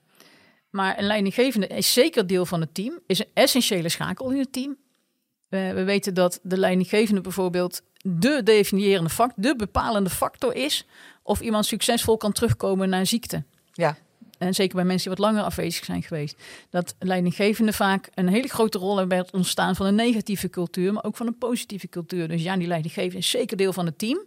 maar 0.70 0.98
een 0.98 1.08
leidinggevende 1.08 1.68
is 1.68 1.94
zeker 1.94 2.28
deel 2.28 2.46
van 2.46 2.62
het 2.62 2.74
team, 2.74 3.00
is 3.08 3.20
een 3.20 3.32
essentiële 3.34 3.90
schakel 3.90 4.32
in 4.32 4.40
het 4.40 4.54
team. 4.54 4.78
we 5.50 5.84
weten 5.84 6.14
dat 6.14 6.40
de 6.44 6.58
leidinggevende 6.58 7.22
bijvoorbeeld 7.22 7.82
de 8.02 8.44
definiërende 8.44 9.10
factor, 9.10 9.44
de 9.44 9.56
bepalende 9.56 10.10
factor 10.10 10.56
is 10.56 10.86
of 11.24 11.42
iemand 11.42 11.66
succesvol 11.66 12.18
kan 12.18 12.32
terugkomen 12.32 12.90
na 12.90 13.06
ziekte. 13.06 13.44
Ja. 13.74 13.98
En 14.38 14.54
zeker 14.54 14.76
bij 14.76 14.86
mensen 14.86 15.10
die 15.10 15.18
wat 15.18 15.28
langer 15.32 15.46
afwezig 15.46 15.86
zijn 15.86 16.04
geweest. 16.04 16.36
Dat 16.70 16.96
leidinggevenden 17.00 17.74
vaak 17.74 18.10
een 18.14 18.28
hele 18.28 18.48
grote 18.48 18.78
rol 18.78 18.90
hebben 18.90 19.08
bij 19.08 19.18
het 19.18 19.32
ontstaan 19.32 19.76
van 19.76 19.86
een 19.86 19.96
negatieve 19.96 20.50
cultuur, 20.50 20.94
maar 20.94 21.04
ook 21.04 21.16
van 21.16 21.28
een 21.28 21.38
positieve 21.38 21.88
cultuur. 21.88 22.28
Dus 22.28 22.44
ja, 22.44 22.58
die 22.58 22.68
leidinggevende 22.68 23.18
is 23.18 23.30
zeker 23.30 23.58
deel 23.58 23.74
van 23.74 23.86
het 23.86 23.98
team. 23.98 24.26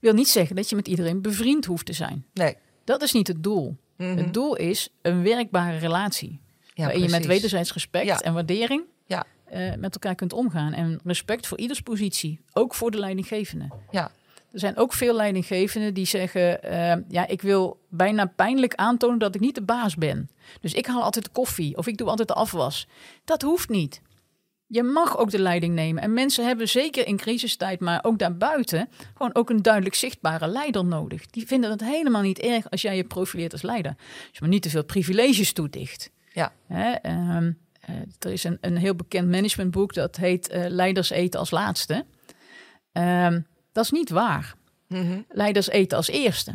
Wil 0.00 0.12
niet 0.12 0.28
zeggen 0.28 0.56
dat 0.56 0.68
je 0.70 0.76
met 0.76 0.88
iedereen 0.88 1.22
bevriend 1.22 1.64
hoeft 1.64 1.86
te 1.86 1.92
zijn. 1.92 2.24
Nee. 2.32 2.56
Dat 2.84 3.02
is 3.02 3.12
niet 3.12 3.26
het 3.28 3.42
doel. 3.42 3.76
Mm 3.96 4.06
-hmm. 4.08 4.16
Het 4.16 4.34
doel 4.34 4.56
is 4.56 4.88
een 5.02 5.22
werkbare 5.22 5.76
relatie. 5.78 6.40
Ja, 6.74 6.82
waarin 6.84 7.02
je 7.02 7.08
met 7.10 7.26
wederzijds 7.26 7.72
respect 7.72 8.06
Ja. 8.06 8.20
en 8.20 8.34
waardering 8.34 8.82
Ja. 9.06 9.24
eh, 9.44 9.74
met 9.74 9.92
elkaar 9.94 10.14
kunt 10.14 10.32
omgaan. 10.32 10.72
En 10.72 11.00
respect 11.04 11.46
voor 11.46 11.58
ieders 11.58 11.80
positie, 11.80 12.40
ook 12.52 12.74
voor 12.74 12.90
de 12.90 12.98
leidinggevende. 12.98 13.68
Ja. 13.90 14.10
Er 14.56 14.62
zijn 14.62 14.76
ook 14.76 14.92
veel 14.92 15.14
leidinggevenden 15.14 15.94
die 15.94 16.06
zeggen: 16.06 16.62
eh, 16.62 16.96
Ja, 17.08 17.26
ik 17.26 17.42
wil 17.42 17.80
bijna 17.88 18.26
pijnlijk 18.26 18.74
aantonen 18.74 19.18
dat 19.18 19.34
ik 19.34 19.40
niet 19.40 19.54
de 19.54 19.62
baas 19.62 19.94
ben. 19.94 20.30
Dus 20.60 20.72
ik 20.72 20.86
haal 20.86 21.02
altijd 21.02 21.24
de 21.24 21.30
koffie 21.30 21.76
of 21.76 21.86
ik 21.86 21.96
doe 21.96 22.08
altijd 22.08 22.28
de 22.28 22.34
afwas. 22.34 22.88
Dat 23.24 23.42
hoeft 23.42 23.68
niet. 23.68 24.00
Je 24.66 24.82
mag 24.82 25.18
ook 25.18 25.30
de 25.30 25.38
leiding 25.38 25.74
nemen. 25.74 26.02
En 26.02 26.12
mensen 26.12 26.46
hebben 26.46 26.68
zeker 26.68 27.06
in 27.06 27.16
crisistijd, 27.16 27.80
maar 27.80 28.04
ook 28.04 28.18
daarbuiten, 28.18 28.88
gewoon 29.14 29.34
ook 29.34 29.50
een 29.50 29.62
duidelijk 29.62 29.94
zichtbare 29.94 30.46
leider 30.46 30.84
nodig. 30.84 31.26
Die 31.26 31.46
vinden 31.46 31.70
het 31.70 31.80
helemaal 31.80 32.22
niet 32.22 32.38
erg 32.38 32.70
als 32.70 32.82
jij 32.82 32.96
je 32.96 33.04
profileert 33.04 33.52
als 33.52 33.62
leider. 33.62 33.94
Als 33.96 34.30
je 34.32 34.40
maar 34.40 34.48
niet 34.48 34.62
te 34.62 34.70
veel 34.70 34.84
privileges 34.84 35.52
toedicht. 35.52 36.10
Ja. 36.32 36.52
Hè, 36.66 36.92
ehm, 36.92 37.52
eh, 37.80 37.94
er 38.18 38.32
is 38.32 38.44
een, 38.44 38.58
een 38.60 38.76
heel 38.76 38.94
bekend 38.94 39.30
managementboek 39.30 39.94
dat 39.94 40.16
heet 40.16 40.48
eh, 40.48 40.64
Leiders 40.68 41.10
eten 41.10 41.40
als 41.40 41.50
laatste. 41.50 42.04
Ehm, 42.92 43.40
dat 43.76 43.84
is 43.84 43.90
niet 43.90 44.10
waar. 44.10 44.54
Mhm. 44.88 45.20
Leiders 45.28 45.68
eten 45.68 45.96
als 45.96 46.08
eerste. 46.08 46.52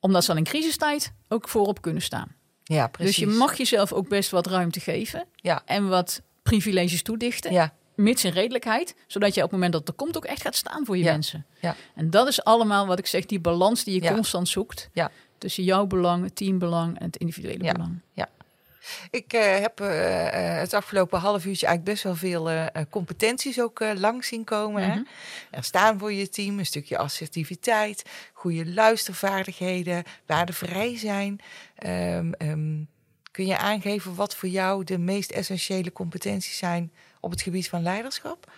Omdat 0.00 0.22
ze 0.22 0.28
dan 0.28 0.36
in 0.36 0.44
crisistijd 0.44 1.12
ook 1.28 1.48
voorop 1.48 1.82
kunnen 1.82 2.02
staan. 2.02 2.28
Ja, 2.64 2.86
precies. 2.86 3.16
Dus 3.16 3.24
je 3.24 3.38
mag 3.38 3.56
jezelf 3.56 3.92
ook 3.92 4.08
best 4.08 4.30
wat 4.30 4.46
ruimte 4.46 4.80
geven. 4.80 5.24
Ja. 5.34 5.62
En 5.64 5.88
wat 5.88 6.22
privileges 6.42 7.02
toedichten. 7.02 7.52
Ja, 7.52 7.72
Mits 7.94 8.24
in 8.24 8.32
redelijkheid. 8.32 8.94
Zodat 9.06 9.34
je 9.34 9.40
op 9.42 9.50
het 9.50 9.52
moment 9.52 9.72
dat 9.72 9.80
het 9.80 9.90
er 9.90 9.96
komt 9.96 10.16
ook 10.16 10.24
echt 10.24 10.42
gaat 10.42 10.54
staan 10.54 10.84
voor 10.86 10.96
je 10.96 11.04
Ja. 11.04 11.12
mensen. 11.12 11.46
Ja. 11.60 11.76
En 11.94 12.10
dat 12.10 12.28
is 12.28 12.44
allemaal 12.44 12.86
wat 12.86 12.98
ik 12.98 13.06
zeg, 13.06 13.26
die 13.26 13.40
balans 13.40 13.84
die 13.84 14.02
je 14.02 14.12
constant 14.12 14.48
zoekt. 14.48 14.88
Ja. 14.92 15.10
Tussen 15.38 15.64
jouw 15.64 15.86
belang, 15.86 16.24
het 16.24 16.36
teambelang 16.36 16.98
en 16.98 17.06
het 17.06 17.16
individuele 17.16 17.64
Ja. 18.14 18.28
Ik 19.10 19.32
eh, 19.32 19.58
heb 19.58 19.80
eh, 19.80 20.26
eh, 20.26 20.58
het 20.60 20.74
afgelopen 20.74 21.18
half 21.18 21.44
uurtje 21.44 21.66
eigenlijk 21.66 21.84
best 21.84 22.02
wel 22.02 22.14
veel 22.14 22.50
competenties 22.90 23.60
ook 23.60 23.80
eh, 23.80 23.90
lang 23.94 24.24
zien 24.24 24.44
komen. 24.44 24.82
hè. 24.82 24.88
Mhm. 24.88 25.02
Er 25.50 25.64
staan 25.64 25.98
voor 25.98 26.12
je 26.12 26.28
team 26.28 26.58
een 26.58 26.66
stukje 26.66 26.98
assertiviteit, 26.98 28.02
goede 28.32 28.66
luistervaardigheden, 28.66 30.04
waardevrij 30.26 30.98
zijn. 30.98 31.38
Ehm, 31.76 32.32
ehm, 32.32 32.76
kun 33.30 33.46
je 33.46 33.58
aangeven 33.58 34.14
wat 34.14 34.34
voor 34.36 34.48
jou 34.48 34.84
de 34.84 34.98
meest 34.98 35.30
essentiële 35.30 35.92
competenties 35.92 36.58
zijn 36.58 36.92
op 37.20 37.30
het 37.30 37.42
gebied 37.42 37.68
van 37.68 37.82
leiderschap? 37.82 38.50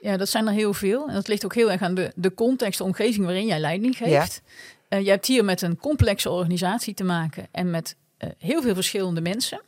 Ja, 0.00 0.16
dat 0.16 0.28
zijn 0.28 0.46
er 0.46 0.52
heel 0.52 0.74
veel. 0.74 1.08
En 1.08 1.14
dat 1.14 1.28
ligt 1.28 1.44
ook 1.44 1.54
heel 1.54 1.70
erg 1.70 1.82
aan 1.82 1.94
de, 1.94 2.12
de 2.14 2.34
context, 2.34 2.78
de 2.78 2.84
omgeving 2.84 3.24
waarin 3.24 3.46
jij 3.46 3.58
leiding 3.58 3.96
geeft. 3.96 4.42
Eh, 4.88 5.00
je 5.04 5.10
hebt 5.10 5.26
hier 5.26 5.44
met 5.44 5.62
een 5.62 5.76
complexe 5.76 6.30
organisatie 6.30 6.94
te 6.94 7.04
maken 7.04 7.48
en 7.50 7.70
met 7.70 7.96
heel 8.38 8.62
veel 8.62 8.74
verschillende 8.74 9.20
mensen. 9.20 9.60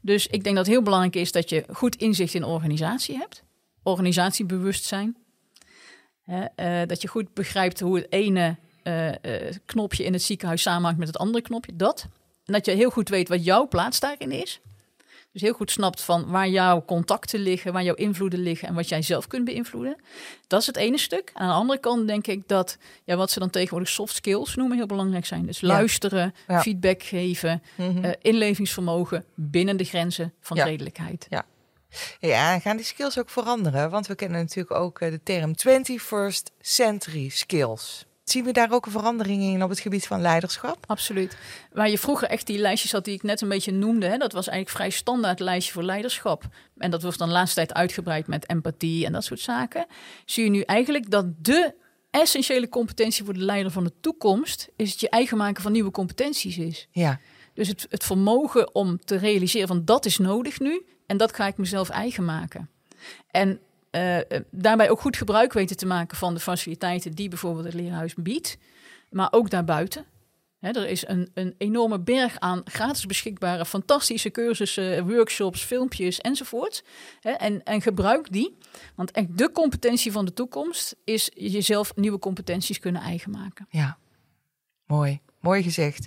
Dus 0.00 0.26
ik 0.26 0.44
denk 0.44 0.56
dat 0.56 0.66
het 0.66 0.74
heel 0.74 0.84
belangrijk 0.84 1.16
is 1.16 1.32
dat 1.32 1.50
je 1.50 1.64
goed 1.72 1.96
inzicht 1.96 2.34
in 2.34 2.44
organisatie 2.44 3.16
hebt. 3.16 3.42
Organisatiebewustzijn. 3.82 5.16
Hè, 6.24 6.44
eh, 6.44 6.88
dat 6.88 7.02
je 7.02 7.08
goed 7.08 7.34
begrijpt 7.34 7.80
hoe 7.80 7.96
het 7.96 8.06
ene 8.12 8.56
eh, 8.82 9.08
eh, 9.08 9.54
knopje 9.64 10.04
in 10.04 10.12
het 10.12 10.22
ziekenhuis 10.22 10.62
samenhangt 10.62 10.98
met 10.98 11.08
het 11.08 11.18
andere 11.18 11.42
knopje. 11.42 11.76
Dat. 11.76 12.06
En 12.44 12.52
dat 12.52 12.66
je 12.66 12.72
heel 12.72 12.90
goed 12.90 13.08
weet 13.08 13.28
wat 13.28 13.44
jouw 13.44 13.68
plaats 13.68 14.00
daarin 14.00 14.30
is. 14.30 14.60
Dus 15.36 15.44
heel 15.44 15.54
goed 15.54 15.70
snapt 15.70 16.02
van 16.02 16.26
waar 16.30 16.48
jouw 16.48 16.84
contacten 16.84 17.40
liggen, 17.40 17.72
waar 17.72 17.82
jouw 17.82 17.94
invloeden 17.94 18.38
liggen 18.38 18.68
en 18.68 18.74
wat 18.74 18.88
jij 18.88 19.02
zelf 19.02 19.26
kunt 19.26 19.44
beïnvloeden. 19.44 19.96
Dat 20.46 20.60
is 20.60 20.66
het 20.66 20.76
ene 20.76 20.98
stuk. 20.98 21.30
Aan 21.34 21.48
de 21.48 21.54
andere 21.54 21.80
kant 21.80 22.06
denk 22.06 22.26
ik 22.26 22.48
dat 22.48 22.78
ja, 23.04 23.16
wat 23.16 23.30
ze 23.30 23.38
dan 23.38 23.50
tegenwoordig 23.50 23.88
soft 23.88 24.14
skills 24.14 24.54
noemen 24.54 24.76
heel 24.76 24.86
belangrijk 24.86 25.26
zijn. 25.26 25.46
Dus 25.46 25.60
Ja. 25.60 25.66
luisteren, 25.66 26.34
Ja. 26.48 26.60
feedback 26.60 27.02
geven, 27.02 27.62
Mhm. 27.76 28.04
eh, 28.04 28.10
inlevingsvermogen 28.20 29.24
binnen 29.34 29.76
de 29.76 29.84
grenzen 29.84 30.32
van 30.40 30.56
Ja. 30.56 30.64
redelijkheid. 30.64 31.26
Ja, 32.20 32.52
en 32.54 32.60
gaan 32.60 32.76
die 32.76 32.86
skills 32.86 33.18
ook 33.18 33.30
veranderen? 33.30 33.90
Want 33.90 34.06
we 34.06 34.14
kennen 34.14 34.40
natuurlijk 34.40 34.74
ook 34.80 35.00
eh, 35.00 35.10
de 35.10 35.22
term 35.22 35.54
21st 35.54 36.50
century 36.60 37.28
skills. 37.28 38.06
Zien 38.30 38.44
we 38.44 38.52
daar 38.52 38.72
ook 38.72 38.86
een 38.86 38.92
verandering 38.92 39.42
in 39.42 39.62
op 39.62 39.70
het 39.70 39.80
gebied 39.80 40.06
van 40.06 40.20
leiderschap? 40.20 40.84
Absoluut. 40.86 41.36
Waar 41.72 41.90
je 41.90 41.98
vroeger 41.98 42.28
echt 42.28 42.46
die 42.46 42.58
lijstjes 42.58 42.92
had 42.92 43.04
die 43.04 43.14
ik 43.14 43.22
net 43.22 43.40
een 43.40 43.48
beetje 43.48 43.72
noemde, 43.72 44.06
hè, 44.06 44.16
dat 44.16 44.32
was 44.32 44.48
eigenlijk 44.48 44.76
vrij 44.76 44.90
standaard 44.90 45.40
lijstje 45.40 45.72
voor 45.72 45.82
leiderschap. 45.82 46.44
En 46.78 46.90
dat 46.90 47.02
wordt 47.02 47.18
dan 47.18 47.28
de 47.28 47.34
laatste 47.34 47.54
tijd 47.54 47.74
uitgebreid 47.74 48.26
met 48.26 48.48
empathie 48.48 49.06
en 49.06 49.12
dat 49.12 49.24
soort 49.24 49.40
zaken. 49.40 49.86
Zie 50.24 50.44
je 50.44 50.50
nu 50.50 50.60
eigenlijk 50.60 51.10
dat 51.10 51.26
de 51.38 51.74
essentiële 52.10 52.68
competentie 52.68 53.24
voor 53.24 53.34
de 53.34 53.44
leider 53.44 53.72
van 53.72 53.84
de 53.84 53.92
toekomst 54.00 54.68
is 54.76 54.90
het 54.90 55.00
je 55.00 55.08
eigen 55.08 55.36
maken 55.36 55.62
van 55.62 55.72
nieuwe 55.72 55.90
competenties 55.90 56.58
is. 56.58 56.88
Ja, 56.90 57.20
Dus 57.54 57.68
het, 57.68 57.86
het 57.90 58.04
vermogen 58.04 58.74
om 58.74 58.98
te 59.04 59.16
realiseren 59.16 59.68
van 59.68 59.84
dat 59.84 60.04
is 60.06 60.18
nodig 60.18 60.60
nu 60.60 60.86
en 61.06 61.16
dat 61.16 61.34
ga 61.34 61.46
ik 61.46 61.56
mezelf 61.56 61.88
eigen 61.88 62.24
maken. 62.24 62.70
En 63.30 63.60
eh, 63.96 64.40
daarbij 64.50 64.90
ook 64.90 65.00
goed 65.00 65.16
gebruik 65.16 65.52
weten 65.52 65.76
te 65.76 65.86
maken 65.86 66.16
van 66.16 66.34
de 66.34 66.40
faciliteiten 66.40 67.12
die 67.12 67.28
bijvoorbeeld 67.28 67.64
het 67.64 67.74
leerhuis 67.74 68.14
biedt, 68.14 68.58
maar 69.10 69.28
ook 69.30 69.50
daarbuiten. 69.50 70.04
Hè, 70.58 70.70
er 70.70 70.88
is 70.88 71.06
een, 71.08 71.30
een 71.34 71.54
enorme 71.58 72.00
berg 72.00 72.38
aan 72.38 72.62
gratis 72.64 73.06
beschikbare, 73.06 73.64
fantastische 73.64 74.30
cursussen, 74.30 75.08
workshops, 75.08 75.62
filmpjes 75.62 76.20
enzovoort. 76.20 76.84
En, 77.20 77.62
en 77.64 77.82
gebruik 77.82 78.32
die. 78.32 78.56
Want 78.94 79.10
echt 79.10 79.38
de 79.38 79.52
competentie 79.52 80.12
van 80.12 80.24
de 80.24 80.32
toekomst 80.32 80.96
is 81.04 81.30
jezelf 81.34 81.96
nieuwe 81.96 82.18
competenties 82.18 82.78
kunnen 82.78 83.02
eigen 83.02 83.30
maken. 83.30 83.66
ja. 83.70 83.98
Mooi, 84.86 85.20
mooi 85.40 85.62
gezegd. 85.62 86.06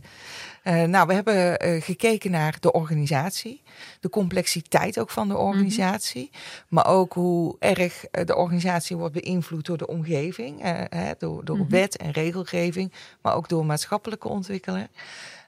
Eh, 0.63 0.83
nou, 0.83 1.07
we 1.07 1.13
hebben 1.13 1.59
eh, 1.59 1.81
gekeken 1.81 2.31
naar 2.31 2.57
de 2.59 2.71
organisatie, 2.71 3.61
de 3.99 4.09
complexiteit 4.09 4.99
ook 4.99 5.09
van 5.09 5.27
de 5.27 5.37
organisatie, 5.37 6.31
maar 6.67 6.87
ook 6.87 7.13
hoe 7.13 7.55
erg 7.59 8.05
eh, 8.05 8.25
de 8.25 8.35
organisatie 8.35 8.97
wordt 8.97 9.13
beïnvloed 9.13 9.65
door 9.65 9.77
de 9.77 9.87
omgeving, 9.87 10.61
hè, 10.89 11.11
door, 11.17 11.45
door 11.45 11.57
Mhm. 11.57 11.69
wet 11.69 11.97
en 11.97 12.11
regelgeving, 12.11 12.91
maar 13.21 13.35
ook 13.35 13.49
door 13.49 13.65
maatschappelijke 13.65 14.27
ontwikkelingen. 14.27 14.89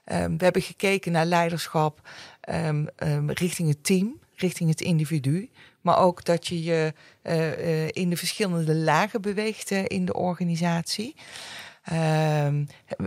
Ehm, 0.04 0.36
we 0.36 0.44
hebben 0.44 0.62
gekeken 0.62 1.12
naar 1.12 1.26
leiderschap 1.26 2.00
ehm, 2.40 2.86
ehm, 2.96 3.30
richting 3.30 3.68
het 3.68 3.84
team, 3.84 4.18
richting 4.36 4.70
het 4.70 4.80
individu, 4.80 5.50
maar 5.80 5.98
ook 5.98 6.24
dat 6.24 6.46
je 6.46 6.62
je 6.62 6.92
in 7.90 8.10
de 8.10 8.16
verschillende 8.16 8.74
lagen 8.74 9.20
beweegt 9.22 9.70
in 9.70 10.04
de 10.04 10.14
organisatie. 10.14 11.14
Ehm, 11.82 12.64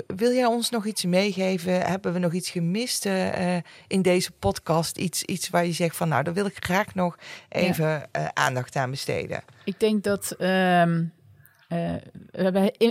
wil 0.07 0.31
jij 0.31 0.45
ons 0.45 0.69
nog 0.69 0.85
iets 0.85 1.05
meegeven? 1.05 1.81
Hebben 1.81 2.13
we 2.13 2.19
nog 2.19 2.33
iets 2.33 2.49
gemist 2.49 3.05
eh, 3.05 3.55
eh, 3.57 3.63
in 3.87 4.01
deze 4.01 4.31
podcast? 4.31 4.97
Iets, 4.97 5.23
iets 5.23 5.49
waar 5.49 5.65
je 5.65 5.71
zegt 5.71 5.95
van 5.95 6.07
nou, 6.07 6.23
daar 6.23 6.33
wil 6.33 6.45
ik 6.45 6.55
graag 6.65 6.95
nog 6.95 7.17
even 7.49 8.03
eh, 8.11 8.25
aandacht 8.33 8.75
aan 8.75 8.89
besteden. 8.89 9.43
Ik 9.63 9.79
denk 9.79 10.03
dat 10.03 10.35
in- 10.37 11.11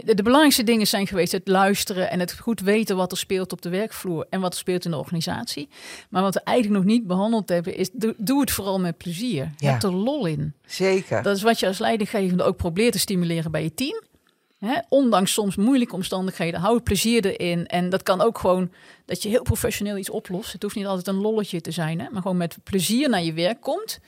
de 0.04 0.22
belangrijkste 0.22 0.62
dingen 0.64 0.86
zijn 0.86 1.06
geweest 1.06 1.32
het 1.32 1.48
luisteren 1.48 2.10
en 2.10 2.20
het 2.20 2.38
goed 2.38 2.60
weten 2.60 2.96
wat 2.96 3.10
er 3.12 3.18
speelt 3.18 3.52
op 3.52 3.62
de 3.62 3.68
werkvloer 3.68 4.26
en 4.30 4.40
wat 4.40 4.52
er 4.52 4.58
speelt 4.58 4.84
in 4.84 4.90
de 4.90 4.96
organisatie. 4.96 5.68
Maar 6.10 6.22
wat 6.22 6.34
we 6.34 6.40
eigenlijk 6.44 6.78
nog 6.84 6.92
niet 6.94 7.06
behandeld 7.06 7.48
hebben 7.48 7.76
is 7.76 7.90
doe, 7.92 8.14
doe 8.18 8.40
het 8.40 8.50
vooral 8.50 8.80
met 8.80 8.96
plezier. 8.96 9.44
Je 9.56 9.64
Ja. 9.64 9.70
hebt 9.70 9.82
er 9.82 9.92
lol 9.92 10.26
in. 10.26 10.54
Zeker. 10.66 11.22
Dat 11.22 11.36
is 11.36 11.42
wat 11.42 11.60
je 11.60 11.66
als 11.66 11.78
leidinggevende 11.78 12.42
ook 12.42 12.56
probeert 12.56 12.92
te 12.92 12.98
stimuleren 12.98 13.50
bij 13.50 13.62
je 13.62 13.74
team. 13.74 14.02
Hè, 14.64 14.78
ondanks 14.88 15.32
soms 15.32 15.56
moeilijke 15.56 15.94
omstandigheden, 15.94 16.60
hou 16.60 16.74
het 16.74 16.84
plezier 16.84 17.26
erin. 17.26 17.66
En 17.66 17.88
dat 17.88 18.02
kan 18.02 18.20
ook 18.20 18.38
gewoon 18.38 18.70
dat 19.04 19.22
je 19.22 19.28
heel 19.28 19.42
professioneel 19.42 19.96
iets 19.96 20.10
oplost. 20.10 20.52
Het 20.52 20.62
hoeft 20.62 20.74
niet 20.74 20.86
altijd 20.86 21.06
een 21.06 21.20
lolletje 21.20 21.60
te 21.60 21.70
zijn, 21.70 22.00
hè, 22.00 22.06
maar 22.10 22.22
gewoon 22.22 22.36
met 22.36 22.56
plezier 22.62 23.08
naar 23.08 23.22
je 23.22 23.32
werk 23.32 23.60
komt. 23.60 23.98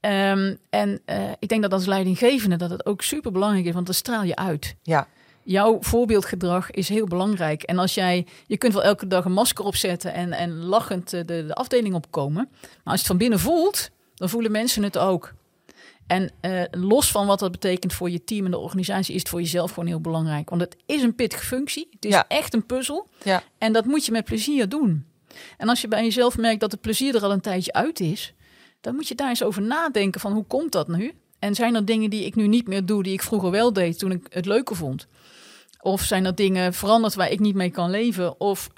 Ehm, 0.00 0.54
en 0.70 1.00
uh, 1.06 1.30
ik 1.38 1.48
denk 1.48 1.62
dat 1.62 1.72
als 1.72 1.86
leidinggevende 1.86 2.56
dat 2.56 2.70
het 2.70 2.86
ook 2.86 3.02
super 3.02 3.32
belangrijk 3.32 3.66
is, 3.66 3.72
want 3.72 3.86
dan 3.86 3.94
straal 3.94 4.22
je 4.22 4.36
uit. 4.36 4.74
Ja. 4.82 5.06
Jouw 5.42 5.76
voorbeeldgedrag 5.80 6.70
is 6.70 6.88
heel 6.88 7.06
belangrijk. 7.06 7.62
En 7.62 7.78
als 7.78 7.94
jij, 7.94 8.26
je 8.46 8.56
kunt 8.56 8.72
wel 8.72 8.82
elke 8.82 9.06
dag 9.06 9.24
een 9.24 9.32
masker 9.32 9.64
opzetten 9.64 10.12
en, 10.12 10.32
en 10.32 10.64
lachend 10.64 11.10
de, 11.10 11.24
de 11.24 11.54
afdeling 11.54 11.94
opkomen. 11.94 12.48
Maar 12.50 12.70
als 12.84 12.94
je 12.94 12.98
het 12.98 13.06
van 13.06 13.16
binnen 13.16 13.38
voelt, 13.38 13.90
dan 14.14 14.28
voelen 14.28 14.52
mensen 14.52 14.82
het 14.82 14.98
ook. 14.98 15.32
En 16.08 16.30
uh, 16.42 16.62
los 16.70 17.10
van 17.10 17.26
wat 17.26 17.38
dat 17.38 17.50
betekent 17.52 17.92
voor 17.92 18.10
je 18.10 18.24
team 18.24 18.44
en 18.44 18.50
de 18.50 18.58
organisatie, 18.58 19.14
is 19.14 19.20
het 19.20 19.28
voor 19.28 19.40
jezelf 19.40 19.70
gewoon 19.70 19.88
heel 19.88 20.00
belangrijk. 20.00 20.50
Want 20.50 20.60
het 20.60 20.76
is 20.86 21.02
een 21.02 21.14
pittige 21.14 21.44
functie. 21.44 21.88
Het 21.90 22.04
is 22.04 22.10
Ja. 22.12 22.24
echt 22.28 22.54
een 22.54 22.66
puzzel. 22.66 23.08
Ja. 23.24 23.42
En 23.58 23.72
dat 23.72 23.84
moet 23.84 24.06
je 24.06 24.12
met 24.12 24.24
plezier 24.24 24.68
doen. 24.68 25.06
En 25.56 25.68
als 25.68 25.80
je 25.80 25.88
bij 25.88 26.02
jezelf 26.02 26.36
merkt 26.38 26.60
dat 26.60 26.72
het 26.72 26.80
plezier 26.80 27.14
er 27.14 27.22
al 27.22 27.32
een 27.32 27.40
tijdje 27.40 27.72
uit 27.72 28.00
is, 28.00 28.34
dan 28.80 28.94
moet 28.94 29.08
je 29.08 29.14
daar 29.14 29.28
eens 29.28 29.42
over 29.42 29.62
nadenken 29.62 30.20
van 30.20 30.32
hoe 30.32 30.44
komt 30.44 30.72
dat 30.72 30.88
nu? 30.88 31.12
En 31.38 31.54
zijn 31.54 31.74
er 31.74 31.84
dingen 31.84 32.10
die 32.10 32.24
ik 32.24 32.34
nu 32.34 32.46
niet 32.46 32.66
meer 32.68 32.86
doe, 32.86 33.02
die 33.02 33.12
ik 33.12 33.22
vroeger 33.22 33.50
wel 33.50 33.72
deed 33.72 33.98
toen 33.98 34.10
ik 34.10 34.26
het 34.28 34.46
leuker 34.46 34.76
vond? 34.76 35.06
Of 35.80 36.02
zijn 36.02 36.24
er 36.24 36.34
dingen 36.34 36.74
veranderd 36.74 37.14
waar 37.14 37.30
ik 37.30 37.40
niet 37.40 37.54
mee 37.54 37.70
kan 37.70 37.90
leven? 37.90 38.40
Of 38.40 38.68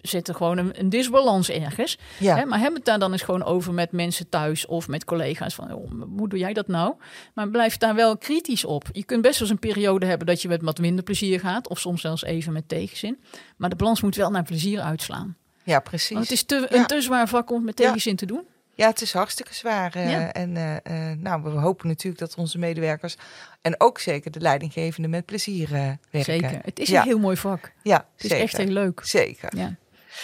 zit 0.00 0.28
er 0.28 0.34
gewoon 0.34 0.58
een, 0.58 0.78
een 0.80 0.88
disbalans 0.88 1.50
ergens? 1.50 1.98
Ja. 2.18 2.36
Hè, 2.36 2.44
maar 2.44 2.58
heb 2.60 2.74
het 2.74 2.84
daar 2.84 2.98
dan 2.98 3.12
eens 3.12 3.22
gewoon 3.22 3.44
over 3.44 3.74
met 3.74 3.92
mensen 3.92 4.28
thuis 4.28 4.66
of 4.66 4.88
met 4.88 5.04
collega's. 5.04 5.54
Van, 5.54 5.72
oh, 5.74 5.90
hoe 6.16 6.28
doe 6.28 6.38
jij 6.38 6.52
dat 6.52 6.68
nou? 6.68 6.94
Maar 7.34 7.48
blijf 7.48 7.76
daar 7.76 7.94
wel 7.94 8.16
kritisch 8.18 8.64
op. 8.64 8.84
Je 8.92 9.04
kunt 9.04 9.22
best 9.22 9.38
wel 9.38 9.48
eens 9.48 9.60
een 9.62 9.68
periode 9.72 10.06
hebben 10.06 10.26
dat 10.26 10.42
je 10.42 10.48
met 10.48 10.62
wat 10.62 10.78
minder 10.78 11.04
plezier 11.04 11.40
gaat. 11.40 11.68
Of 11.68 11.78
soms 11.78 12.00
zelfs 12.00 12.24
even 12.24 12.52
met 12.52 12.68
tegenzin. 12.68 13.18
Maar 13.56 13.70
de 13.70 13.76
balans 13.76 14.00
moet 14.00 14.16
wel 14.16 14.30
naar 14.30 14.42
plezier 14.44 14.80
uitslaan. 14.80 15.36
ja, 15.62 15.80
precies. 15.80 16.08
Want 16.10 16.22
het 16.22 16.30
is 16.32 16.42
te, 16.42 16.66
Ja. 16.70 16.76
een 16.78 16.86
te 16.86 17.00
zwaar 17.00 17.28
vak 17.28 17.50
om 17.50 17.56
het 17.56 17.64
met 17.64 17.78
Ja. 17.78 17.84
tegenzin 17.84 18.16
te 18.16 18.26
doen. 18.26 18.42
Ja, 18.74 18.86
het 18.88 19.00
is 19.02 19.12
hartstikke 19.12 19.54
zwaar. 19.54 19.94
eh, 19.94 20.10
Ja. 20.10 20.32
En 20.32 20.56
eh, 20.56 21.10
eh, 21.10 21.18
nou, 21.18 21.42
we 21.42 21.48
hopen 21.50 21.88
natuurlijk 21.88 22.18
dat 22.18 22.34
onze 22.34 22.58
medewerkers 22.58 23.16
en 23.60 23.80
ook 23.80 23.98
zeker 23.98 24.30
de 24.30 24.40
leidinggevenden 24.40 25.10
met 25.10 25.24
plezier 25.26 25.68
werken. 25.70 26.22
Zeker. 26.24 26.58
Het 26.64 26.78
is 26.78 26.88
een 26.90 27.02
heel 27.02 27.18
mooi 27.18 27.36
vak. 27.36 27.72
Ja, 27.82 27.96
Het 28.14 28.24
is 28.24 28.30
zeker. 28.30 28.44
echt 28.44 28.56
heel 28.56 28.66
leuk. 28.66 29.00
Zeker. 29.04 29.56
Ja. 29.56 29.76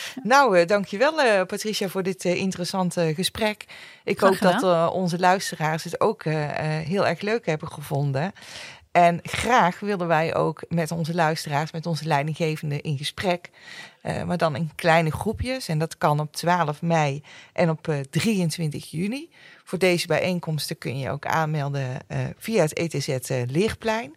Nou, 0.22 0.58
eh, 0.58 0.66
dankjewel 0.66 1.22
eh 1.22 1.46
Patricia 1.46 1.88
voor 1.88 2.02
dit 2.02 2.24
eh, 2.24 2.34
interessante 2.34 3.12
gesprek. 3.14 3.64
Ik 4.04 4.18
Graag 4.18 4.40
hoop 4.40 4.60
dat 4.60 4.92
onze 4.92 5.18
luisteraars 5.18 5.84
het 5.84 6.00
ook 6.00 6.24
heel 6.84 7.06
erg 7.06 7.20
leuk 7.20 7.46
hebben 7.46 7.68
gevonden. 7.68 8.32
En 8.94 9.18
graag 9.22 9.80
willen 9.80 10.06
wij 10.06 10.34
ook 10.34 10.64
met 10.68 10.90
onze 10.90 11.14
luisteraars, 11.14 11.72
met 11.72 11.86
onze 11.86 12.04
leidinggevenden 12.04 12.80
in 12.80 12.96
gesprek. 12.96 13.50
Eh, 14.02 14.22
maar 14.22 14.36
dan 14.36 14.56
in 14.56 14.70
kleine 14.74 15.10
groepjes. 15.10 15.68
En 15.68 15.78
dat 15.78 15.98
kan 15.98 16.20
op 16.20 16.32
12 16.32 16.82
mei 16.82 17.22
en 17.52 17.70
op 17.70 17.88
eh, 17.88 18.00
23 18.10 18.90
juni. 18.90 19.30
Voor 19.64 19.78
deze 19.78 20.06
bijeenkomsten 20.06 20.78
kun 20.78 20.98
je 20.98 21.10
ook 21.10 21.26
aanmelden 21.26 21.98
eh, 22.06 22.18
via 22.38 22.62
het 22.62 22.72
ETZ 22.72 23.28
Leerplein. 23.46 24.16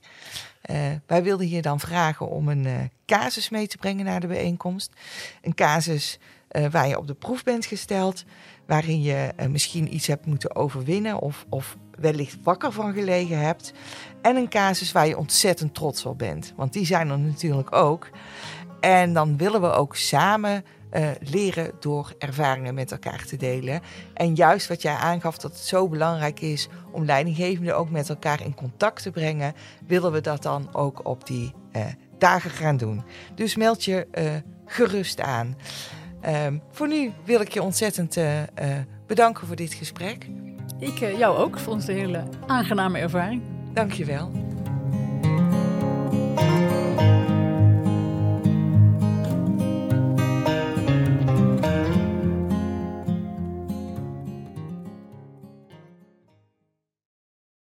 Wij 1.05 1.23
wilden 1.23 1.49
je 1.49 1.61
dan 1.61 1.79
vragen 1.79 2.29
om 2.29 2.47
een 2.49 2.91
casus 3.05 3.49
mee 3.49 3.67
te 3.67 3.77
brengen 3.77 4.05
naar 4.05 4.19
de 4.19 4.27
bijeenkomst. 4.27 4.91
Een 5.41 5.55
casus 5.55 6.19
waar 6.71 6.87
je 6.87 6.97
op 6.97 7.07
de 7.07 7.13
proef 7.13 7.43
bent 7.43 7.65
gesteld, 7.65 8.25
waarin 8.65 9.01
je 9.01 9.33
misschien 9.49 9.93
iets 9.93 10.07
hebt 10.07 10.25
moeten 10.25 10.55
overwinnen 10.55 11.19
of, 11.19 11.45
of 11.49 11.77
wellicht 11.99 12.37
wakker 12.43 12.71
van 12.71 12.93
gelegen 12.93 13.39
hebt. 13.39 13.73
En 14.21 14.35
een 14.35 14.49
casus 14.49 14.91
waar 14.91 15.07
je 15.07 15.17
ontzettend 15.17 15.73
trots 15.73 16.05
op 16.05 16.17
bent, 16.17 16.53
want 16.55 16.73
die 16.73 16.85
zijn 16.85 17.09
er 17.09 17.19
natuurlijk 17.19 17.75
ook. 17.75 18.09
En 18.79 19.13
dan 19.13 19.37
willen 19.37 19.61
we 19.61 19.71
ook 19.71 19.95
samen 19.95 20.63
eh, 20.89 21.09
leren 21.19 21.71
door 21.79 22.13
ervaringen 22.17 22.73
met 22.73 22.91
elkaar 22.91 23.25
te 23.25 23.37
delen. 23.37 23.81
En 24.13 24.35
juist 24.35 24.67
wat 24.67 24.81
jij 24.81 24.95
aangaf, 24.95 25.37
dat 25.37 25.51
het 25.51 25.61
zo 25.61 25.87
belangrijk 25.87 26.41
is 26.41 26.67
om 26.91 27.05
leidinggevenden 27.05 27.77
ook 27.77 27.89
met 27.89 28.09
elkaar 28.09 28.41
in 28.41 28.55
contact 28.55 29.01
te 29.01 29.11
brengen, 29.11 29.53
willen 29.87 30.11
we 30.11 30.21
dat 30.21 30.43
dan 30.43 30.69
ook 30.73 31.07
op 31.07 31.27
die 31.27 31.53
eh, 31.71 31.85
dagen 32.17 32.49
gaan 32.49 32.77
doen. 32.77 33.03
Dus 33.35 33.55
meld 33.55 33.85
je 33.85 34.07
eh, 34.11 34.31
gerust 34.65 35.21
aan. 35.21 35.57
Ehm, 36.21 36.57
voor 36.71 36.87
nu 36.87 37.11
wil 37.25 37.41
ik 37.41 37.53
je 37.53 37.63
ontzettend 37.63 38.17
bedanken 39.07 39.47
voor 39.47 39.55
dit 39.55 39.73
gesprek. 39.73 40.27
Ik 40.79 41.01
eh, 41.01 41.17
jou 41.17 41.37
ook. 41.37 41.53
Het 41.53 41.87
een 41.87 41.95
hele 41.95 42.23
aangename 42.47 42.99
ervaring. 42.99 43.41
Dank 43.73 43.91
je 43.91 44.05
wel. 44.05 44.46